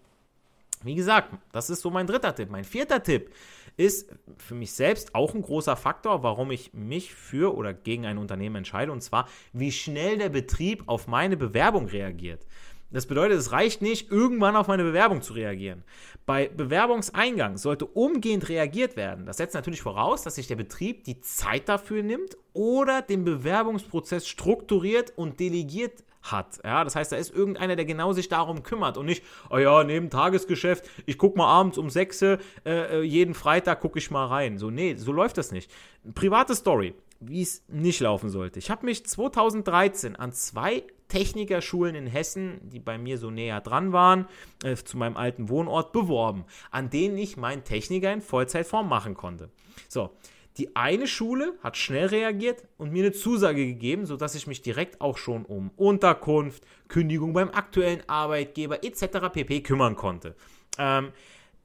wie 0.84 0.96
gesagt, 0.96 1.34
das 1.52 1.70
ist 1.70 1.82
so 1.82 1.90
mein 1.90 2.08
dritter 2.08 2.34
Tipp. 2.34 2.50
Mein 2.50 2.64
vierter 2.64 3.02
Tipp 3.04 3.32
ist 3.78 4.10
für 4.38 4.56
mich 4.56 4.74
selbst 4.74 5.16
auch 5.16 5.34
ein 5.34 5.42
großer 5.42 5.76
Faktor, 5.76 6.24
warum 6.24 6.52
ich 6.52 6.74
mich 6.74 7.14
für 7.14 7.56
oder 7.56 7.74
gegen 7.74 8.06
ein 8.06 8.18
Unternehmen 8.18 8.58
entscheide, 8.58 8.92
und 8.92 9.02
zwar, 9.02 9.28
wie 9.54 9.72
schnell 9.72 10.18
der 10.18 10.30
Betrieb 10.30 10.84
auf 10.88 11.08
meine 11.08 11.38
Bewerbung 11.38 11.88
reagiert. 11.88 12.46
Das 12.92 13.06
bedeutet, 13.06 13.40
es 13.40 13.54
reicht 13.54 13.82
nicht, 13.82 14.12
irgendwann 14.12 14.58
auf 14.58 14.68
meine 14.68 14.84
Bewerbung 14.84 15.22
zu 15.22 15.32
reagieren. 15.32 15.86
Bei 16.26 16.50
Bewerbungseingang 16.50 17.58
sollte 17.58 17.86
umgehend 17.86 18.50
reagiert 18.50 18.98
werden. 18.98 19.26
Das 19.26 19.38
setzt 19.38 19.56
natürlich 19.56 19.82
voraus, 19.82 20.24
dass 20.24 20.36
sich 20.36 20.48
der 20.48 20.58
Betrieb 20.58 21.06
die 21.06 21.22
Zeit 21.22 21.70
dafür 21.70 22.04
nimmt 22.04 22.36
oder 22.52 23.02
den 23.02 23.24
Bewerbungsprozess 23.24 24.28
strukturiert 24.28 25.14
und 25.16 25.40
delegiert 25.40 26.04
hat. 26.24 26.60
Ja, 26.64 26.84
das 26.84 26.96
heißt, 26.96 27.12
da 27.12 27.16
ist 27.16 27.34
irgendeiner, 27.34 27.76
der 27.76 27.86
genau 27.86 28.14
sich 28.14 28.30
darum 28.30 28.64
kümmert 28.64 28.98
und 28.98 29.06
nicht, 29.06 29.24
oh 29.50 29.58
ja, 29.58 29.84
neben 29.84 30.10
Tagesgeschäft, 30.10 30.90
ich 31.06 31.18
gucke 31.18 31.38
mal 31.38 31.48
abends 31.48 31.78
um 31.78 31.90
6 31.90 32.22
äh, 32.22 32.38
äh, 32.66 33.02
jeden 33.02 33.34
Freitag 33.34 33.80
gucke 33.80 34.00
ich 34.00 34.12
mal 34.12 34.28
rein. 34.28 34.58
So, 34.58 34.70
nee, 34.70 34.96
so 34.96 35.12
läuft 35.12 35.38
das 35.38 35.52
nicht. 35.52 35.72
Private 36.14 36.56
Story, 36.56 36.94
wie 37.20 37.42
es 37.42 37.64
nicht 37.68 38.00
laufen 38.00 38.30
sollte. 38.30 38.60
Ich 38.60 38.70
habe 38.70 38.86
mich 38.86 39.06
2013 39.06 40.16
an 40.16 40.34
zwei 40.34 40.84
Technikerschulen 41.08 41.94
in 41.96 42.08
Hessen, 42.08 42.62
die 42.70 42.80
bei 42.80 42.98
mir 42.98 43.18
so 43.18 43.30
näher 43.30 43.60
dran 43.60 43.92
waren, 43.92 44.28
äh, 44.64 44.76
zu 44.76 44.98
meinem 44.98 45.18
alten 45.18 45.50
Wohnort 45.50 45.92
beworben, 45.92 46.46
an 46.72 46.90
denen 46.90 47.18
ich 47.18 47.36
meinen 47.36 47.66
Techniker 47.66 48.14
in 48.14 48.22
Vollzeitform 48.22 48.88
machen 48.88 49.14
konnte. 49.14 49.50
So, 49.90 50.12
die 50.58 50.76
eine 50.76 51.08
Schule 51.08 51.54
hat 51.64 51.78
schnell 51.78 52.08
reagiert 52.08 52.64
und 52.78 52.92
mir 52.92 53.04
eine 53.04 53.14
Zusage 53.14 53.66
gegeben, 53.66 54.06
sodass 54.06 54.36
ich 54.36 54.48
mich 54.48 54.62
direkt 54.62 55.00
auch 55.00 55.18
schon 55.18 55.46
um 55.46 55.72
Unterkunft, 55.78 56.64
Kündigung 56.88 57.34
beim 57.34 57.50
aktuellen 57.50 58.02
Arbeitgeber 58.08 58.84
etc. 58.84 59.30
pp. 59.32 59.62
kümmern 59.62 59.96
konnte. 59.96 60.36
Ähm, 60.78 61.14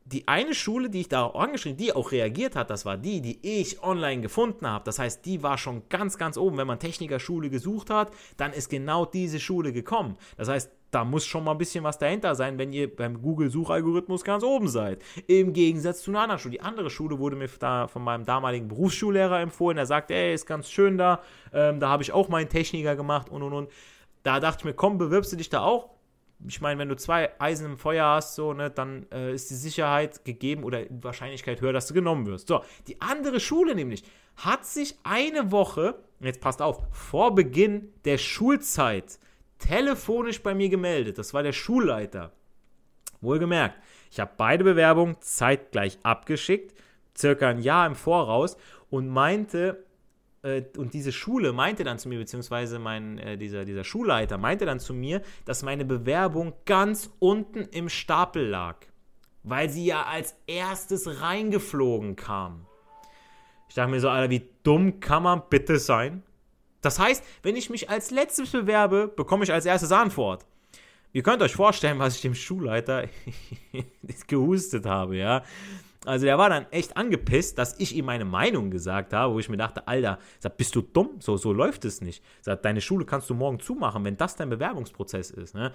die 0.05 0.29
eine 0.29 0.55
Schule, 0.55 0.89
die 0.89 1.01
ich 1.01 1.09
da 1.09 1.25
auch 1.25 1.35
angeschrieben, 1.35 1.77
die 1.77 1.93
auch 1.93 2.13
reagiert 2.13 2.55
hat, 2.55 2.71
das 2.71 2.85
war 2.85 2.97
die, 2.97 3.21
die 3.21 3.41
ich 3.43 3.83
online 3.83 4.23
gefunden 4.23 4.65
habe. 4.67 4.85
Das 4.85 5.01
heißt, 5.01 5.27
die 5.27 5.43
war 5.43 5.59
schon 5.59 5.83
ganz, 5.89 6.17
ganz 6.17 6.37
oben. 6.37 6.57
Wenn 6.57 6.69
man 6.69 6.79
Technikerschule 6.79 7.51
gesucht 7.51 7.91
hat, 7.91 8.13
dann 8.37 8.53
ist 8.53 8.71
genau 8.71 9.05
diese 9.05 9.41
Schule 9.41 9.73
gekommen. 9.73 10.17
Das 10.37 10.49
heißt, 10.49 10.71
da 10.97 11.05
muss 11.05 11.27
schon 11.27 11.45
mal 11.45 11.51
ein 11.51 11.59
bisschen 11.59 11.85
was 11.85 11.99
dahinter 11.99 12.35
sein, 12.35 12.57
wenn 12.57 12.73
ihr 12.73 12.97
beim 12.97 13.21
Google-Suchalgorithmus 13.21 14.25
ganz 14.25 14.43
oben 14.43 14.67
seid. 14.67 15.03
Im 15.27 15.53
Gegensatz 15.53 16.01
zu 16.01 16.11
einer 16.11 16.23
anderen 16.23 16.39
Schule. 16.39 16.53
Die 16.53 16.63
andere 16.63 16.89
Schule 16.89 17.19
wurde 17.19 17.37
mir 17.37 17.51
da 17.59 17.87
von 17.87 18.03
meinem 18.03 18.25
damaligen 18.25 18.67
Berufsschullehrer 18.67 19.41
empfohlen. 19.41 19.77
Er 19.77 19.85
sagte, 19.85 20.15
ey, 20.15 20.33
ist 20.33 20.47
ganz 20.47 20.71
schön 20.71 20.97
da. 20.97 21.21
Ähm, 21.53 21.81
da 21.81 21.91
habe 21.91 22.03
ich 22.03 22.13
auch 22.13 22.31
meinen 22.31 22.49
Techniker 22.49 22.97
gemacht 22.97 23.29
und 23.29 23.43
und 23.43 23.53
und. 23.53 23.71
Da 24.23 24.41
dachte 24.41 24.61
ich 24.61 24.65
mir, 24.65 24.73
komm, 24.73 24.97
bewirbst 24.97 25.31
du 25.33 25.37
dich 25.37 25.51
da 25.51 25.61
auch? 25.61 25.91
ich 26.47 26.61
meine, 26.63 26.79
wenn 26.79 26.89
du 26.89 26.97
zwei 26.97 27.31
Eisen 27.39 27.67
im 27.67 27.79
Feuer 27.79 28.07
hast, 28.07 28.35
so, 28.35 28.53
ne, 28.53 28.71
dann 28.71 29.07
äh, 29.11 29.35
ist 29.35 29.51
die 29.51 29.55
Sicherheit 29.55 30.25
gegeben 30.25 30.65
oder 30.65 30.85
die 30.85 31.05
Wahrscheinlichkeit 31.05 31.61
höher, 31.61 31.73
dass 31.73 31.89
du 31.89 31.95
genommen 31.95 32.27
wirst. 32.27 32.49
So, 32.49 32.63
die 32.89 33.01
andere 33.01 33.41
Schule 33.41 33.75
nämlich 33.75 34.03
hat 34.37 34.67
sich 34.67 34.97
eine 35.03 35.51
Woche, 35.51 35.95
jetzt 36.21 36.41
passt 36.41 36.61
auf, 36.61 36.83
vor 36.91 37.35
Beginn 37.35 37.93
der 38.05 38.19
Schulzeit 38.19 39.19
telefonisch 39.59 40.43
bei 40.43 40.55
mir 40.55 40.69
gemeldet. 40.69 41.19
Das 41.19 41.35
war 41.35 41.43
der 41.43 41.53
Schulleiter. 41.53 42.33
Wohlgemerkt, 43.21 43.79
ich 44.11 44.21
habe 44.21 44.33
beide 44.37 44.65
Bewerbungen 44.65 45.17
zeitgleich 45.21 45.99
abgeschickt, 46.03 46.75
circa 47.17 47.49
ein 47.49 47.61
Jahr 47.61 47.87
im 47.87 47.95
Voraus 47.95 48.57
und 48.91 49.09
meinte, 49.09 49.85
äh, 50.43 50.63
und 50.77 50.95
diese 50.95 51.13
Schule 51.13 51.53
meinte 51.53 51.83
dann 51.85 51.99
zu 51.99 52.09
mir, 52.09 52.19
beziehungsweise 52.19 52.79
mein, 52.79 53.19
äh, 53.19 53.39
dieser, 53.39 53.65
dieser 53.65 53.85
Schulleiter 53.85 54.39
meinte 54.39 54.67
dann 54.67 54.81
zu 54.81 54.95
mir, 54.95 55.23
dass 55.45 55.63
meine 55.63 55.85
Bewerbung 55.85 56.53
ganz 56.67 57.11
unten 57.19 57.63
im 57.63 57.89
Stapel 57.89 58.47
lag, 58.47 58.77
weil 59.43 59.71
sie 59.71 59.87
ja 59.87 60.05
als 60.05 60.37
erstes 60.47 61.21
reingeflogen 61.21 62.17
kam. 62.17 62.67
Ich 63.69 63.75
dachte 63.75 63.91
mir 63.91 64.01
so, 64.01 64.09
Alter, 64.09 64.31
wie 64.31 64.49
dumm 64.63 65.01
kann 65.01 65.23
man 65.25 65.43
bitte 65.51 65.79
sein? 65.79 66.23
Das 66.87 67.01
heißt, 67.01 67.25
wenn 67.43 67.57
ich 67.57 67.69
mich 67.69 67.91
als 67.91 68.13
letztes 68.13 68.53
bewerbe, 68.53 69.09
bekomme 69.09 69.43
ich 69.43 69.53
als 69.53 69.67
erstes 69.67 69.91
Antwort. 69.91 70.47
Ihr 71.13 71.25
könnt 71.25 71.43
euch 71.43 71.57
vorstellen, 71.57 71.99
was 71.99 72.15
ich 72.15 72.23
dem 72.23 72.37
Schulleiter 72.37 73.09
gehustet 74.29 74.87
habe, 74.87 75.17
ja. 75.17 75.43
Also 76.05 76.27
der 76.27 76.39
war 76.39 76.49
dann 76.49 76.67
echt 76.71 76.97
angepisst, 76.97 77.59
dass 77.59 77.81
ich 77.81 77.97
ihm 77.97 78.05
meine 78.05 78.25
Meinung 78.25 78.71
gesagt 78.71 79.13
habe, 79.13 79.35
wo 79.35 79.41
ich 79.41 79.49
mir 79.49 79.57
dachte, 79.57 79.89
Alter, 79.89 80.21
sag, 80.39 80.57
bist 80.57 80.77
du 80.77 80.81
dumm? 80.81 81.17
So, 81.19 81.37
so 81.37 81.53
läuft 81.53 81.85
es 81.85 82.01
nicht. 82.01 82.23
Sag, 82.41 82.63
deine 82.63 82.81
Schule 82.81 83.05
kannst 83.05 83.29
du 83.31 83.35
morgen 83.35 83.59
zumachen, 83.59 84.05
wenn 84.05 84.17
das 84.17 84.37
dein 84.37 84.49
Bewerbungsprozess 84.49 85.33
ist. 85.33 85.57
Ne? 85.57 85.73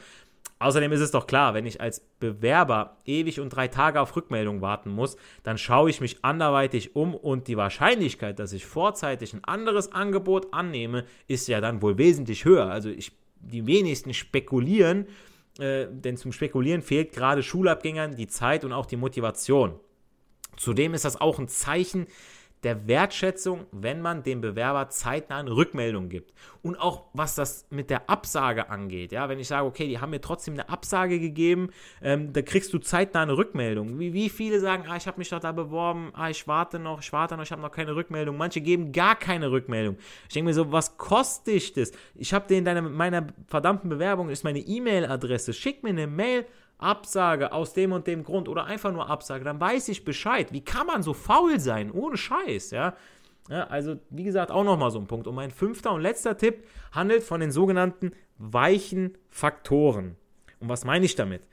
Außerdem 0.62 0.92
ist 0.92 1.02
es 1.02 1.10
doch 1.10 1.26
klar, 1.26 1.56
wenn 1.56 1.66
ich 1.66 1.82
als 1.82 2.02
Bewerber 2.20 2.98
ewig 3.06 3.40
und 3.40 3.50
drei 3.50 3.68
Tage 3.68 4.00
auf 4.00 4.16
Rückmeldung 4.16 4.62
warten 4.62 4.92
muss, 4.92 5.18
dann 5.42 5.58
schaue 5.58 5.90
ich 5.90 6.02
mich 6.02 6.24
anderweitig 6.24 6.96
um 6.96 7.16
und 7.16 7.48
die 7.48 7.58
Wahrscheinlichkeit, 7.58 8.38
dass 8.38 8.54
ich 8.54 8.68
vorzeitig 8.68 9.34
ein 9.34 9.44
anderes 9.44 9.92
Angebot 9.92 10.54
annehme, 10.54 11.06
ist 11.28 11.48
ja 11.48 11.62
dann 11.62 11.82
wohl 11.82 11.98
wesentlich 11.98 12.46
höher. 12.46 12.68
Also 12.68 12.90
ich, 12.90 13.12
die 13.40 13.66
wenigsten 13.66 14.14
spekulieren, 14.14 15.08
äh, 15.58 15.88
denn 15.90 16.16
zum 16.16 16.32
Spekulieren 16.32 16.84
fehlt 16.84 17.12
gerade 17.12 17.42
Schulabgängern 17.42 18.16
die 18.16 18.28
Zeit 18.28 18.64
und 18.64 18.72
auch 18.72 18.86
die 18.86 18.98
Motivation. 18.98 19.80
Zudem 20.58 20.94
ist 20.94 21.06
das 21.06 21.20
auch 21.20 21.40
ein 21.40 21.48
Zeichen 21.48 22.06
der 22.64 22.88
Wertschätzung, 22.88 23.66
wenn 23.72 24.02
man 24.02 24.22
dem 24.24 24.40
Bewerber 24.40 24.90
zeitnah 24.90 25.40
eine 25.40 25.56
Rückmeldung 25.56 26.10
gibt. 26.10 26.34
Und 26.62 26.80
auch 26.80 27.06
was 27.14 27.36
das 27.36 27.66
mit 27.72 27.90
der 27.90 28.10
Absage 28.10 28.70
angeht. 28.70 29.12
Ja, 29.12 29.30
wenn 29.30 29.40
ich 29.40 29.48
sage, 29.48 29.66
okay, 29.66 29.88
die 29.88 30.00
haben 30.00 30.12
mir 30.12 30.22
trotzdem 30.22 30.54
eine 30.54 30.70
Absage 30.70 31.20
gegeben, 31.20 31.70
ähm, 32.04 32.34
da 32.34 32.44
kriegst 32.44 32.72
du 32.74 32.78
zeitnah 32.78 33.24
eine 33.24 33.36
Rückmeldung. 33.36 33.98
Wie, 33.98 34.14
wie 34.14 34.30
viele 34.30 34.60
sagen, 34.60 34.84
ah, 34.88 34.96
ich 34.96 35.08
habe 35.08 35.18
mich 35.18 35.30
doch 35.30 35.40
da 35.40 35.52
beworben, 35.52 36.12
ah, 36.14 36.30
ich 36.30 36.48
warte 36.48 36.78
noch, 36.78 37.02
ich 37.02 37.12
warte 37.12 37.36
noch, 37.36 37.44
ich 37.44 37.52
habe 37.52 37.62
noch 37.62 37.72
keine 37.72 37.96
Rückmeldung. 37.96 38.38
Manche 38.38 38.62
geben 38.62 38.92
gar 38.92 39.16
keine 39.16 39.50
Rückmeldung. 39.50 39.98
Ich 40.28 40.34
denke 40.34 40.50
mir 40.50 40.54
so, 40.54 40.72
was 40.72 40.98
kostet 40.98 41.56
dich 41.56 41.74
das? 41.74 41.92
Ich 42.14 42.34
habe 42.34 42.48
dir 42.48 42.58
in 42.58 42.66
deiner, 42.66 42.84
meiner 42.84 43.28
verdammten 43.48 43.90
Bewerbung 43.90 44.30
ist 44.30 44.44
meine 44.44 44.60
E-Mail-Adresse. 44.60 45.54
Schick 45.54 45.82
mir 45.82 45.90
eine 45.90 46.06
Mail, 46.06 46.46
Absage 46.82 47.52
aus 47.52 47.74
dem 47.74 47.92
und 47.92 48.08
dem 48.08 48.24
Grund 48.24 48.50
oder 48.50 48.66
einfach 48.66 48.92
nur 48.92 49.10
Absage, 49.10 49.44
dann 49.44 49.60
weiß 49.60 49.90
ich 49.90 50.04
Bescheid. 50.04 50.52
Wie 50.52 50.64
kann 50.64 50.88
man 50.88 51.04
so 51.04 51.14
faul 51.14 51.60
sein? 51.60 51.92
Ohne 51.92 52.18
Scheiß, 52.18 52.72
ja. 52.72 52.96
ja 53.50 53.68
also, 53.68 53.98
wie 54.10 54.24
gesagt, 54.24 54.52
auch 54.52 54.64
nochmal 54.64 54.92
so 54.92 55.00
ein 55.00 55.08
Punkt. 55.08 55.28
Und 55.28 55.36
mein 55.36 55.52
fünfter 55.52 55.92
und 55.92 56.02
letzter 56.02 56.38
Tipp 56.38 56.68
handelt 56.92 57.24
von 57.24 57.40
den 57.40 57.52
sogenannten 57.52 58.12
weichen 58.38 59.18
Faktoren. 59.30 60.16
Und 60.60 60.70
was 60.70 60.86
meine 60.86 61.06
ich 61.06 61.16
damit? 61.16 61.44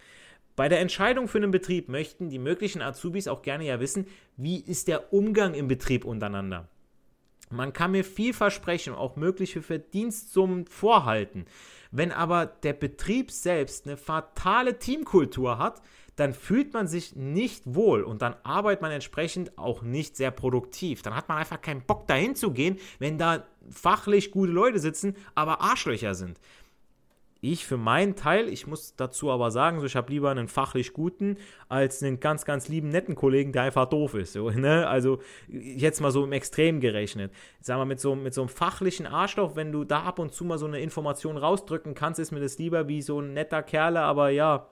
Bei 0.56 0.68
der 0.68 0.80
Entscheidung 0.80 1.28
für 1.28 1.38
einen 1.38 1.52
Betrieb 1.52 1.88
möchten 1.88 2.30
die 2.30 2.40
möglichen 2.40 2.82
Azubis 2.82 3.28
auch 3.28 3.42
gerne 3.42 3.64
ja 3.64 3.78
wissen, 3.78 4.06
wie 4.36 4.58
ist 4.58 4.88
der 4.88 5.12
Umgang 5.12 5.54
im 5.54 5.68
Betrieb 5.68 6.04
untereinander. 6.04 6.68
Man 7.50 7.72
kann 7.72 7.92
mir 7.92 8.04
viel 8.04 8.34
versprechen, 8.34 8.94
auch 8.94 9.16
mögliche 9.16 9.62
Verdienstsummen 9.62 10.66
vorhalten. 10.66 11.46
Wenn 11.90 12.12
aber 12.12 12.46
der 12.46 12.72
Betrieb 12.74 13.30
selbst 13.30 13.86
eine 13.86 13.96
fatale 13.96 14.78
Teamkultur 14.78 15.58
hat, 15.58 15.82
dann 16.16 16.34
fühlt 16.34 16.72
man 16.74 16.88
sich 16.88 17.14
nicht 17.14 17.62
wohl 17.64 18.02
und 18.02 18.22
dann 18.22 18.34
arbeitet 18.42 18.82
man 18.82 18.90
entsprechend 18.90 19.56
auch 19.56 19.82
nicht 19.82 20.16
sehr 20.16 20.32
produktiv. 20.32 21.02
Dann 21.02 21.14
hat 21.14 21.28
man 21.28 21.38
einfach 21.38 21.60
keinen 21.60 21.82
Bock 21.82 22.08
dahin 22.08 22.34
zu 22.34 22.50
gehen, 22.50 22.78
wenn 22.98 23.18
da 23.18 23.44
fachlich 23.70 24.32
gute 24.32 24.50
Leute 24.50 24.80
sitzen, 24.80 25.14
aber 25.36 25.60
Arschlöcher 25.60 26.14
sind 26.14 26.40
ich 27.40 27.66
für 27.66 27.76
meinen 27.76 28.16
Teil, 28.16 28.48
ich 28.48 28.66
muss 28.66 28.96
dazu 28.96 29.30
aber 29.30 29.50
sagen, 29.50 29.78
so 29.80 29.86
ich 29.86 29.94
habe 29.94 30.10
lieber 30.12 30.30
einen 30.30 30.48
fachlich 30.48 30.92
guten 30.92 31.36
als 31.68 32.02
einen 32.02 32.18
ganz, 32.18 32.44
ganz 32.44 32.68
lieben, 32.68 32.88
netten 32.88 33.14
Kollegen, 33.14 33.52
der 33.52 33.62
einfach 33.62 33.86
doof 33.86 34.14
ist. 34.14 34.32
So, 34.32 34.50
ne? 34.50 34.88
Also 34.88 35.20
jetzt 35.48 36.00
mal 36.00 36.10
so 36.10 36.24
im 36.24 36.32
Extrem 36.32 36.80
gerechnet. 36.80 37.32
Sag 37.60 37.78
mal, 37.78 37.84
mit 37.84 38.00
so, 38.00 38.16
mit 38.16 38.34
so 38.34 38.42
einem 38.42 38.48
fachlichen 38.48 39.06
Arschloch, 39.06 39.54
wenn 39.54 39.70
du 39.70 39.84
da 39.84 40.02
ab 40.02 40.18
und 40.18 40.32
zu 40.32 40.44
mal 40.44 40.58
so 40.58 40.66
eine 40.66 40.80
Information 40.80 41.36
rausdrücken 41.36 41.94
kannst, 41.94 42.18
ist 42.18 42.32
mir 42.32 42.40
das 42.40 42.58
lieber 42.58 42.88
wie 42.88 43.02
so 43.02 43.20
ein 43.20 43.34
netter 43.34 43.62
Kerle, 43.62 44.00
aber 44.00 44.30
ja, 44.30 44.68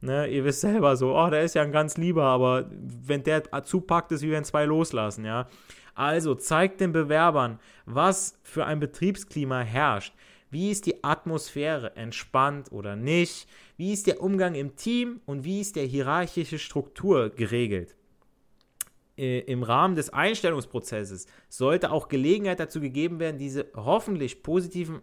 ne, 0.00 0.26
ihr 0.28 0.44
wisst 0.44 0.62
selber 0.62 0.96
so, 0.96 1.14
oh, 1.14 1.28
der 1.28 1.42
ist 1.42 1.54
ja 1.54 1.62
ein 1.62 1.72
ganz 1.72 1.98
lieber, 1.98 2.24
aber 2.24 2.70
wenn 2.70 3.22
der 3.22 3.42
zupackt, 3.64 4.12
ist 4.12 4.22
wie 4.22 4.30
wenn 4.30 4.44
zwei 4.44 4.64
loslassen, 4.64 5.24
ja. 5.24 5.46
Also 5.94 6.36
zeigt 6.36 6.80
den 6.80 6.92
Bewerbern, 6.92 7.58
was 7.84 8.38
für 8.44 8.64
ein 8.64 8.78
Betriebsklima 8.78 9.60
herrscht. 9.60 10.14
Wie 10.50 10.70
ist 10.70 10.86
die 10.86 11.04
Atmosphäre? 11.04 11.96
Entspannt 11.96 12.72
oder 12.72 12.96
nicht? 12.96 13.48
Wie 13.76 13.92
ist 13.92 14.06
der 14.06 14.22
Umgang 14.22 14.54
im 14.54 14.76
Team 14.76 15.20
und 15.26 15.44
wie 15.44 15.60
ist 15.60 15.76
der 15.76 15.84
hierarchische 15.84 16.58
Struktur 16.58 17.30
geregelt? 17.30 17.96
Äh, 19.18 19.40
Im 19.40 19.62
Rahmen 19.62 19.94
des 19.94 20.10
Einstellungsprozesses 20.10 21.26
sollte 21.48 21.90
auch 21.90 22.08
Gelegenheit 22.08 22.60
dazu 22.60 22.80
gegeben 22.80 23.18
werden, 23.18 23.38
diese 23.38 23.66
hoffentlich 23.74 24.42
positiven 24.42 25.02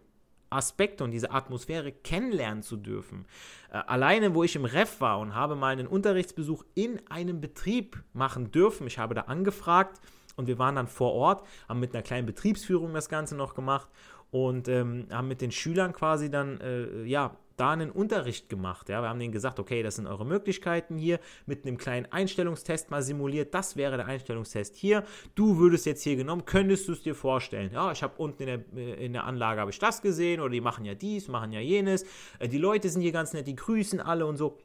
Aspekte 0.49 1.03
und 1.03 1.11
diese 1.11 1.31
Atmosphäre 1.31 1.91
kennenlernen 1.91 2.63
zu 2.63 2.77
dürfen. 2.77 3.25
Äh, 3.71 3.77
alleine, 3.77 4.33
wo 4.33 4.43
ich 4.43 4.55
im 4.55 4.65
Ref 4.65 5.01
war 5.01 5.19
und 5.19 5.35
habe 5.35 5.55
mal 5.55 5.73
einen 5.73 5.87
Unterrichtsbesuch 5.87 6.63
in 6.73 7.01
einem 7.09 7.41
Betrieb 7.41 8.01
machen 8.13 8.51
dürfen, 8.51 8.87
ich 8.87 8.97
habe 8.97 9.13
da 9.13 9.21
angefragt 9.21 9.99
und 10.37 10.47
wir 10.47 10.57
waren 10.59 10.75
dann 10.75 10.87
vor 10.87 11.13
Ort, 11.13 11.45
haben 11.67 11.79
mit 11.79 11.93
einer 11.93 12.03
kleinen 12.03 12.25
Betriebsführung 12.25 12.93
das 12.93 13.09
Ganze 13.09 13.35
noch 13.35 13.53
gemacht 13.53 13.89
und 14.31 14.67
ähm, 14.67 15.07
haben 15.11 15.27
mit 15.27 15.41
den 15.41 15.51
Schülern 15.51 15.93
quasi 15.93 16.29
dann, 16.29 16.59
äh, 16.61 17.03
ja, 17.03 17.37
da 17.57 17.71
einen 17.71 17.91
Unterricht 17.91 18.49
gemacht. 18.49 18.89
Ja? 18.89 19.01
Wir 19.01 19.09
haben 19.09 19.19
denen 19.19 19.31
gesagt, 19.31 19.59
okay, 19.59 19.83
das 19.83 19.95
sind 19.95 20.07
eure 20.07 20.25
Möglichkeiten 20.25 20.97
hier, 20.97 21.19
mit 21.45 21.65
einem 21.65 21.77
kleinen 21.77 22.05
Einstellungstest 22.11 22.91
mal 22.91 23.01
simuliert. 23.01 23.53
Das 23.53 23.75
wäre 23.75 23.97
der 23.97 24.05
Einstellungstest 24.07 24.75
hier. 24.75 25.03
Du 25.35 25.57
würdest 25.57 25.85
jetzt 25.85 26.03
hier 26.03 26.15
genommen, 26.15 26.45
könntest 26.45 26.87
du 26.87 26.93
es 26.93 27.01
dir 27.01 27.15
vorstellen? 27.15 27.71
Ja, 27.73 27.91
ich 27.91 28.03
habe 28.03 28.13
unten 28.17 28.43
in 28.43 28.47
der, 28.47 28.61
äh, 28.75 29.05
in 29.05 29.13
der 29.13 29.23
Anlage 29.25 29.61
habe 29.61 29.71
ich 29.71 29.79
das 29.79 30.01
gesehen 30.01 30.41
oder 30.41 30.51
die 30.51 30.61
machen 30.61 30.85
ja 30.85 30.95
dies, 30.95 31.27
machen 31.27 31.51
ja 31.51 31.59
jenes. 31.59 32.03
Äh, 32.39 32.47
die 32.47 32.57
Leute 32.57 32.89
sind 32.89 33.01
hier 33.01 33.11
ganz 33.11 33.33
nett, 33.33 33.47
die 33.47 33.55
grüßen 33.55 33.99
alle 33.99 34.25
und 34.25 34.37
so. 34.37 34.57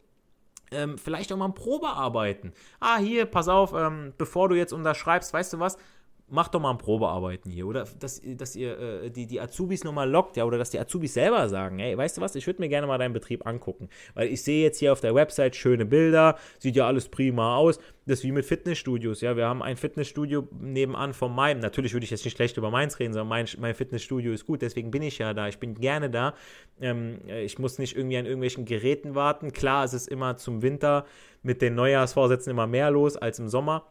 Ähm, 0.73 0.99
vielleicht 0.99 1.33
auch 1.33 1.37
mal 1.37 1.47
ein 1.47 1.55
Probearbeiten. 1.55 2.53
Ah, 2.79 2.99
hier, 2.99 3.27
pass 3.27 3.49
auf, 3.49 3.73
ähm, 3.73 4.15
bevor 4.19 4.49
du 4.49 4.55
jetzt 4.55 4.73
unterschreibst, 4.73 5.33
weißt 5.33 5.53
du 5.55 5.59
was? 5.59 5.77
Macht 6.31 6.55
doch 6.55 6.61
mal 6.61 6.71
ein 6.71 6.79
Probearbeiten 6.79 7.51
hier. 7.51 7.67
Oder 7.67 7.87
dass, 7.99 8.21
dass 8.25 8.57
ihr 8.57 8.79
äh, 8.79 9.11
die, 9.11 9.27
die 9.27 9.41
Azubis 9.41 9.85
nochmal 9.85 10.09
lockt, 10.09 10.37
ja, 10.37 10.45
oder 10.45 10.59
dass 10.59 10.71
die 10.71 10.79
Azubis 10.79 11.15
selber 11.15 11.49
sagen, 11.49 11.79
hey, 11.79 11.97
weißt 11.97 12.17
du 12.17 12.21
was, 12.21 12.35
ich 12.35 12.47
würde 12.47 12.61
mir 12.61 12.69
gerne 12.69 12.87
mal 12.87 12.99
deinen 12.99 13.13
Betrieb 13.13 13.47
angucken. 13.47 13.89
Weil 14.15 14.29
ich 14.29 14.43
sehe 14.43 14.63
jetzt 14.63 14.79
hier 14.79 14.93
auf 14.93 15.01
der 15.01 15.15
Website 15.15 15.57
schöne 15.57 15.85
Bilder, 15.85 16.39
sieht 16.59 16.77
ja 16.77 16.87
alles 16.87 17.09
prima 17.09 17.57
aus. 17.57 17.79
Das 18.07 18.21
ist 18.21 18.25
wie 18.25 18.33
mit 18.33 18.45
Fitnessstudios, 18.45 19.21
ja. 19.21 19.37
Wir 19.37 19.47
haben 19.47 19.63
ein 19.63 19.77
Fitnessstudio 19.77 20.49
nebenan 20.59 21.13
von 21.13 21.35
meinem. 21.35 21.61
Natürlich 21.61 21.93
würde 21.93 22.05
ich 22.05 22.11
jetzt 22.11 22.25
nicht 22.25 22.37
schlecht 22.37 22.57
über 22.57 22.71
meins 22.71 22.99
reden, 22.99 23.13
sondern 23.13 23.29
mein, 23.29 23.47
mein 23.59 23.75
Fitnessstudio 23.75 24.33
ist 24.33 24.47
gut, 24.47 24.63
deswegen 24.63 24.91
bin 24.91 25.03
ich 25.03 25.19
ja 25.19 25.35
da. 25.35 25.49
Ich 25.49 25.59
bin 25.59 25.75
gerne 25.75 26.11
da. 26.11 26.35
Ähm, 26.81 27.19
ich 27.27 27.59
muss 27.59 27.79
nicht 27.79 27.97
irgendwie 27.97 28.17
an 28.17 28.27
irgendwelchen 28.27 28.65
Geräten 28.65 29.15
warten. 29.15 29.53
Klar, 29.53 29.85
es 29.85 29.95
ist 29.95 30.09
immer 30.09 30.37
zum 30.37 30.63
Winter 30.63 31.05
mit 31.43 31.63
den 31.63 31.75
Neujahrsvorsätzen 31.75 32.51
immer 32.51 32.67
mehr 32.67 32.91
los 32.91 33.17
als 33.17 33.39
im 33.39 33.49
Sommer 33.49 33.85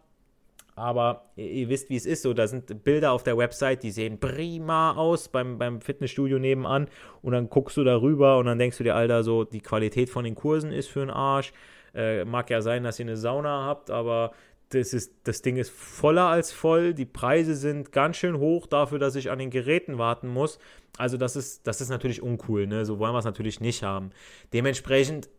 aber 0.80 1.26
ihr 1.36 1.70
wisst, 1.70 1.90
wie 1.90 1.96
es 1.96 2.06
ist. 2.06 2.24
So, 2.24 2.34
da 2.34 2.48
sind 2.48 2.84
Bilder 2.84 3.12
auf 3.12 3.24
der 3.24 3.38
Website, 3.38 3.84
die 3.84 3.92
sehen 3.92 4.20
prima 4.20 4.94
aus 4.94 5.28
beim, 5.28 5.58
beim 5.58 5.82
Fitnessstudio 5.82 6.40
nebenan. 6.40 6.88
Und 7.22 7.34
dann 7.34 7.50
guckst 7.50 7.76
du 7.78 7.84
darüber 7.84 8.38
und 8.38 8.46
dann 8.46 8.58
denkst 8.58 8.78
du 8.78 8.84
dir, 8.84 8.96
Alter, 8.96 9.24
so 9.24 9.44
die 9.44 9.62
Qualität 9.62 10.10
von 10.10 10.24
den 10.24 10.36
Kursen 10.36 10.72
ist 10.72 10.88
für 10.88 11.02
den 11.02 11.10
Arsch. 11.10 11.52
Äh, 11.94 12.24
mag 12.24 12.50
ja 12.50 12.62
sein, 12.62 12.84
dass 12.84 13.00
ihr 13.00 13.06
eine 13.06 13.18
Sauna 13.18 13.66
habt, 13.66 13.92
aber 13.92 14.32
das, 14.70 14.94
ist, 14.94 15.14
das 15.24 15.42
Ding 15.42 15.58
ist 15.58 15.72
voller 15.72 16.28
als 16.28 16.52
voll. 16.52 16.94
Die 16.94 17.06
Preise 17.06 17.56
sind 17.56 17.92
ganz 17.92 18.18
schön 18.18 18.38
hoch 18.38 18.68
dafür, 18.68 19.00
dass 19.00 19.16
ich 19.16 19.32
an 19.32 19.40
den 19.40 19.50
Geräten 19.50 19.98
warten 19.98 20.28
muss. 20.28 20.60
Also 20.98 21.18
das 21.18 21.36
ist, 21.36 21.66
das 21.66 21.82
ist 21.82 21.90
natürlich 21.90 22.22
uncool. 22.22 22.68
Ne? 22.68 22.86
So 22.86 23.00
wollen 23.00 23.14
wir 23.14 23.20
es 23.20 23.26
natürlich 23.26 23.60
nicht 23.60 23.84
haben. 23.84 24.12
Dementsprechend 24.54 25.30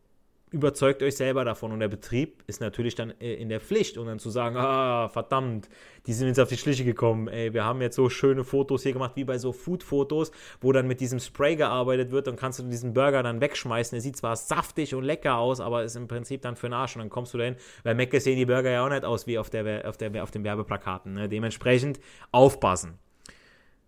überzeugt 0.50 1.02
euch 1.02 1.16
selber 1.16 1.44
davon. 1.44 1.72
Und 1.72 1.80
der 1.80 1.88
Betrieb 1.88 2.42
ist 2.46 2.60
natürlich 2.60 2.94
dann 2.94 3.12
äh, 3.20 3.34
in 3.34 3.48
der 3.48 3.60
Pflicht 3.60 3.98
und 3.98 4.06
dann 4.06 4.18
zu 4.18 4.30
sagen, 4.30 4.56
ah, 4.56 5.08
verdammt, 5.08 5.68
die 6.06 6.12
sind 6.12 6.28
jetzt 6.28 6.40
auf 6.40 6.48
die 6.48 6.56
Schliche 6.56 6.84
gekommen, 6.84 7.28
ey, 7.28 7.54
wir 7.54 7.64
haben 7.64 7.80
jetzt 7.80 7.96
so 7.96 8.08
schöne 8.08 8.44
Fotos 8.44 8.82
hier 8.82 8.92
gemacht, 8.92 9.12
wie 9.14 9.24
bei 9.24 9.38
so 9.38 9.52
Food-Fotos, 9.52 10.32
wo 10.60 10.72
dann 10.72 10.86
mit 10.86 11.00
diesem 11.00 11.20
Spray 11.20 11.56
gearbeitet 11.56 12.10
wird, 12.10 12.26
dann 12.26 12.36
kannst 12.36 12.58
du 12.58 12.64
diesen 12.64 12.94
Burger 12.94 13.22
dann 13.22 13.40
wegschmeißen, 13.40 13.96
der 13.96 14.00
sieht 14.00 14.16
zwar 14.16 14.36
saftig 14.36 14.94
und 14.94 15.04
lecker 15.04 15.36
aus, 15.36 15.60
aber 15.60 15.84
ist 15.84 15.96
im 15.96 16.08
Prinzip 16.08 16.42
dann 16.42 16.56
für 16.56 16.68
den 16.68 16.74
Arsch. 16.74 16.96
Und 16.96 17.00
dann 17.00 17.10
kommst 17.10 17.34
du 17.34 17.38
dahin, 17.38 17.56
weil 17.84 17.94
Mc's 17.94 18.24
sehen 18.24 18.36
die 18.36 18.46
Burger 18.46 18.70
ja 18.70 18.84
auch 18.84 18.90
nicht 18.90 19.04
aus 19.04 19.26
wie 19.26 19.38
auf, 19.38 19.50
der, 19.50 19.88
auf, 19.88 19.96
der, 19.96 20.22
auf 20.22 20.30
den 20.30 20.44
Werbeplakaten, 20.44 21.14
ne? 21.14 21.28
dementsprechend 21.28 22.00
aufpassen. 22.32 22.98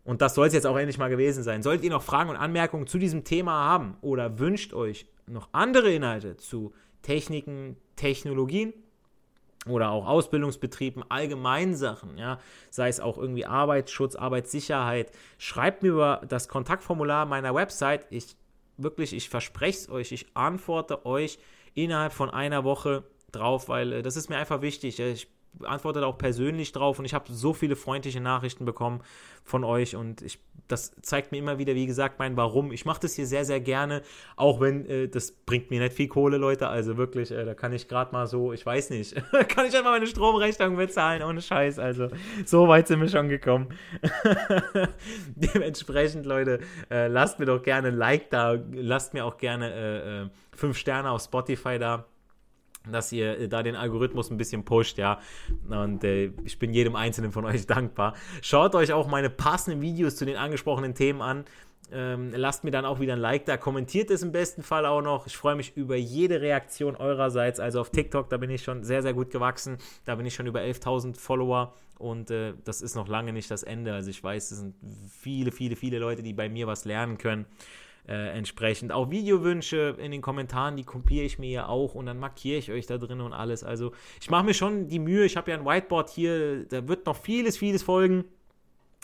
Und 0.04 0.20
das 0.20 0.34
soll 0.34 0.48
es 0.48 0.54
jetzt 0.54 0.66
auch 0.66 0.76
endlich 0.76 0.98
mal 0.98 1.08
gewesen 1.08 1.42
sein. 1.42 1.62
Solltet 1.62 1.84
ihr 1.84 1.90
noch 1.90 2.02
Fragen 2.02 2.30
und 2.30 2.36
Anmerkungen 2.36 2.86
zu 2.86 2.98
diesem 2.98 3.24
Thema 3.24 3.52
haben 3.52 3.96
oder 4.00 4.38
wünscht 4.38 4.74
euch 4.74 5.06
noch 5.26 5.48
andere 5.52 5.92
Inhalte 5.92 6.36
zu 6.36 6.72
Techniken, 7.02 7.76
Technologien 7.94 8.72
oder 9.66 9.90
auch 9.90 10.06
Ausbildungsbetrieben, 10.06 11.04
allgemein 11.08 11.76
Sachen, 11.76 12.18
ja, 12.18 12.40
sei 12.70 12.88
es 12.88 12.98
auch 12.98 13.16
irgendwie 13.16 13.46
Arbeitsschutz, 13.46 14.16
Arbeitssicherheit, 14.16 15.12
schreibt 15.38 15.84
mir 15.84 15.90
über 15.90 16.22
das 16.28 16.48
Kontaktformular 16.48 17.26
meiner 17.26 17.54
Website. 17.54 18.06
Ich 18.10 18.36
wirklich, 18.76 19.12
ich 19.12 19.28
verspreche 19.28 19.78
es 19.78 19.88
euch, 19.88 20.10
ich 20.10 20.26
antworte 20.34 21.06
euch 21.06 21.38
innerhalb 21.74 22.12
von 22.12 22.30
einer 22.30 22.64
Woche 22.64 23.04
drauf, 23.30 23.68
weil 23.68 23.92
äh, 23.92 24.02
das 24.02 24.16
ist 24.16 24.28
mir 24.28 24.36
einfach 24.36 24.62
wichtig. 24.62 24.98
Ich 24.98 25.28
antwortet 25.62 26.02
auch 26.04 26.18
persönlich 26.18 26.72
drauf 26.72 26.98
und 26.98 27.04
ich 27.04 27.14
habe 27.14 27.32
so 27.32 27.52
viele 27.52 27.76
freundliche 27.76 28.20
Nachrichten 28.20 28.64
bekommen 28.64 29.02
von 29.44 29.64
euch 29.64 29.96
und 29.96 30.22
ich, 30.22 30.38
das 30.68 30.92
zeigt 31.02 31.32
mir 31.32 31.38
immer 31.38 31.58
wieder, 31.58 31.74
wie 31.74 31.86
gesagt, 31.86 32.18
mein 32.18 32.36
Warum. 32.36 32.72
Ich 32.72 32.84
mache 32.84 33.00
das 33.00 33.14
hier 33.14 33.26
sehr, 33.26 33.44
sehr 33.44 33.60
gerne, 33.60 34.02
auch 34.36 34.60
wenn 34.60 34.86
äh, 34.86 35.08
das 35.08 35.32
bringt 35.32 35.70
mir 35.70 35.80
nicht 35.80 35.92
viel 35.92 36.08
Kohle, 36.08 36.36
Leute. 36.36 36.68
Also 36.68 36.96
wirklich, 36.96 37.30
äh, 37.30 37.44
da 37.44 37.54
kann 37.54 37.72
ich 37.72 37.88
gerade 37.88 38.12
mal 38.12 38.26
so, 38.26 38.52
ich 38.52 38.64
weiß 38.64 38.90
nicht, 38.90 39.14
kann 39.48 39.66
ich 39.66 39.76
einfach 39.76 39.90
meine 39.90 40.06
Stromrechnung 40.06 40.76
bezahlen, 40.76 41.22
ohne 41.22 41.42
Scheiß. 41.42 41.78
Also 41.78 42.08
so 42.44 42.68
weit 42.68 42.88
sind 42.88 43.00
wir 43.00 43.08
schon 43.08 43.28
gekommen. 43.28 43.68
Dementsprechend, 45.34 46.24
Leute, 46.26 46.60
äh, 46.90 47.08
lasst 47.08 47.38
mir 47.38 47.46
doch 47.46 47.62
gerne 47.62 47.88
ein 47.88 47.96
Like 47.96 48.30
da, 48.30 48.58
lasst 48.72 49.14
mir 49.14 49.24
auch 49.24 49.36
gerne 49.36 49.72
äh, 49.72 50.22
äh, 50.22 50.28
fünf 50.54 50.78
Sterne 50.78 51.10
auf 51.10 51.22
Spotify 51.22 51.78
da 51.78 52.06
dass 52.90 53.12
ihr 53.12 53.38
äh, 53.38 53.48
da 53.48 53.62
den 53.62 53.76
Algorithmus 53.76 54.30
ein 54.30 54.36
bisschen 54.36 54.64
pusht, 54.64 54.98
ja. 54.98 55.20
Und 55.68 56.04
äh, 56.04 56.32
ich 56.44 56.58
bin 56.58 56.72
jedem 56.72 56.96
einzelnen 56.96 57.32
von 57.32 57.44
euch 57.46 57.66
dankbar. 57.66 58.14
Schaut 58.40 58.74
euch 58.74 58.92
auch 58.92 59.06
meine 59.08 59.30
passenden 59.30 59.80
Videos 59.80 60.16
zu 60.16 60.24
den 60.24 60.36
angesprochenen 60.36 60.94
Themen 60.94 61.22
an. 61.22 61.44
Ähm, 61.94 62.32
lasst 62.34 62.64
mir 62.64 62.70
dann 62.70 62.86
auch 62.86 63.00
wieder 63.00 63.12
ein 63.12 63.18
Like 63.18 63.44
da, 63.44 63.58
kommentiert 63.58 64.10
es 64.10 64.22
im 64.22 64.32
besten 64.32 64.62
Fall 64.62 64.86
auch 64.86 65.02
noch. 65.02 65.26
Ich 65.26 65.36
freue 65.36 65.56
mich 65.56 65.76
über 65.76 65.94
jede 65.96 66.40
Reaktion 66.40 66.96
eurerseits. 66.96 67.60
Also 67.60 67.80
auf 67.80 67.90
TikTok, 67.90 68.30
da 68.30 68.38
bin 68.38 68.48
ich 68.48 68.62
schon 68.62 68.82
sehr, 68.82 69.02
sehr 69.02 69.12
gut 69.12 69.30
gewachsen. 69.30 69.76
Da 70.06 70.14
bin 70.14 70.24
ich 70.24 70.34
schon 70.34 70.46
über 70.46 70.60
11.000 70.60 71.18
Follower 71.18 71.74
und 71.98 72.30
äh, 72.30 72.54
das 72.64 72.80
ist 72.80 72.94
noch 72.94 73.08
lange 73.08 73.34
nicht 73.34 73.50
das 73.50 73.62
Ende. 73.62 73.92
Also 73.92 74.08
ich 74.08 74.24
weiß, 74.24 74.52
es 74.52 74.58
sind 74.58 74.74
viele, 75.10 75.52
viele, 75.52 75.76
viele 75.76 75.98
Leute, 75.98 76.22
die 76.22 76.32
bei 76.32 76.48
mir 76.48 76.66
was 76.66 76.86
lernen 76.86 77.18
können 77.18 77.44
äh, 78.08 78.36
entsprechend. 78.36 78.92
Auch 78.92 79.10
Videowünsche 79.10 79.96
in 79.98 80.10
den 80.10 80.22
Kommentaren, 80.22 80.76
die 80.76 80.84
kopiere 80.84 81.24
ich 81.24 81.38
mir 81.38 81.50
ja 81.50 81.68
auch 81.68 81.94
und 81.94 82.06
dann 82.06 82.18
markiere 82.18 82.58
ich 82.58 82.70
euch 82.70 82.86
da 82.86 82.98
drin 82.98 83.20
und 83.20 83.32
alles. 83.32 83.64
Also 83.64 83.92
ich 84.20 84.30
mache 84.30 84.44
mir 84.44 84.54
schon 84.54 84.88
die 84.88 84.98
Mühe, 84.98 85.24
ich 85.24 85.36
habe 85.36 85.50
ja 85.50 85.56
ein 85.56 85.64
Whiteboard 85.64 86.10
hier, 86.10 86.64
da 86.66 86.88
wird 86.88 87.06
noch 87.06 87.16
vieles, 87.16 87.58
vieles 87.58 87.82
folgen. 87.82 88.24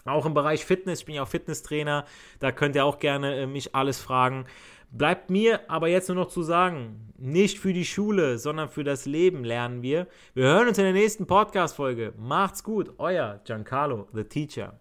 Auch 0.05 0.27
im 0.27 0.35
Bereich 0.35 0.65
Fitness, 0.65 1.01
ich 1.01 1.07
bin 1.07 1.17
ja 1.17 1.23
auch 1.23 1.29
Fitnesstrainer, 1.29 2.07
da 2.41 2.51
könnt 2.51 2.77
ihr 2.77 2.85
auch 2.85 2.99
gerne 2.99 3.43
äh, 3.43 3.47
mich 3.47 3.75
alles 3.75 4.01
fragen. 4.01 4.47
Bleibt 4.91 5.29
mir 5.29 5.71
aber 5.71 5.89
jetzt 5.89 6.09
nur 6.09 6.17
noch 6.17 6.29
zu 6.29 6.43
sagen, 6.43 7.13
nicht 7.19 7.59
für 7.59 7.75
die 7.75 7.85
Schule, 7.85 8.39
sondern 8.39 8.71
für 8.71 8.85
das 8.85 9.05
Leben 9.05 9.45
lernen 9.45 9.83
wir. 9.83 10.07
Wir 10.33 10.45
hören 10.45 10.69
uns 10.69 10.79
in 10.79 10.85
der 10.85 10.95
nächsten 10.95 11.27
Podcast-Folge. 11.27 12.15
Macht's 12.17 12.65
gut, 12.65 12.95
euer 12.97 13.41
Giancarlo, 13.45 14.09
the 14.15 14.25
Teacher. 14.25 14.81